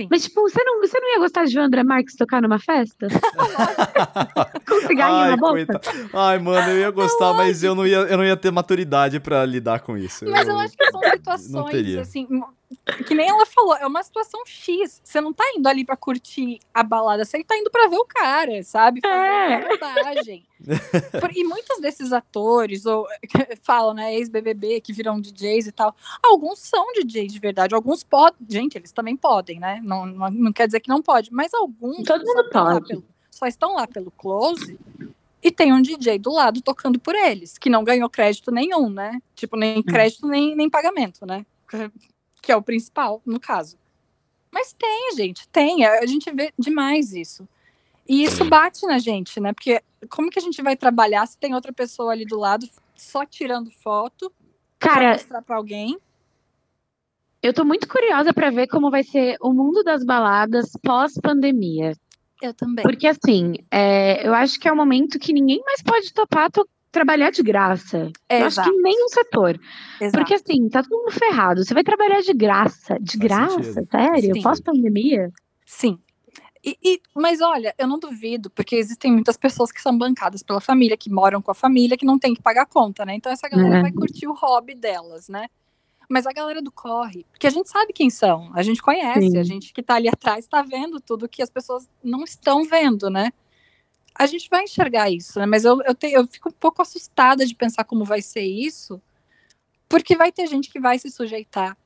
[0.00, 0.08] Sim.
[0.10, 2.58] Mas, tipo, você não, você não ia gostar de ver o André Marques tocar numa
[2.58, 3.06] festa?
[4.66, 5.52] Com cigarrinho Ai, na boca?
[5.52, 6.10] coitado.
[6.14, 9.44] Ai, mano, eu ia gostar, mas eu não ia, eu não ia ter maturidade pra
[9.44, 10.24] lidar com isso.
[10.26, 12.26] Mas eu acho que são situações, assim,
[13.06, 15.00] que nem ela falou, é uma situação X.
[15.04, 18.04] Você não tá indo ali pra curtir a balada, você tá indo pra ver o
[18.04, 19.00] cara, sabe?
[19.00, 19.58] Fazer É.
[19.58, 19.70] uma
[21.34, 23.06] e muitos desses atores, ou
[23.62, 28.38] falam, né, ex-BBB, que viram DJs e tal, alguns são DJs de verdade, alguns podem.
[28.48, 29.80] Gente, eles também podem, né?
[29.82, 32.86] Não, não, não quer dizer que não pode, mas alguns Todo mundo pode.
[32.88, 34.78] pelo- só estão lá pelo close
[35.42, 39.18] e tem um DJ do lado tocando por eles, que não ganhou crédito nenhum, né?
[39.34, 41.46] Tipo, nem crédito, nem, nem pagamento, né?
[42.42, 43.76] Que é o principal, no caso.
[44.50, 45.84] Mas tem, gente, tem.
[45.86, 47.46] A gente vê demais isso.
[48.08, 49.52] E isso bate na gente, né?
[49.52, 53.24] Porque como que a gente vai trabalhar se tem outra pessoa ali do lado só
[53.24, 54.32] tirando foto
[54.78, 55.98] pra Cara, mostrar pra alguém?
[57.42, 61.94] eu tô muito curiosa pra ver como vai ser o mundo das baladas pós-pandemia.
[62.42, 62.82] Eu também.
[62.82, 66.68] Porque, assim, é, eu acho que é um momento que ninguém mais pode topar to-
[66.90, 68.10] trabalhar de graça.
[68.28, 69.58] É, eu acho que em nenhum setor.
[70.00, 70.18] exato.
[70.18, 71.64] Porque, assim, tá todo mundo ferrado.
[71.64, 72.96] Você vai trabalhar de graça.
[73.00, 73.62] De Faz graça?
[73.62, 73.88] sentido.
[73.90, 74.42] Sério?
[74.42, 75.30] Pós-pandemia?
[75.66, 75.98] Sim.
[76.64, 80.60] E, e- mas olha, eu não duvido, porque existem muitas pessoas que são bancadas pela
[80.60, 83.14] família, que moram com a família, que não tem que pagar conta, né?
[83.14, 83.82] Então essa galera É.
[83.82, 85.46] vai curtir o hobby delas, né?
[86.06, 89.38] Mas a galera do corre, porque a gente sabe quem são, a gente conhece, Sim.
[89.38, 93.08] a gente que tá ali atrás tá vendo tudo que as pessoas não estão vendo,
[93.08, 93.32] né?
[94.14, 95.46] A gente vai enxergar isso, né?
[95.46, 99.00] Mas eu, eu, te- eu fico um pouco assustada de pensar como vai ser isso,
[99.88, 101.76] porque vai ter gente que vai se sujeitar.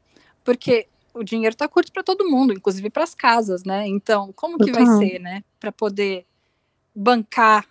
[0.42, 3.86] Porque o dinheiro tá curto para todo mundo, inclusive para as casas, né?
[3.86, 4.98] Então, como que vai Total.
[4.98, 5.44] ser, né?
[5.60, 6.26] Para poder
[6.94, 7.66] bancar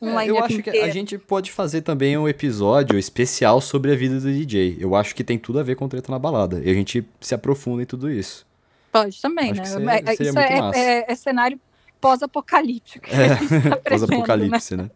[0.00, 0.92] um É, eu acho que a inteiro.
[0.92, 4.76] gente pode fazer também um episódio especial sobre a vida do DJ.
[4.80, 6.60] Eu acho que tem tudo a ver com treta na balada.
[6.64, 8.46] E a gente se aprofunda em tudo isso.
[8.92, 9.62] Pode também, acho né?
[9.62, 10.78] que seria- É- seria isso muito é, massa.
[10.78, 11.60] é- é cenário
[12.00, 13.06] pós-apocalíptico.
[13.10, 13.80] gente tá prevendo, né?
[13.88, 14.90] Pós-apocalipse, né?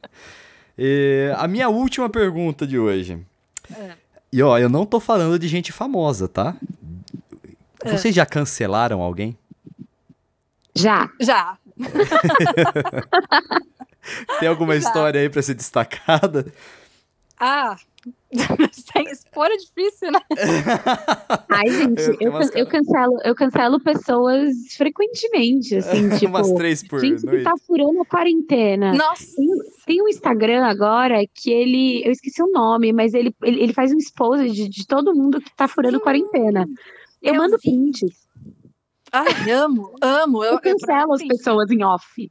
[0.78, 3.18] E a minha última pergunta de hoje.
[3.74, 3.92] É.
[4.32, 6.56] E ó, eu não tô falando de gente famosa, tá?
[7.84, 7.90] É.
[7.90, 9.36] Vocês já cancelaram alguém?
[10.74, 11.10] Já.
[11.20, 11.58] Já.
[14.38, 14.86] Tem alguma Já.
[14.86, 16.46] história aí pra ser destacada?
[17.38, 17.76] Ah,
[18.72, 20.20] Sem expor é difícil, né?
[21.48, 26.86] Ai, gente, Eu eu, can- eu cancelo, eu cancelo pessoas frequentemente, assim, tipo, Umas três
[26.86, 27.44] por gente que noite.
[27.44, 28.92] tá furando a quarentena.
[28.94, 29.24] Nossa.
[29.86, 33.92] Tem um Instagram agora que ele, eu esqueci o nome, mas ele, ele, ele faz
[33.92, 36.66] um expose de, de todo mundo que tá furando Sim, quarentena.
[37.20, 37.70] Eu, eu mando vi.
[37.70, 38.28] prints.
[39.12, 40.44] Ai, amo, amo.
[40.44, 42.30] Eu, cancelo as pessoas em off.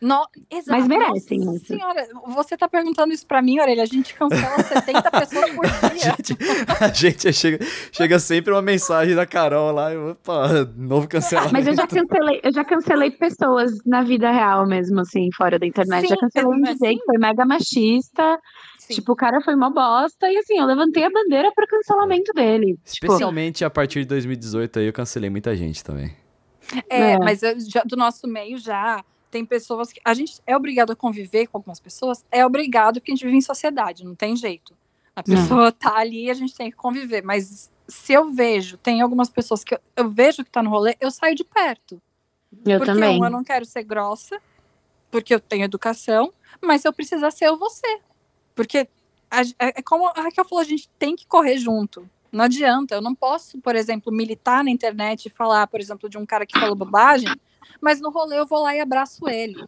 [0.00, 0.78] No, exato.
[0.78, 1.66] Mas merecem Nossa isso.
[1.66, 3.82] senhora, você tá perguntando isso pra mim, Orelha?
[3.82, 5.98] A gente cancela 70 pessoas por A dia.
[5.98, 6.36] gente,
[6.80, 7.58] a gente chega,
[7.90, 11.52] chega sempre uma mensagem da Carol lá, e, opa, novo cancelamento.
[11.52, 15.66] Mas eu já cancelei, eu já cancelei pessoas na vida real mesmo, assim, fora da
[15.66, 16.02] internet.
[16.02, 18.38] Sim, já cancelei um mas DJ que foi mega machista.
[18.78, 18.94] Sim.
[18.94, 20.30] Tipo, o cara foi uma bosta.
[20.30, 22.78] E assim, eu levantei a bandeira pro cancelamento dele.
[22.84, 26.16] Tipo, Especialmente a partir de 2018 aí eu cancelei muita gente também.
[26.88, 27.18] É, É.
[27.18, 30.00] mas eu já- do nosso meio já tem pessoas que.
[30.04, 33.36] A gente é obrigado a conviver com algumas pessoas, é obrigado porque a gente vive
[33.36, 34.76] em sociedade, não tem jeito.
[35.14, 35.36] A Não.
[35.36, 37.22] pessoa tá ali e a gente tem que conviver.
[37.22, 40.96] Mas se eu vejo, tem algumas pessoas que eu, eu vejo que tá no rolê,
[41.00, 42.00] eu saio de perto.
[42.64, 43.20] eu porque também.
[43.20, 44.40] um, eu não quero ser grossa,
[45.10, 46.32] porque eu tenho educação,
[46.62, 48.00] mas se eu precisar ser, eu vou ser.
[48.54, 48.88] Porque
[49.30, 52.08] a- é, é como a Raquel falou, a gente tem que correr junto.
[52.30, 56.18] Não adianta, eu não posso, por exemplo, militar na internet e falar, por exemplo, de
[56.18, 57.28] um cara que falou bobagem,
[57.80, 59.64] mas no rolê eu vou lá e abraço ele.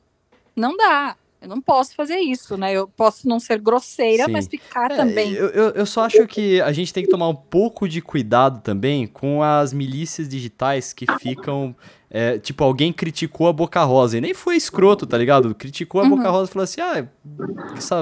[0.55, 1.17] Não dá.
[1.41, 2.75] Eu não posso fazer isso, né?
[2.75, 4.33] Eu posso não ser grosseira, Sim.
[4.33, 5.33] mas ficar É, também.
[5.33, 8.61] Eu, eu, eu só acho que a gente tem que tomar um pouco de cuidado
[8.61, 11.75] também com as milícias digitais que ficam.
[12.11, 15.55] é, tipo, alguém criticou a Boca Rosa e nem foi escroto, tá ligado?
[15.55, 16.11] Criticou a Uhum.
[16.11, 17.07] Boca Rosa e falou assim: ah,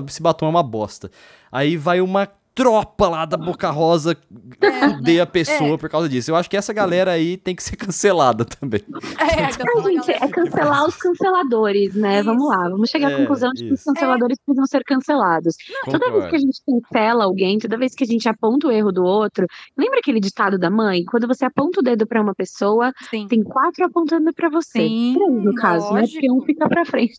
[0.08, 1.08] esse batom é uma bosta.
[1.52, 2.28] Aí vai uma
[2.62, 4.16] tropa lá da Boca Rosa
[4.60, 5.76] É, fuder a pessoa É.
[5.78, 6.32] por causa disso.
[6.32, 8.80] Eu acho que essa galera aí tem que ser cancelada também.
[9.20, 9.50] É, Ah,
[9.88, 12.20] gente, é cancelar os canceladores, né?
[12.24, 13.92] Vamos lá, vamos chegar à É, conclusão de que os isso.
[13.94, 15.54] canceladores precisam ser cancelados.
[15.84, 18.90] Toda vez que a gente cancela alguém, toda vez que a gente aponta o erro
[18.90, 21.04] do outro, lembra aquele ditado da mãe?
[21.04, 23.28] Quando você aponta o dedo pra uma pessoa, Sim.
[23.28, 24.80] tem quatro apontando pra você.
[24.80, 26.02] Sim, Três, no caso, né?
[26.10, 26.46] Porque um lógico.
[26.46, 27.14] fica pra frente.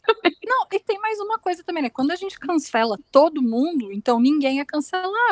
[0.46, 1.90] Não, e tem mais uma coisa também, né?
[1.90, 5.29] Quando a gente cancela todo mundo, então ninguém é cancelado.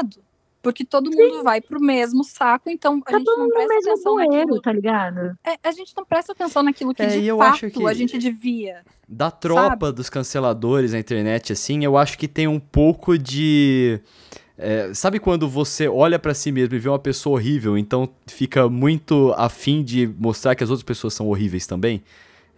[0.62, 3.74] Porque todo mundo vai pro mesmo saco, então a Tá gente todo não no presta
[3.76, 4.62] mesmo atenção bueiro, naquilo.
[4.62, 5.38] tá ligado?
[5.46, 7.94] É, a gente não presta atenção naquilo que É, de eu fato acho que- a
[7.94, 8.82] gente devia.
[9.08, 14.02] Da tropa dos canceladores na internet, assim, eu acho que tem um pouco de.
[14.58, 18.68] é, sabe quando você olha pra si mesmo e vê uma pessoa horrível, então fica
[18.68, 22.04] muito afim de mostrar que as outras pessoas são horríveis também?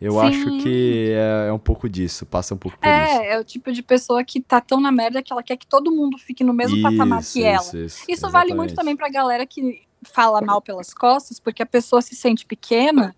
[0.01, 0.19] Eu Sim.
[0.19, 2.95] acho que é, é um pouco disso, passa um pouco por isso.
[2.95, 5.67] É, é o tipo de pessoa que tá tão na merda que ela quer que
[5.67, 7.61] todo mundo fique no mesmo patamar que ela.
[7.61, 11.65] Isso, isso, Isso vale muito também pra galera que fala mal pelas costas, porque a
[11.65, 13.13] pessoa se sente pequena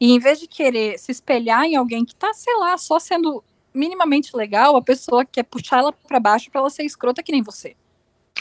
[0.00, 3.44] e em vez de querer se espelhar em alguém que tá, sei lá, só sendo
[3.72, 7.42] minimamente legal, a pessoa quer puxar ela pra baixo pra ela ser escrota que nem
[7.42, 7.76] você.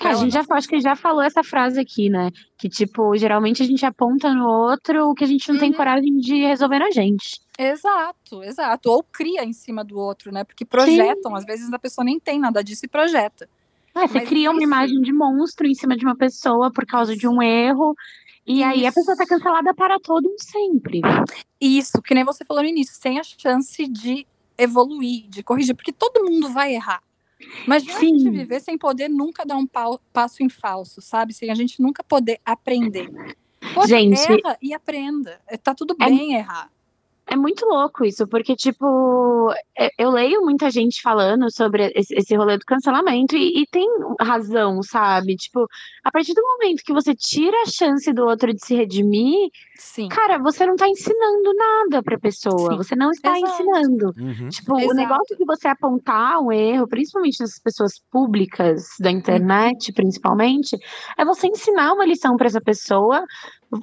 [0.01, 2.29] Ah, a gente já, acho que já falou essa frase aqui, né?
[2.57, 5.77] Que, tipo, geralmente a gente aponta no outro o que a gente não tem Uhum.
[5.77, 7.39] coragem de resolver na gente.
[7.57, 8.89] Exato, exato.
[8.89, 10.43] Ou cria em cima do outro, né?
[10.43, 13.47] Porque projetam, às vezes a pessoa nem tem nada disso e projeta.
[13.93, 16.85] Ah, você Mas cria uma isso- imagem de monstro em cima de uma pessoa por
[16.85, 17.95] causa de um erro.
[18.45, 19.33] E aí a pessoa tá Isso.
[19.33, 21.01] cancelada para todo um sempre.
[21.59, 24.27] Isso, que nem você falou no início, sem a chance de
[24.57, 27.01] evoluir, de corrigir, porque todo mundo vai errar.
[27.67, 28.31] Mas a gente Sim.
[28.31, 31.33] viver sem poder nunca dar um pau- passo em falso, sabe?
[31.33, 33.09] Sem a gente nunca poder aprender.
[33.73, 35.39] Poxa, Gente- erra e aprenda.
[35.47, 36.69] É, Tá tudo É- bem errar.
[37.27, 42.57] É muito louco isso, porque, tipo, é- eu leio muita gente falando sobre esse, rolê
[42.57, 43.87] do cancelamento e, e tem
[44.21, 45.35] razão, sabe?
[45.35, 45.67] Tipo,
[46.03, 50.07] a partir do momento que você tira a chance do outro de se redimir, Sim.
[50.07, 52.71] cara, você não tá ensinando nada pra pessoa.
[52.71, 52.77] Sim.
[52.77, 53.53] Você não está Exato.
[53.53, 54.13] ensinando.
[54.17, 54.49] Uhum.
[54.49, 54.93] Tipo, o Exato.
[54.95, 60.77] negócio de você apontar um erro, principalmente nessas pessoas públicas da internet, principalmente,
[61.17, 63.23] é você ensinar uma lição pra essa pessoa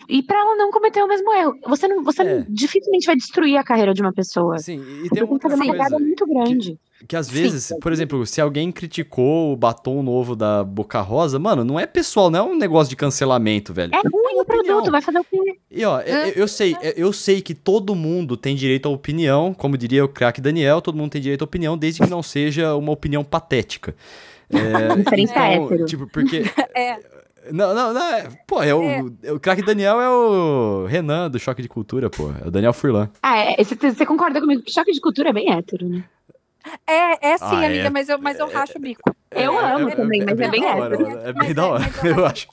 [0.09, 1.55] e pra ela não cometer o mesmo erro.
[1.67, 2.39] Você não, você É.
[2.39, 4.59] não- dificilmente vai destruir a carreira de uma pessoa.
[4.59, 5.99] Sim, e tem que outra uma coisa.
[5.99, 6.79] muito grande.
[7.09, 11.65] Que às vezes, por exemplo, se alguém criticou o batom novo da Boca Rosa, mano,
[11.65, 13.91] não é pessoal, não é um negócio de cancelamento, velho.
[13.93, 15.57] É ruim o produto, vai fazer o quê?
[15.69, 19.77] E ó, eu, eu sei, eu sei que todo mundo tem direito à opinião, como
[19.77, 22.93] diria o craque Daniel, todo mundo tem direito à opinião, desde que não seja uma
[22.93, 23.97] opinião patética.
[24.53, 25.85] É, então, hétero.
[25.87, 26.43] tipo, porque.
[26.77, 26.99] É.
[27.51, 31.61] Não, não, não, é, pô, é o, o craque Daniel é o Renan do Choque
[31.63, 32.31] de Cultura, pô.
[32.45, 33.11] É o Daniel Furlan.
[33.23, 36.05] Ah, é, você, você concorda comigo que choque de cultura é bem hétero, né?
[36.87, 37.91] É, é sim, Ah, amiga, é.
[37.91, 39.15] mas eu, mas eu racho o bico.
[39.33, 41.19] Eu amo também, mas é bem hétero.
[41.19, 42.47] É bem é- da hora, eu eu acho.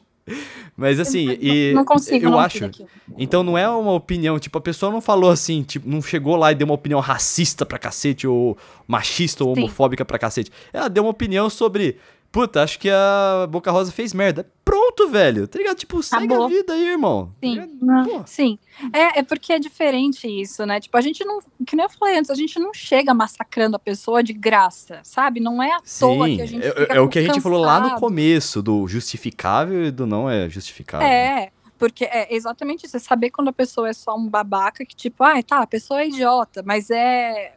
[0.75, 2.69] Mas assim, e não consigo eu não acho.
[3.17, 6.51] Então não é uma opinião, tipo, a pessoa não falou assim, tipo, não chegou lá
[6.51, 8.57] e deu uma opinião racista pra cacete, ou
[8.87, 9.61] machista, ou Sim.
[9.63, 10.51] homofóbica pra cacete.
[10.71, 11.97] Ela deu uma opinião sobre
[12.31, 14.49] puta, acho que a Boca Rosa fez merda.
[14.63, 15.47] Pronto, velho.
[15.47, 15.77] Tá ligado?
[15.77, 16.45] Tipo, segue Acabou.
[16.45, 17.33] a vida aí, irmão.
[17.43, 17.55] Sim.
[17.55, 18.09] Tá ligado?
[18.09, 18.23] Pô.
[18.25, 18.59] Sim,
[18.93, 20.79] é, é porque é diferente isso, né?
[20.79, 23.79] Tipo, a gente não, que nem eu falei antes, a gente não chega massacrando a
[23.79, 25.39] pessoa de graça, sabe?
[25.39, 27.41] Não é à toa Sim, que a gente é, fica é o que a gente
[27.41, 27.99] falou lá no cansado.
[27.99, 31.07] começo, do justificável e do não é justificável.
[31.07, 34.95] É, porque é exatamente isso, é saber quando a pessoa é só um babaca que,
[34.95, 37.53] tipo, ah, tá, a pessoa é idiota, mas é,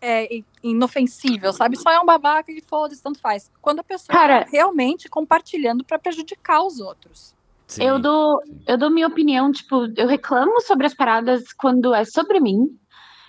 [0.00, 0.28] é
[0.62, 1.76] inofensível, sabe?
[1.76, 3.50] Só é um babaca que foda-se, tanto faz.
[3.60, 7.34] Quando a pessoa Cara- tá realmente compartilhando pra prejudicar os outros.
[7.66, 7.84] Sim.
[7.84, 12.40] Eu dou, eu dou minha opinião, tipo, eu reclamo sobre as paradas quando é sobre
[12.40, 12.66] mim.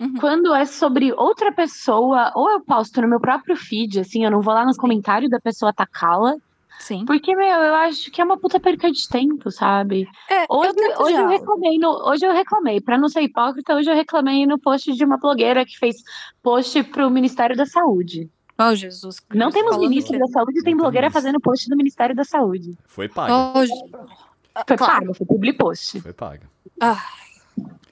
[0.00, 0.14] Uhum.
[0.18, 4.40] Quando é sobre outra pessoa, ou eu posto no meu próprio feed, assim, eu não
[4.40, 4.80] vou lá no Sim.
[4.80, 6.36] comentário da pessoa atacá-la.
[6.80, 7.04] Sim.
[7.04, 10.08] Porque, meu, eu acho que é uma puta perca de tempo, sabe?
[10.30, 13.90] É, Hoje, eu hoje eu reclamei, no, hoje eu reclamei, pra não ser hipócrita, hoje
[13.90, 15.96] eu reclamei no post de uma blogueira que fez
[16.42, 18.30] post pro Ministério da Saúde.
[18.58, 19.22] Oh, Jesus.
[19.34, 22.76] Não temos ministro da Saúde, tem blogueira fazendo post do Ministério da Saúde.
[22.86, 23.32] Foi paga.
[23.34, 25.00] Oh, Foi claro.
[25.00, 26.00] pago, foi public post.
[26.00, 26.42] Foi paga.
[26.80, 27.02] Ah,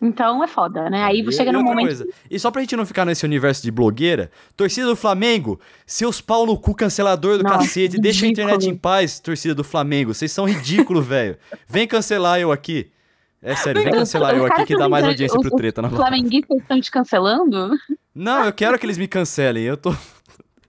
[0.00, 1.02] Então é foda, né?
[1.04, 1.86] Aí E- chega e num momento.
[1.86, 6.20] coisa, e só pra gente não ficar nesse universo de blogueira, torcida do Flamengo, seus
[6.20, 8.48] pau no cu cancelador do Nossa, cacete, deixa a ridículo.
[8.54, 10.14] internet em paz, torcida do Flamengo.
[10.14, 11.36] Vocês são ridículos, velho.
[11.68, 12.90] Vem cancelar eu aqui.
[13.42, 16.58] É sério, vem cancelar eu aqui que dá mais audiência os- pro treta Os flamenguistas
[16.58, 17.70] estão te cancelando?
[18.14, 19.64] Não, eu quero que eles me cancelem.
[19.64, 19.94] Eu tô.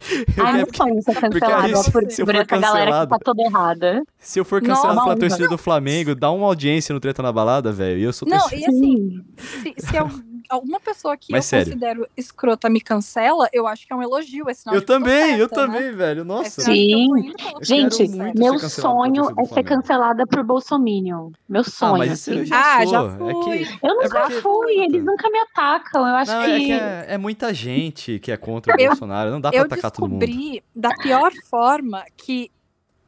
[0.01, 2.57] Eu quero- meu sonho ser porque cancelado aí, ó, por, se eu por for essa
[2.57, 4.03] galera que cancelado- tá toda errada.
[4.17, 5.07] Se eu for cancelado Nossa.
[5.09, 7.99] pela torcida do Flamengo, dá uma audiência no treta na balada, velho.
[7.99, 8.61] E eu sou Não, torcida.
[8.61, 10.09] e assim, se, se al-
[10.49, 11.65] alguma pessoa que Mas eu sério.
[11.73, 14.49] considero escrota me cancela, eu acho que é um elogio.
[14.49, 15.53] É sinal Eu de também, eu né?
[15.53, 16.21] também, velho.
[16.21, 16.63] É Nossa.
[16.63, 17.33] de eu tô Sim.
[17.59, 21.31] Eu Gente, meu sonho é ser cancelada por Bolsominion.
[21.47, 21.97] Meu Ah, sonho.
[21.99, 22.45] mas isso eu assim.
[22.45, 23.33] já Ah, já É fui.
[23.65, 23.85] que...
[23.85, 26.07] Eu é nunca porque- fui, eles nunca me atacam.
[26.07, 26.51] Eu acho Não, que.
[26.51, 29.29] é que é, é muita gente que é contra o Eu- Bolsonaro.
[29.31, 30.19] Não dá pra Eu atacar todo mundo.
[30.25, 32.49] descobri da pior forma que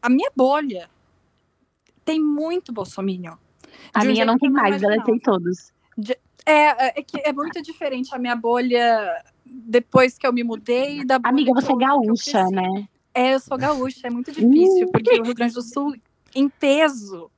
[0.02, 0.90] a minha bolha
[2.06, 3.34] tem muito bolsominion.
[3.94, 5.22] A de um minha não tem eu mais, deletei imaginava.
[5.40, 5.72] todos.
[6.46, 11.20] É, é que é muito diferente a minha bolha depois que eu me mudei da
[11.20, 12.88] bolha Amiga, você é gaúcha, né?
[13.14, 15.94] É, eu sou gaúcha, é muito difícil, porque o Rio Grande do Sul,
[16.34, 17.30] em peso,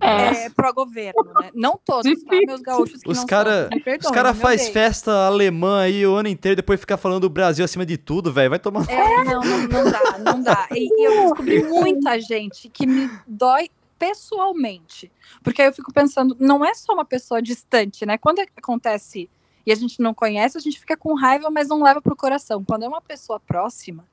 [0.00, 0.46] É.
[0.46, 1.50] é, pró-governo, né?
[1.54, 2.34] Não todos, tá?
[2.46, 4.72] Meus gaúchos que Os não cara- são, me Os caras meu faz bem.
[4.72, 8.50] festa alemã aí o ano inteiro, depois fica falando do Brasil acima de tudo, velho.
[8.50, 8.88] Vai tomar.
[8.90, 10.66] É, não, não, não dá, não dá.
[10.72, 13.68] E, e eu descobri muita gente que me dói
[14.02, 15.10] pessoalmente.
[15.42, 18.18] Porque aí eu fico pensando, não é só uma pessoa distante, né?
[18.18, 19.28] Quando acontece
[19.64, 22.64] e a gente não conhece, a gente fica com raiva, mas não leva pro coração.
[22.64, 24.04] Quando é uma pessoa próxima,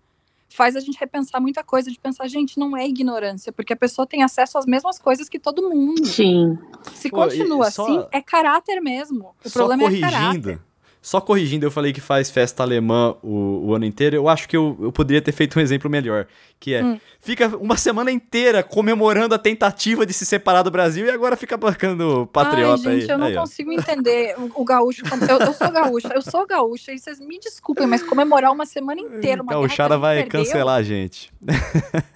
[0.47, 4.05] faz a gente repensar muita coisa, de pensar, gente, não é ignorância, porque a pessoa
[4.05, 6.05] tem acesso às mesmas coisas que todo mundo.
[6.05, 6.57] Sim.
[6.93, 9.35] Se Pô, continua só- assim, é caráter mesmo.
[9.43, 10.61] O Só problema é caráter.
[11.01, 14.17] Só corrigindo, eu falei que faz festa alemã o, o ano inteiro.
[14.17, 16.27] Eu acho que eu, eu poderia ter feito um exemplo melhor.
[16.59, 16.99] Que é, Hum.
[17.21, 21.55] fica uma semana inteira comemorando a tentativa de se separar do Brasil e agora fica
[21.55, 23.09] bancando patriota Ai, gente, aí.
[23.11, 23.41] eu não Aí, ó.
[23.41, 25.03] consigo entender o, o gaúcho.
[25.07, 28.65] quando- Eu, eu sou gaúcha, eu sou gaúcha, e vocês me desculpem, mas comemorar uma
[28.65, 31.31] semana inteira uma o Chara vai perdeu, cancelar a gente.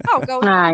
[0.05, 0.73] Ah, o gaúcho, Ai,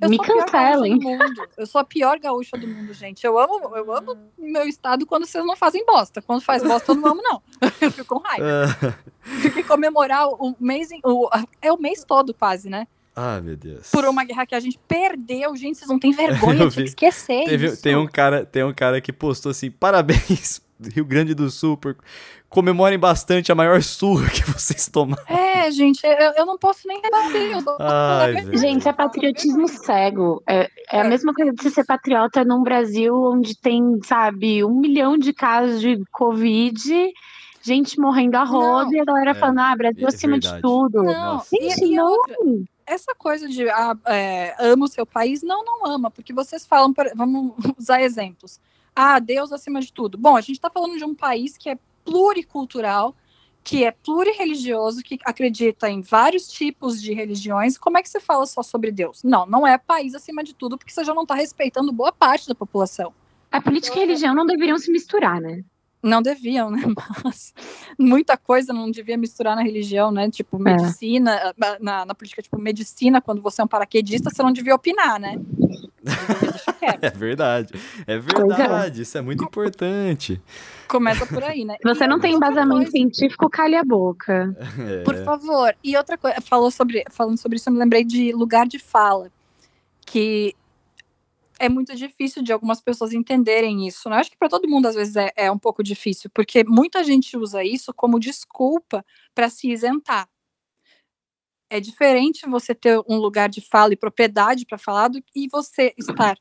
[0.00, 0.98] eu me sou a pior cancelem.
[0.98, 1.48] gaúcha do mundo.
[1.58, 3.26] Eu sou a pior gaúcha do mundo, gente.
[3.26, 6.22] Eu amo, eu amo meu estado quando vocês não fazem bosta.
[6.22, 7.42] Quando faz bosta, eu não amo, não.
[7.80, 8.46] Eu fico com raiva.
[8.82, 8.94] Ah,
[9.42, 10.90] Porque comemorar o mês.
[10.90, 11.28] em- O,
[11.60, 12.86] é o mês todo, quase, né?
[13.14, 13.90] ah, meu Deus.
[13.90, 15.54] Por uma guerra que a gente perdeu.
[15.56, 17.82] Gente, vocês não têm vergonha de esquecer Teve- isso.
[17.82, 20.62] tem, um cara, tem um cara que postou assim: parabéns,
[20.94, 21.96] Rio Grande do Sul, por
[22.48, 25.22] comemorem bastante a maior surra que vocês tomaram.
[25.28, 27.52] É, gente, eu, eu não posso nem rebater.
[27.52, 28.58] Eu Ai, velho.
[28.58, 30.42] Gente, é patriotismo cego.
[30.48, 34.80] É, é a mesma coisa de você ser patriota num Brasil onde tem, sabe, um
[34.80, 37.12] milhão de casos de Covid,
[37.62, 38.92] gente morrendo a roda Não.
[38.94, 40.56] e a galera É, falando, ah, Brasil é acima verdade.
[40.56, 41.02] de tudo.
[41.02, 41.48] Não, Nossa.
[41.60, 42.10] Gente, e, e não.
[42.10, 42.36] outra,
[42.86, 46.92] essa coisa de ah, é, ama o seu país, não, não ama, porque vocês falam,
[47.14, 48.60] vamos usar exemplos.
[48.94, 50.18] Ah, Deus acima de tudo.
[50.18, 53.14] Bom, a gente está falando de um país que é pluricultural,
[53.62, 57.76] que é plurireligioso, que acredita em vários tipos de religiões.
[57.78, 59.22] Como é que você fala só sobre Deus?
[59.22, 62.48] Não, não é país acima de tudo, porque você já não está respeitando boa parte
[62.48, 63.12] da população.
[63.52, 65.62] A política e a religião não deveriam se misturar, né?
[66.02, 66.82] Não deviam, né?
[67.24, 67.52] Mas
[67.98, 70.30] muita coisa não devia misturar na religião, né?
[70.30, 74.74] Tipo, medicina, na, na política, tipo, medicina, quando você é um paraquedista, você não devia
[74.74, 75.38] opinar, né?
[77.02, 77.74] É verdade.
[78.06, 78.18] É é.
[78.18, 79.02] verdade.
[79.02, 80.40] Isso é muito importante.
[80.88, 81.76] Começa por aí, né?
[81.84, 84.54] Você E não tem embasamento científico, cale a boca.
[84.78, 85.02] É.
[85.02, 85.74] Por favor.
[85.84, 89.30] E outra coisa, falou sobre, falando sobre isso, eu me lembrei de lugar de fala,
[90.06, 90.54] que
[91.60, 94.16] é muito difícil de algumas pessoas entenderem isso, né?
[94.16, 97.36] Acho que para todo mundo às vezes é, é um pouco difícil, porque muita gente
[97.36, 99.04] usa isso como desculpa
[99.34, 100.26] para se isentar.
[101.68, 105.94] É diferente você ter um lugar de fala e propriedade para falar do, e você
[105.98, 106.36] estar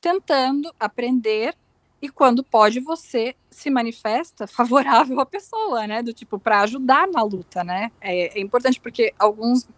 [0.00, 1.54] tentando aprender
[2.02, 6.02] e quando pode você se manifesta favorável à pessoa, né?
[6.02, 7.92] Do tipo para ajudar na luta, né?
[8.00, 9.68] É, é, importante porque alguns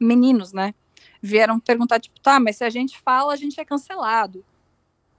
[0.00, 0.74] meninos, né,
[1.22, 4.44] vieram perguntar tipo, tá, mas se a gente fala, a gente é cancelado.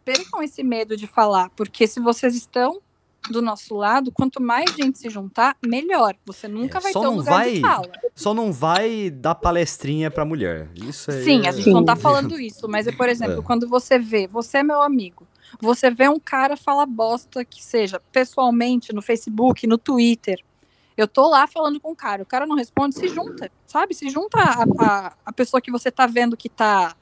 [0.03, 2.81] Percam esse medo de falar, porque se vocês estão
[3.29, 6.15] do nosso lado, quanto mais gente se juntar, melhor.
[6.25, 7.91] Você nunca É, vai ter um lugar vai- de fala.
[8.15, 10.69] Só não vai dar palestrinha pra mulher.
[10.73, 11.23] Isso aí.
[11.23, 11.73] Sim, a gente Sim.
[11.73, 11.95] não tá
[12.35, 13.43] falando isso, mas é, por exemplo, É.
[13.43, 15.27] quando você vê, você é meu amigo,
[15.59, 20.43] você vê um cara falar bosta que seja pessoalmente no Facebook, no Twitter.
[21.01, 23.93] Eu tô lá falando com o cara, o cara não responde, se junta, sabe?
[23.93, 26.95] Se junta a, a, a pessoa que você tá vendo que tá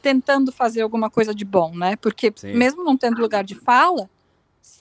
[0.00, 1.96] tentando fazer alguma coisa de bom, né?
[1.96, 2.54] Porque Sim.
[2.54, 4.08] mesmo não tendo lugar de fala,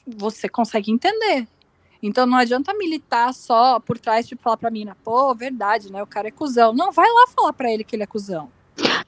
[0.05, 1.47] você consegue entender.
[2.01, 6.01] Então não adianta militar só por trás, tipo, falar pra mina, pô, verdade, né?
[6.01, 6.73] O cara é cuzão.
[6.73, 8.49] Não, vai lá falar pra ele que ele é cuzão.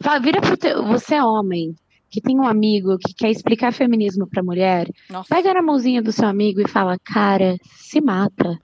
[0.01, 1.75] Fala, vira pro teu, você é homem,
[2.09, 5.29] que tem um amigo que quer explicar feminismo pra mulher, Nossa.
[5.29, 8.57] pega na mãozinha do seu amigo e fala, cara, se mata.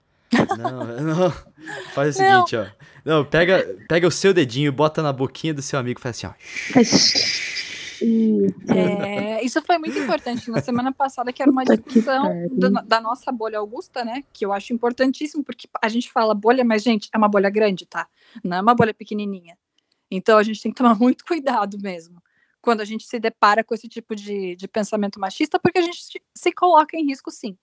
[0.58, 1.30] Não, não.
[1.94, 2.46] Faz o Não.
[2.46, 2.66] seguinte, ó.
[3.04, 6.26] Não, pega, pega o seu dedinho, bota na boquinha do seu amigo e faz assim,
[6.26, 6.32] ó.
[8.74, 13.32] É, isso foi muito importante na semana passada, que era uma discussão do- da nossa
[13.32, 14.22] bolha Augusta, né?
[14.32, 17.86] Que eu acho importantíssimo, porque a gente fala bolha, mas, gente, é uma bolha grande,
[17.86, 18.06] tá?
[18.44, 19.56] Não é uma bolha pequenininha.
[20.10, 22.22] Então a gente tem que tomar muito cuidado mesmo
[22.60, 26.00] quando a gente se depara com esse tipo de, de pensamento machista, porque a gente
[26.34, 27.56] se coloca em risco, sim.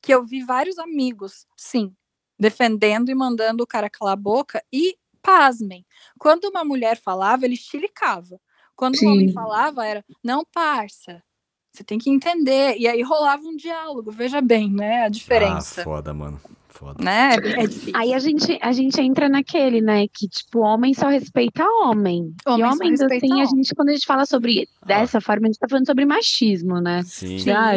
[0.00, 1.94] Que eu vi vários amigos, sim,
[2.40, 5.84] defendendo e mandando o cara calar a boca e, pasmem,
[6.18, 8.40] quando uma mulher falava, ele chilicava.
[8.74, 9.34] Quando um homem Sim.
[9.34, 11.22] falava, era, não, parça,
[11.70, 12.78] você tem que entender.
[12.78, 15.82] E aí rolava um diálogo, veja bem, né, a diferença.
[15.82, 16.40] Ah, foda, mano.
[16.80, 17.04] Foda.
[17.04, 17.34] né?
[17.34, 17.92] É difícil.
[17.94, 20.06] Aí a gente, a gente entra naquele, né?
[20.08, 22.34] Que, tipo, homem só respeita homem.
[22.46, 23.46] Homem e só homens, respeita assim, a homem.
[23.48, 27.02] gente, quando a gente fala sobre dessa forma, a gente tá falando sobre machismo, né?
[27.04, 27.38] Sim.
[27.38, 27.50] Sim.
[27.50, 27.76] Ah, a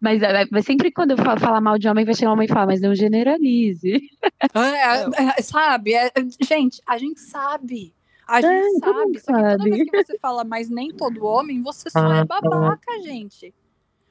[0.00, 2.46] mas, é, mas sempre quando eu falo falar mal de homem, vai chegar um homem
[2.46, 4.00] e falar, mas não generalize.
[4.54, 5.92] É, é, sabe?
[5.92, 6.10] é,
[6.40, 7.92] gente, a gente sabe.
[8.26, 9.18] A gente É, sabe.
[9.20, 9.70] Só que toda sabe.
[9.70, 13.52] vez que você fala, mas nem todo homem, você só é babaca, gente.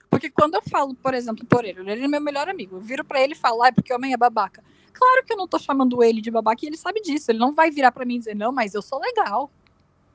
[0.09, 2.77] Porque quando eu falo, por exemplo, por ele, ele é meu melhor amigo.
[2.77, 4.63] Eu viro pra ele e falo, ah, é porque homem é babaca.
[4.91, 7.31] Claro que eu não tô chamando ele de babaca e ele sabe disso.
[7.31, 9.51] Ele não vai virar pra mim e dizer, não, mas eu sou legal.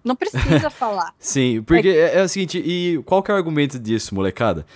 [0.02, 1.14] Não precisa falar.
[1.18, 4.66] Sim, porque é, é o seguinte, e qual que é o argumento disso, molecada?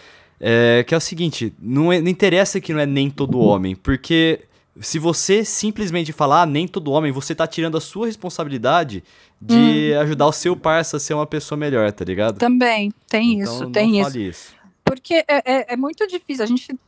[0.41, 3.75] É que é o seguinte, não, é- não interessa que não é nem todo homem,
[3.75, 4.43] porque
[4.81, 9.03] se você simplesmente falar ah, nem todo homem, você tá tirando a sua responsabilidade
[9.43, 10.01] de Hum.
[10.01, 12.39] ajudar o seu parça a ser uma pessoa melhor, tá ligado?
[12.39, 14.19] Também, tem Então, isso, tem isso.
[14.19, 14.58] isso.
[14.89, 16.43] Porque é, é, é muito difícil.
[16.45, 16.79] A gente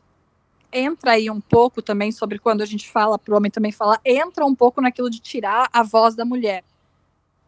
[0.72, 4.00] entra aí um pouco também sobre quando a gente fala para o homem também falar,
[4.04, 6.64] entra um pouco naquilo de tirar a voz da mulher.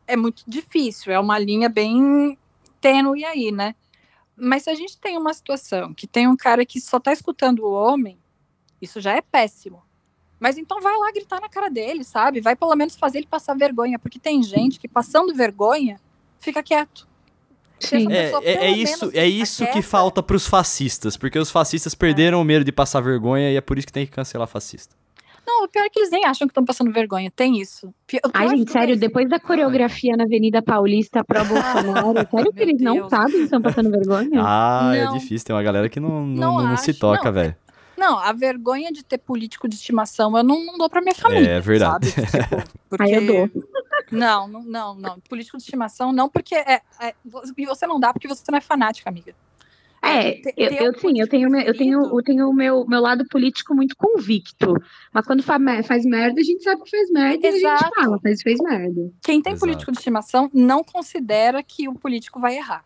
[0.07, 2.37] É muito difícil, é uma linha bem
[2.81, 3.75] tênue aí, né?
[4.37, 7.61] Mas se a gente tem uma situação que tem um cara que só tá escutando
[7.61, 8.19] o homem,
[8.81, 9.83] isso já é péssimo.
[10.41, 12.41] Mas então vai lá gritar na cara dele, sabe?
[12.41, 16.01] Vai pelo menos fazer ele passar vergonha, porque tem gente que passando vergonha
[16.41, 17.07] fica quieto.
[17.87, 18.13] Sim.
[18.13, 22.45] É, é, é isso, é isso que falta pros fascistas, porque os fascistas perderam o
[22.45, 24.95] medo de passar vergonha e é por isso que tem que cancelar fascista.
[25.47, 27.31] Não, o pior é que eles nem acham que estão passando vergonha.
[27.35, 27.93] Tem isso.
[28.33, 29.01] Ai, gente, é sério, isso.
[29.01, 33.11] depois da coreografia na Avenida Paulista pro Bolsonaro, sério que eles não Deus.
[33.11, 34.41] sabem que estão passando vergonha?
[34.41, 35.15] Ah, é Não.
[35.15, 37.33] difícil, tem uma galera que não, não, Não não se toca, não.
[37.33, 37.57] velho.
[37.99, 41.51] Não, a vergonha de ter político de estimação eu não, não dou pra minha família.
[41.51, 42.11] É verdade.
[42.11, 42.27] Sabe?
[42.31, 43.03] Tipo, porque...
[43.05, 43.51] Aí eu dou.
[44.13, 45.21] Não, não, não, não.
[45.21, 47.15] Político de estimação não, porque é, é-
[47.57, 49.35] E você não dá porque você não é fanática, amiga.
[50.05, 53.01] É, Ter- eu, eu sim, eu político tenho, eu tenho, eu tenho o meu, meu
[53.01, 54.75] lado político muito convicto.
[55.13, 57.95] Mas quando faz merda, a gente sabe que faz merda e a gente Exato.
[57.95, 59.13] fala, mas fez merda.
[59.23, 59.61] Quem tem Exato.
[59.65, 62.85] político de estimação não considera que o político vai errar.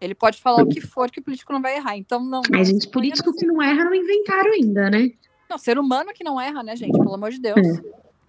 [0.00, 1.96] Ele pode falar o que for que o político não vai errar.
[1.96, 2.42] Então, não.
[2.50, 5.10] Mas, gente, político que não erra não inventaram ainda, né?
[5.48, 6.96] Não, ser humano que não erra, né, gente?
[6.96, 7.60] Pelo amor de Deus.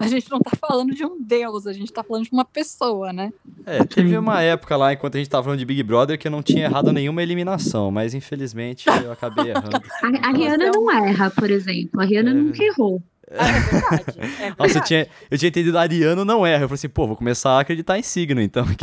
[0.02, 3.14] A gente não tá falando de um deus, a gente tá falando de uma pessoa,
[3.14, 3.32] né?
[3.66, 6.32] É, teve uma época lá, enquanto a gente tava falando de Big Brother, que eu
[6.32, 9.82] não tinha errado nenhuma eliminação, mas infelizmente eu acabei errando.
[10.02, 12.02] A, a Rihanna não erra, por exemplo.
[12.02, 12.34] A Rihanna É.
[12.34, 13.02] nunca errou.
[13.34, 14.04] Ah, é verdade.
[14.18, 14.56] É verdade.
[14.60, 16.64] Nossa, eu tinha, eu tinha entendido Ariano não erra.
[16.66, 18.66] Eu falei assim, pô, vou começar a acreditar em signo, então.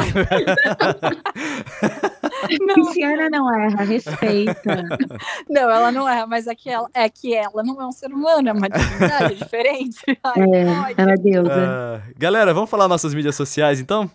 [2.61, 4.83] Não, Luciana não erra, respeita.
[5.49, 8.13] não, ela não erra, mas é que ela, é que ela não é um ser
[8.13, 10.01] humano, é uma divindade é diferente.
[10.23, 11.53] Ai, É, ela é deusa.
[11.53, 14.11] Ah, galera, vamos falar nossas mídias sociais, então?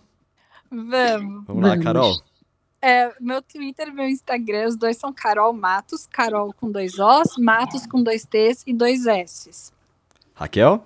[0.70, 1.44] Vamos.
[1.46, 1.84] Vamos lá, Vamos.
[1.84, 2.14] Carol.
[2.80, 7.38] É, meu Twitter e meu Instagram, os dois são Carol Matos, Carol com dois Os,
[7.38, 9.72] Matos com dois T's e dois S's.
[10.34, 10.84] Raquel?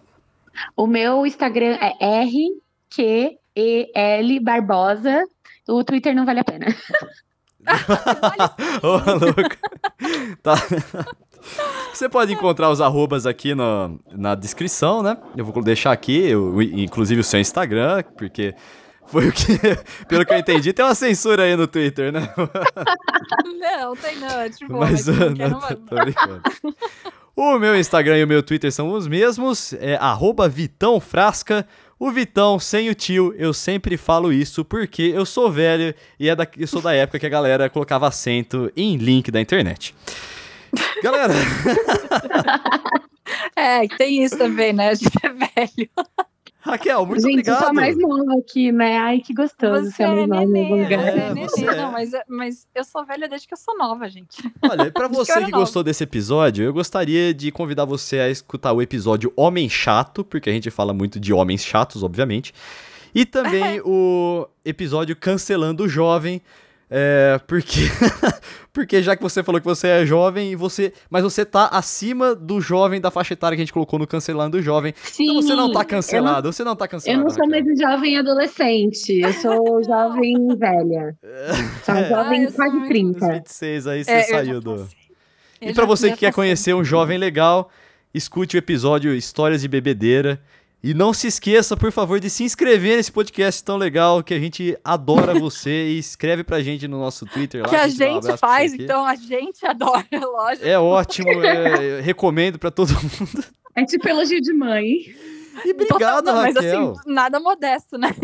[0.76, 2.24] O meu Instagram é
[3.56, 5.24] E-L Barbosa.
[5.66, 6.66] O Twitter não vale a pena.
[8.82, 8.88] Ô,
[9.24, 9.56] louco.
[10.42, 10.54] Tá.
[11.92, 15.16] Você pode encontrar os arrobas aqui no, na descrição, né?
[15.36, 18.54] Eu vou deixar aqui, eu- inclusive o seu Instagram, porque
[19.06, 19.58] foi o que,
[20.06, 22.32] pelo que eu entendi, tem uma censura aí no Twitter, né?
[23.58, 24.28] Não, tem não.
[24.28, 26.42] É tipo, Mas, mas não quero não, uma- tô brincando.
[27.36, 31.66] O meu Instagram e o meu Twitter são os mesmos, é arroba Vitão Frasca.
[31.98, 36.36] O Vitão, sem o tio, eu sempre falo isso porque eu sou velho e é
[36.36, 39.94] da, eu sou da época que a galera colocava acento em link da internet.
[41.02, 41.34] Galera,
[43.56, 44.90] É, tem isso também, né?
[44.90, 45.90] A gente é velho.
[46.70, 47.54] Raquel, muito Gente, obrigado.
[47.56, 48.98] eu sou a mais nova aqui, né?
[48.98, 51.06] Ai, que gostoso Você ser a é mais nova em lugar.
[51.06, 51.48] é É, nenê.
[51.48, 51.76] você é.
[51.76, 54.36] Não, mas, mas eu sou velha desde que eu sou nova, gente.
[54.62, 55.58] Olha, que você que nova.
[55.58, 60.50] gostou desse episódio, eu gostaria de convidar você a escutar o episódio Homem Chato, porque
[60.50, 62.52] a gente fala muito de homens chatos, obviamente.
[63.14, 66.42] E também o episódio Cancelando o Jovem.
[66.90, 67.80] É, porque,
[68.72, 72.34] porque já que você falou que você é jovem, e você, mas você tá acima
[72.34, 74.94] do jovem da faixa etária que a gente colocou no Cancelando o Jovem.
[75.02, 77.22] Sim, Então você não tá eu cancelado, você não tá Eu cancelado.
[77.24, 81.14] não sou mais jovem adolescente, eu sou jovem velha.
[81.84, 82.08] Sou É.
[82.08, 83.26] jovem Ah, eu sou quase muito- 30.
[83.26, 84.70] Nos 26 aí você É, eu saiu do.
[84.76, 84.98] passei.
[85.60, 86.32] E Eu pra já- você que quer passei.
[86.32, 87.70] conhecer um jovem legal,
[88.14, 90.40] escute o episódio Histórias de Bebedeira.
[90.82, 94.38] E não se esqueça, por favor, de se inscrever nesse podcast tão legal que a
[94.38, 97.68] gente adora você e escreve pra gente no nosso Twitter lá.
[97.68, 100.66] Que a um gente pra faz, então a gente adora, lógico.
[100.66, 103.44] É ótimo, é, eu recomendo pra todo mundo.
[103.74, 105.14] É tipo elogio de mãe.
[105.64, 106.92] E obrigado, Não, mas Raquel.
[106.92, 108.14] assim, nada modesto, né?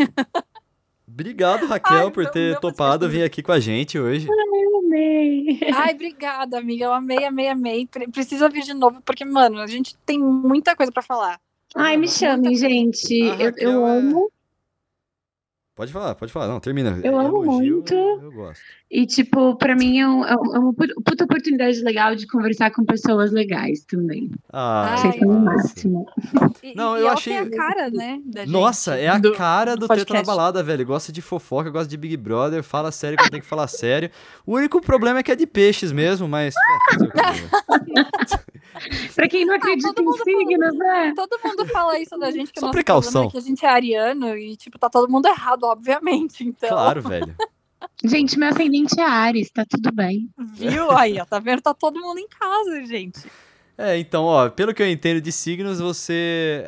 [1.07, 4.27] Obrigado, Raquel, Ai, por ter topado vir aqui com a gente hoje.
[4.27, 5.59] Eu amei.
[5.73, 6.85] Ai, obrigada, amiga.
[6.85, 7.85] Eu amei, amei, amei.
[7.87, 11.39] Pre- Precisa vir de novo, porque, mano, a gente tem muita coisa pra falar.
[11.75, 13.21] Ai, me chamem, gente.
[13.21, 14.31] A Eu, eu é- amo.
[15.75, 16.47] Pode falar, pode falar.
[16.47, 17.01] Não, termina.
[17.03, 17.93] Eu amo Elogio, muito.
[17.93, 18.63] Eu gosto.
[18.89, 22.71] E, tipo, pra mim é, um- é é uma pu- puta oportunidade legal de conversar
[22.71, 24.29] com pessoas legais também.
[24.53, 26.05] Ah, Vocês são o máximo.
[26.61, 28.19] E, Não, e eu ela achei- tem a cara, né?
[28.47, 30.23] Nossa, é a do- cara do Treta na.
[30.23, 30.85] Balada, velho.
[30.85, 34.09] Gosta de fofoca, gosta de Big Brother, fala sério quando tem que falar sério.
[34.45, 36.53] O único problema é que é de peixes mesmo, mas.
[36.55, 36.95] é?
[39.15, 41.13] Pra quem não acredita todo em signos, né?
[41.15, 43.23] Todo mundo fala isso da gente, que Só o nosso precaução.
[43.25, 46.43] é que a gente é ariano e, tipo, tá todo mundo errado, obviamente.
[46.43, 47.33] Então, Claro, velho.
[48.03, 50.29] Gente, meu ascendente é Ares, tá tudo bem.
[50.37, 50.91] viu?
[50.91, 51.61] Aí, ó, tá vendo?
[51.61, 53.19] Tá todo mundo em casa, gente.
[53.77, 56.65] É, então, ó, pelo que eu entendo de signos, você.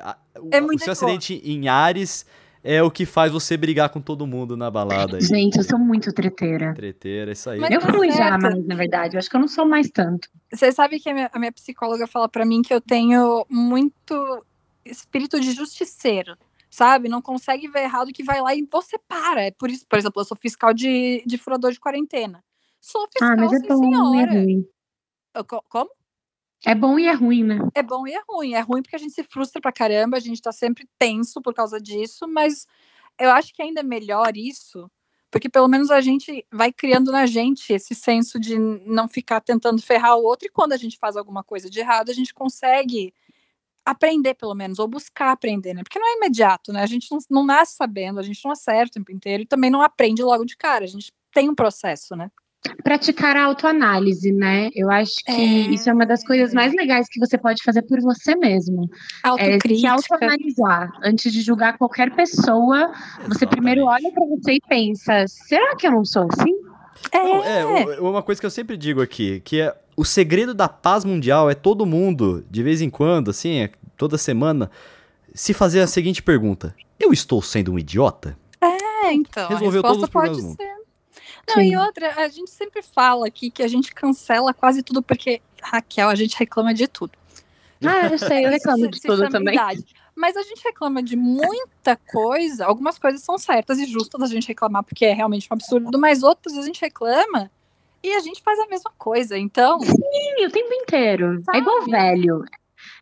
[0.51, 2.25] É o seu acidente em Ares
[2.69, 5.23] é o que faz você brigar com todo mundo na balada aí.
[5.23, 6.73] Gente, eu sou muito treteira.
[6.73, 7.59] Treteira, isso aí.
[7.59, 9.89] Mas Eu tá fui já, mas na verdade, eu acho que eu não sou mais
[9.89, 10.27] tanto.
[10.51, 14.45] Você sabe que a minha, a minha psicóloga fala pra mim que eu tenho muito
[14.85, 16.35] espírito de justiceiro,
[16.77, 17.09] sabe?
[17.09, 19.43] Não consegue ver errado que vai lá e você para.
[19.45, 22.43] É por isso, por exemplo, eu sou fiscal de, de furador de quarentena.
[22.79, 24.31] Sou fiscal, Ah, mas é bom é senhora.
[24.33, 24.65] ruim.
[25.35, 25.89] Eu co- como?
[26.65, 27.59] É bom e é ruim, né?
[27.75, 28.53] É bom e é ruim.
[28.53, 31.53] É ruim porque a gente se frustra pra caramba, a gente tá sempre tenso por
[31.53, 32.67] causa disso, mas
[33.19, 34.89] eu acho que ainda é melhor isso,
[35.31, 39.81] porque pelo menos a gente vai criando na gente esse senso de não ficar tentando
[39.81, 43.13] ferrar o outro, e quando a gente faz alguma coisa de errado, a gente consegue
[43.91, 45.81] aprender, pelo menos, ou buscar aprender, né?
[45.83, 46.81] Porque não é imediato, né?
[46.83, 49.69] A gente não, não nasce sabendo, a gente não acerta o tempo inteiro e também
[49.69, 52.29] não aprende logo de cara, a gente tem um processo, né?
[52.83, 54.69] Praticar a autoanálise, né?
[54.75, 55.73] Eu acho que É.
[55.73, 58.83] isso é uma das coisas mais legais que você pode fazer por você mesmo.
[58.83, 59.91] É se Autocrítica.
[59.93, 60.91] autoanalisar.
[61.03, 62.91] Antes de julgar qualquer pessoa,
[63.27, 66.53] você primeiro olha pra você e pensa: será que eu não sou assim?
[67.13, 67.65] Não, É, é,
[68.01, 71.49] u- uma coisa que eu sempre digo aqui, que é o segredo da paz mundial
[71.49, 74.69] é todo mundo, de vez em quando, assim, é, toda semana,
[75.33, 78.37] se fazer a seguinte pergunta: Eu estou sendo um idiota?
[78.61, 79.49] É, então.
[79.49, 80.77] Resolveu a todos resposta os problemas pode ser.
[81.47, 81.71] Não, Sim.
[81.71, 86.09] e outra, a gente sempre fala aqui que a gente cancela quase tudo, porque, Raquel,
[86.09, 87.13] a gente reclama de tudo.
[87.83, 89.55] Ah, eu sei, eu reclamo de tudo também.
[89.55, 89.83] idade.
[90.15, 92.65] Mas a gente reclama de muita coisa.
[92.65, 96.21] Algumas coisas são certas e justas a gente reclamar, porque é realmente um absurdo, mas
[96.21, 97.49] outras a gente reclama
[98.03, 99.37] e a gente faz a mesma coisa.
[99.37, 101.41] Então, Sim, o tempo inteiro.
[101.53, 101.91] É igual Sabe?
[101.91, 102.43] velho.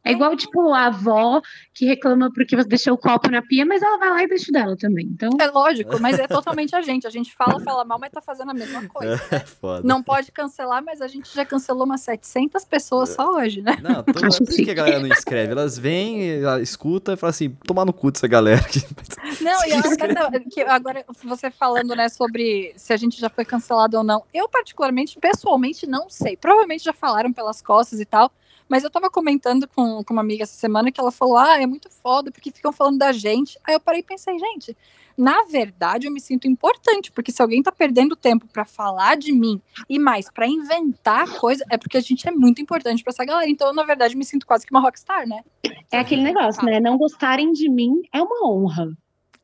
[0.03, 1.41] É igual, tipo, a avó
[1.73, 4.49] que reclama porque você deixou o copo na pia, mas ela vai lá e deixa
[4.49, 5.05] o dela também.
[5.05, 7.05] Então, é lógico, mas é totalmente a gente.
[7.05, 9.15] A gente fala, fala mal, mas tá fazendo a mesma coisa.
[9.35, 9.85] É foda.
[9.85, 13.77] Não pode cancelar, mas a gente já cancelou umas 700 pessoas só hoje, né?
[13.81, 15.51] Não, tô, por Acho isso que a galera não escreve.
[15.51, 18.61] Elas vêm, escuta e fala assim: tomar no cu dessa galera.
[19.41, 19.79] Não, e eu
[20.25, 24.23] até que agora você falando, né, sobre se a gente já foi cancelado ou não.
[24.33, 26.37] Eu, particularmente, pessoalmente, não sei.
[26.37, 28.31] Provavelmente já falaram pelas costas e tal,
[28.67, 31.65] Mas eu tava comentando com, com uma amiga essa semana que ela falou: ah, é
[31.65, 33.59] muito foda porque ficam falando da gente.
[33.63, 34.75] Aí eu parei e pensei, gente,
[35.17, 39.31] na verdade eu me sinto importante, porque se alguém tá perdendo tempo para falar de
[39.31, 43.25] mim e mais para inventar coisa, é porque a gente é muito importante para essa
[43.25, 43.49] galera.
[43.49, 45.43] Então, eu, na verdade, me sinto quase que uma rockstar, né?
[45.91, 46.79] É aquele negócio, né?
[46.79, 48.95] Não gostarem de mim é uma honra.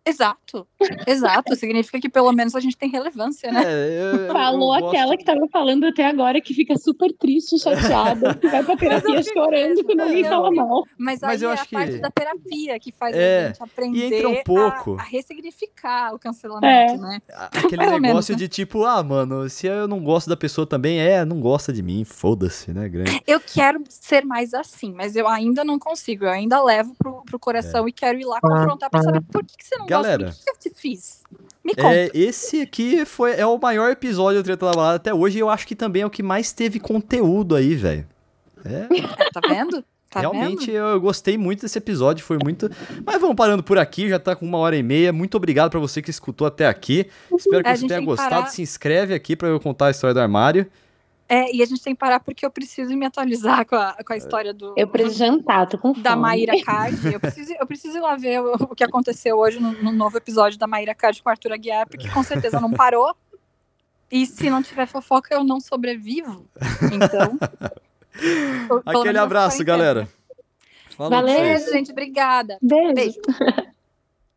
[0.03, 0.67] Exato,
[1.07, 1.55] exato.
[1.55, 3.61] Significa que pelo menos a gente tem relevância, né?
[3.63, 7.59] É, eu- eu Falou gosto- aquela que tava falando até agora que fica super triste,
[7.59, 8.75] chateada, que vai pra
[9.05, 10.83] terapia eu chorando que ninguém eu fala mal.
[10.97, 13.47] Mas, Mas aí eu é acho a parte que- da terapia que faz É, a
[13.49, 14.95] gente aprender entra um a- pouco.
[14.99, 16.97] A, ressignificar o cancelamento, É.
[16.97, 17.19] né?
[17.29, 18.35] Aquele Pelo negócio menos, né?
[18.35, 21.83] de tipo, ah, mano, se eu não gosto da pessoa também, é, não gosta de
[21.83, 23.21] mim, foda-se, né, grande.
[23.27, 26.25] Eu quero ser mais assim, mas eu ainda não consigo.
[26.25, 29.55] Eu ainda levo pro, pro coração e quero ir lá confrontar pra saber por que,
[29.57, 29.90] que você não É.
[29.97, 30.31] Galera, mim.
[30.31, 31.21] O que eu te fiz?
[31.63, 31.93] Me conta.
[31.93, 35.41] É, esse aqui foi, é o maior episódio do Treta da Balada até hoje e
[35.41, 38.07] eu acho que também é o que mais teve conteúdo aí, velho.
[38.65, 38.87] É,
[39.23, 39.83] É, tá vendo?
[40.09, 40.75] Tá realmente vendo?
[40.75, 42.69] eu, gostei muito desse episódio, foi muito...
[43.05, 45.13] Mas vamos parando por aqui, já tá com uma hora e meia.
[45.13, 47.07] Muito obrigado pra você que escutou até aqui.
[47.33, 48.29] Espero que É, a você tenha gostado.
[48.29, 48.47] parar.
[48.47, 50.67] Se inscreve aqui pra eu contar a história do armário.
[51.33, 54.11] É, e a gente tem que parar porque eu preciso me atualizar com a, com
[54.11, 56.03] a história do, Eu preciso jantar, tô com fome.
[56.03, 57.09] da Maíra Card.
[57.09, 60.17] Eu preciso, eu preciso ir lá ver o, o que aconteceu hoje no, no novo
[60.17, 63.15] episódio da Maíra Card com o Arthur Aguiar, porque com certeza não parou.
[64.11, 66.45] E se não tiver fofoca, eu não sobrevivo.
[66.91, 67.39] Então.
[68.85, 70.09] Aquele abraço, galera.
[70.97, 71.57] Falou Valeu.
[71.71, 71.93] gente.
[71.93, 72.57] Obrigada.
[72.61, 72.93] Beijo.
[72.93, 73.21] Beijo.